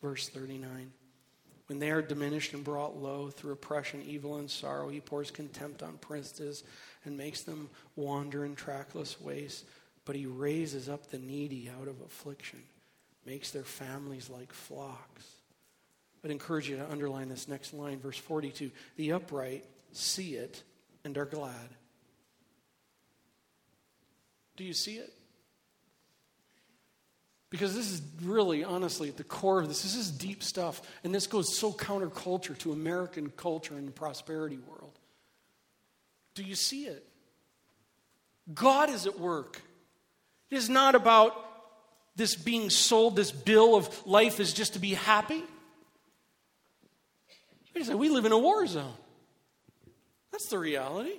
Verse 0.01 0.30
39 0.30 0.92
When 1.66 1.78
they 1.78 1.90
are 1.90 2.01
diminished 2.01 2.55
and 2.55 2.64
brought 2.64 2.97
low 2.97 3.28
through 3.28 3.53
oppression, 3.53 4.03
evil, 4.07 4.38
and 4.38 4.51
sorrow, 4.51 4.88
he 4.88 5.01
pours 5.01 5.30
contempt 5.30 5.82
on 5.82 5.99
princes 5.99 6.64
and 7.05 7.18
makes 7.18 7.42
them 7.42 7.68
wander 7.97 8.47
in 8.47 8.55
trackless 8.55 9.20
ways. 9.20 9.64
But 10.07 10.16
he 10.16 10.24
raises 10.24 10.88
up 10.88 11.11
the 11.11 11.18
needy 11.18 11.70
out 11.78 11.88
of 11.88 12.01
affliction, 12.01 12.62
makes 13.26 13.51
their 13.51 13.64
families 13.64 14.30
like 14.30 14.55
flocks. 14.55 15.26
I'd 16.24 16.30
encourage 16.30 16.70
you 16.70 16.76
to 16.76 16.90
underline 16.90 17.28
this 17.28 17.47
next 17.47 17.74
line, 17.74 18.01
verse 18.01 18.16
42. 18.16 18.70
The 18.97 19.12
upright 19.12 19.66
see 19.92 20.36
it 20.36 20.62
and 21.05 21.18
are 21.18 21.26
glad. 21.26 21.76
Do 24.57 24.64
you 24.64 24.72
see 24.72 24.96
it? 24.96 25.12
Because 27.50 27.74
this 27.74 27.90
is 27.90 28.02
really, 28.22 28.64
honestly, 28.64 29.09
at 29.09 29.16
the 29.16 29.24
core 29.24 29.61
of 29.61 29.68
this. 29.68 29.82
This 29.82 29.94
is 29.94 30.11
deep 30.11 30.42
stuff. 30.42 30.82
And 31.04 31.14
this 31.14 31.26
goes 31.26 31.57
so 31.57 31.72
counterculture 31.72 32.59
to 32.59 32.72
American 32.72 33.30
culture 33.30 33.74
and 33.74 33.86
the 33.86 33.92
prosperity 33.92 34.59
world. 34.59 34.98
Do 36.34 36.42
you 36.42 36.54
see 36.54 36.86
it? 36.86 37.07
God 38.52 38.90
is 38.90 39.07
at 39.07 39.18
work. 39.18 39.62
It 40.50 40.57
is 40.57 40.68
not 40.68 40.94
about 40.94 41.34
this 42.16 42.34
being 42.34 42.70
sold, 42.70 43.14
this 43.14 43.30
bill 43.30 43.76
of 43.76 44.07
life 44.07 44.40
is 44.40 44.52
just 44.52 44.72
to 44.72 44.78
be 44.78 44.94
happy. 44.94 45.42
We 47.74 48.09
live 48.09 48.24
in 48.24 48.32
a 48.32 48.38
war 48.38 48.66
zone. 48.66 48.94
That's 50.32 50.48
the 50.48 50.59
reality. 50.59 51.12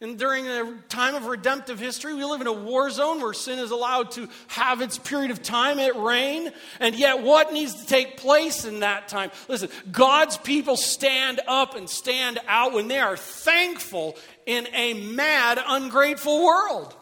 And 0.00 0.18
during 0.18 0.44
the 0.44 0.76
time 0.88 1.14
of 1.14 1.26
redemptive 1.26 1.78
history, 1.78 2.14
we 2.14 2.24
live 2.24 2.40
in 2.40 2.46
a 2.48 2.52
war 2.52 2.90
zone 2.90 3.20
where 3.22 3.32
sin 3.32 3.58
is 3.58 3.70
allowed 3.70 4.10
to 4.12 4.28
have 4.48 4.82
its 4.82 4.98
period 4.98 5.30
of 5.30 5.42
time 5.42 5.78
at 5.78 5.96
reign. 5.96 6.52
And 6.80 6.96
yet, 6.96 7.22
what 7.22 7.52
needs 7.52 7.74
to 7.74 7.86
take 7.86 8.16
place 8.16 8.64
in 8.64 8.80
that 8.80 9.08
time? 9.08 9.30
Listen, 9.48 9.70
God's 9.92 10.36
people 10.36 10.76
stand 10.76 11.40
up 11.46 11.76
and 11.76 11.88
stand 11.88 12.40
out 12.48 12.72
when 12.72 12.88
they 12.88 12.98
are 12.98 13.16
thankful 13.16 14.18
in 14.46 14.66
a 14.74 14.94
mad, 14.94 15.62
ungrateful 15.64 16.44
world. 16.44 16.94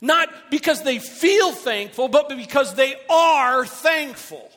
Not 0.00 0.28
because 0.50 0.82
they 0.82 0.98
feel 0.98 1.50
thankful, 1.50 2.08
but 2.08 2.28
because 2.28 2.74
they 2.74 2.94
are 3.10 3.66
thankful 3.66 4.50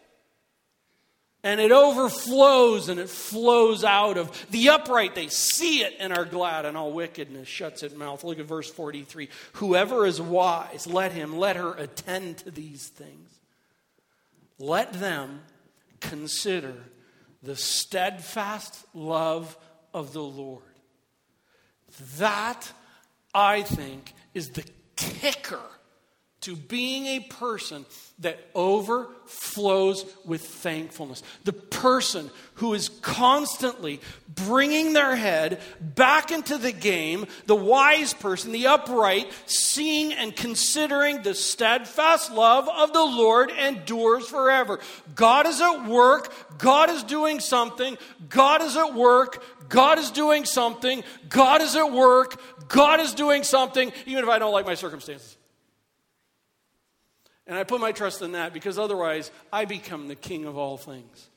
and 1.43 1.59
it 1.59 1.71
overflows 1.71 2.89
and 2.89 2.99
it 2.99 3.09
flows 3.09 3.83
out 3.83 4.17
of 4.17 4.47
the 4.49 4.69
upright. 4.69 5.15
They 5.15 5.27
see 5.27 5.81
it 5.81 5.95
and 5.99 6.11
are 6.11 6.25
glad, 6.25 6.65
and 6.65 6.75
all 6.75 6.91
wickedness 6.91 7.47
shuts 7.47 7.83
its 7.83 7.95
mouth. 7.95 8.23
Look 8.23 8.39
at 8.39 8.45
verse 8.45 8.69
43. 8.69 9.29
Whoever 9.53 10.05
is 10.05 10.19
wise, 10.19 10.87
let 10.87 11.11
him, 11.11 11.37
let 11.37 11.55
her 11.55 11.73
attend 11.73 12.39
to 12.39 12.51
these 12.51 12.87
things. 12.87 13.29
Let 14.59 14.93
them 14.93 15.41
consider 15.99 16.73
the 17.43 17.55
steadfast 17.55 18.85
love 18.93 19.55
of 19.93 20.13
the 20.13 20.23
Lord. 20.23 20.63
That, 22.17 22.71
I 23.33 23.61
think, 23.61 24.13
is 24.33 24.49
the 24.49 24.65
kicker 24.95 25.61
to 26.47 26.55
being 26.55 27.07
a 27.07 27.19
person 27.19 27.85
that 28.19 28.39
overflows 28.55 30.05
with 30.23 30.39
thankfulness. 30.39 31.21
The 31.43 31.51
person 31.51 32.31
who 32.53 32.73
is 32.73 32.87
constantly 32.87 33.99
bringing 34.29 34.93
their 34.93 35.17
head 35.17 35.59
back 35.81 36.31
into 36.31 36.57
the 36.57 36.71
game, 36.71 37.25
the 37.47 37.55
wise 37.55 38.13
person, 38.13 38.53
the 38.53 38.67
upright, 38.67 39.29
seeing 39.45 40.13
and 40.13 40.33
considering 40.33 41.21
the 41.21 41.33
steadfast 41.33 42.31
love 42.31 42.69
of 42.69 42.93
the 42.93 43.03
Lord 43.03 43.51
endures 43.51 44.25
forever. 44.25 44.79
God 45.15 45.47
is 45.47 45.59
at 45.59 45.85
work, 45.85 46.33
God 46.59 46.89
is 46.89 47.03
doing 47.03 47.41
something, 47.41 47.97
God 48.29 48.61
is 48.61 48.77
at 48.77 48.93
work, 48.93 49.43
God 49.67 49.99
is 49.99 50.11
doing 50.11 50.45
something, 50.45 51.03
God 51.27 51.61
is 51.61 51.75
at 51.75 51.91
work, 51.91 52.41
God 52.69 53.01
is 53.01 53.13
doing 53.13 53.43
something, 53.43 53.91
even 54.05 54.23
if 54.23 54.29
I 54.29 54.39
don't 54.39 54.53
like 54.53 54.65
my 54.65 54.75
circumstances. 54.75 55.36
And 57.47 57.57
I 57.57 57.63
put 57.63 57.79
my 57.79 57.93
trust 57.93 58.21
in 58.21 58.33
that 58.33 58.53
because 58.53 58.77
otherwise 58.77 59.31
I 59.51 59.65
become 59.65 60.07
the 60.07 60.15
king 60.15 60.45
of 60.45 60.57
all 60.57 60.77
things. 60.77 61.29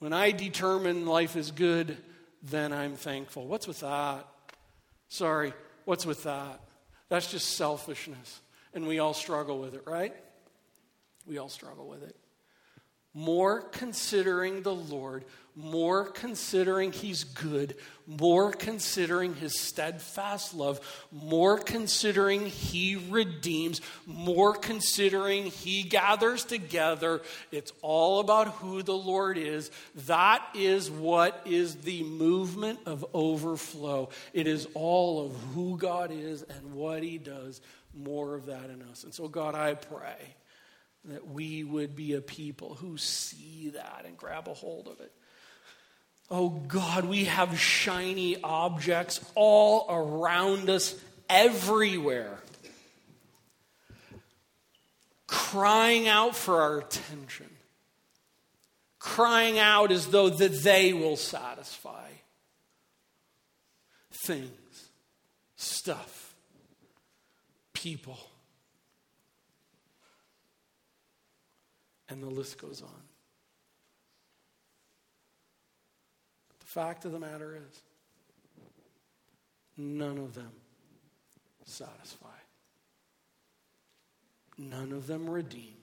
When 0.00 0.12
I 0.12 0.32
determine 0.32 1.06
life 1.06 1.36
is 1.36 1.50
good, 1.50 1.96
then 2.42 2.72
I'm 2.72 2.96
thankful. 2.96 3.46
What's 3.46 3.66
with 3.66 3.80
that? 3.80 4.26
Sorry, 5.08 5.54
what's 5.84 6.04
with 6.04 6.24
that? 6.24 6.60
That's 7.08 7.30
just 7.30 7.56
selfishness. 7.56 8.40
And 8.74 8.86
we 8.86 8.98
all 8.98 9.14
struggle 9.14 9.60
with 9.60 9.74
it, 9.74 9.82
right? 9.86 10.14
We 11.26 11.38
all 11.38 11.48
struggle 11.48 11.86
with 11.86 12.02
it. 12.02 12.16
More 13.14 13.60
considering 13.62 14.62
the 14.62 14.74
Lord, 14.74 15.24
more 15.56 16.04
considering 16.06 16.90
He's 16.90 17.22
good, 17.22 17.76
more 18.08 18.50
considering 18.50 19.34
His 19.34 19.58
steadfast 19.58 20.52
love, 20.52 20.80
more 21.12 21.58
considering 21.58 22.46
He 22.46 22.96
redeems, 22.96 23.80
more 24.04 24.54
considering 24.54 25.44
He 25.44 25.84
gathers 25.84 26.44
together. 26.44 27.22
It's 27.52 27.72
all 27.82 28.18
about 28.18 28.48
who 28.48 28.82
the 28.82 28.96
Lord 28.96 29.38
is. 29.38 29.70
That 30.06 30.44
is 30.54 30.90
what 30.90 31.40
is 31.44 31.76
the 31.76 32.02
movement 32.02 32.80
of 32.84 33.06
overflow. 33.14 34.08
It 34.32 34.48
is 34.48 34.66
all 34.74 35.24
of 35.24 35.36
who 35.54 35.78
God 35.78 36.10
is 36.10 36.42
and 36.42 36.74
what 36.74 37.04
He 37.04 37.18
does, 37.18 37.60
more 37.96 38.34
of 38.34 38.46
that 38.46 38.70
in 38.70 38.82
us. 38.90 39.04
And 39.04 39.14
so, 39.14 39.28
God, 39.28 39.54
I 39.54 39.74
pray 39.74 40.34
that 41.06 41.28
we 41.28 41.64
would 41.64 41.94
be 41.94 42.14
a 42.14 42.20
people 42.20 42.74
who 42.74 42.96
see 42.96 43.70
that 43.74 44.04
and 44.06 44.16
grab 44.16 44.48
a 44.48 44.54
hold 44.54 44.88
of 44.88 45.00
it. 45.00 45.12
Oh 46.30 46.48
God, 46.48 47.04
we 47.04 47.24
have 47.24 47.58
shiny 47.58 48.40
objects 48.42 49.20
all 49.34 49.86
around 49.90 50.70
us, 50.70 50.94
everywhere, 51.28 52.38
crying 55.26 56.08
out 56.08 56.34
for 56.34 56.62
our 56.62 56.78
attention, 56.78 57.50
crying 58.98 59.58
out 59.58 59.92
as 59.92 60.06
though 60.06 60.30
that 60.30 60.62
they 60.62 60.94
will 60.94 61.16
satisfy. 61.16 62.08
Things, 64.10 64.88
stuff, 65.56 66.34
people. 67.74 68.18
And 72.08 72.22
the 72.22 72.28
list 72.28 72.58
goes 72.58 72.82
on. 72.82 73.02
But 76.48 76.60
the 76.60 76.66
fact 76.66 77.04
of 77.04 77.12
the 77.12 77.18
matter 77.18 77.56
is, 77.56 77.82
none 79.76 80.18
of 80.18 80.34
them 80.34 80.52
satisfy, 81.64 82.26
none 84.58 84.92
of 84.92 85.06
them 85.06 85.28
redeem. 85.28 85.74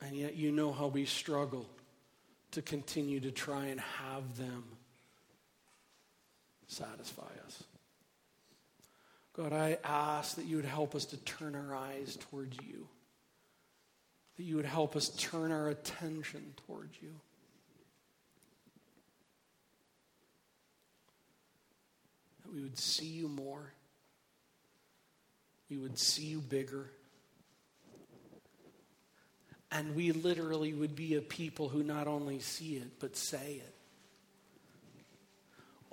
And 0.00 0.14
yet, 0.14 0.36
you 0.36 0.52
know 0.52 0.72
how 0.72 0.86
we 0.86 1.04
struggle 1.04 1.66
to 2.52 2.62
continue 2.62 3.18
to 3.20 3.32
try 3.32 3.66
and 3.66 3.80
have 3.80 4.36
them 4.38 4.64
satisfy 6.68 7.30
us. 7.46 7.64
God, 9.36 9.52
I 9.52 9.76
ask 9.84 10.36
that 10.36 10.46
you 10.46 10.56
would 10.56 10.64
help 10.64 10.94
us 10.94 11.04
to 11.06 11.18
turn 11.18 11.54
our 11.54 11.76
eyes 11.76 12.16
towards 12.30 12.56
you, 12.66 12.88
that 14.36 14.44
you 14.44 14.56
would 14.56 14.64
help 14.64 14.96
us 14.96 15.10
turn 15.10 15.52
our 15.52 15.68
attention 15.68 16.54
towards 16.66 16.96
you. 17.02 17.12
That 22.42 22.54
we 22.54 22.62
would 22.62 22.78
see 22.78 23.06
you 23.06 23.28
more, 23.28 23.74
we 25.68 25.76
would 25.76 25.98
see 25.98 26.24
you 26.24 26.40
bigger. 26.40 26.90
And 29.70 29.94
we 29.94 30.12
literally 30.12 30.72
would 30.72 30.96
be 30.96 31.16
a 31.16 31.20
people 31.20 31.68
who 31.68 31.82
not 31.82 32.06
only 32.06 32.38
see 32.38 32.76
it, 32.76 32.98
but 33.00 33.16
say 33.16 33.60
it. 33.62 33.75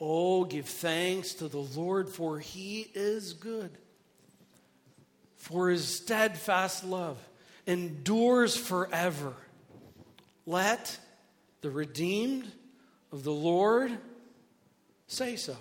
Oh, 0.06 0.44
give 0.44 0.66
thanks 0.66 1.34
to 1.36 1.48
the 1.48 1.62
Lord, 1.62 2.10
for 2.10 2.38
he 2.38 2.92
is 2.94 3.32
good. 3.32 3.72
For 5.38 5.70
his 5.70 5.88
steadfast 5.88 6.84
love 6.84 7.18
endures 7.66 8.54
forever. 8.54 9.34
Let 10.46 11.00
the 11.62 11.70
redeemed 11.72 12.52
of 13.14 13.24
the 13.24 13.32
Lord 13.32 13.98
say 15.08 15.38
so. 15.38 15.56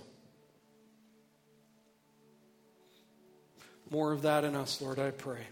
More 3.90 4.10
of 4.10 4.22
that 4.22 4.42
in 4.42 4.56
us, 4.56 4.82
Lord, 4.82 4.98
I 4.98 5.12
pray. 5.12 5.46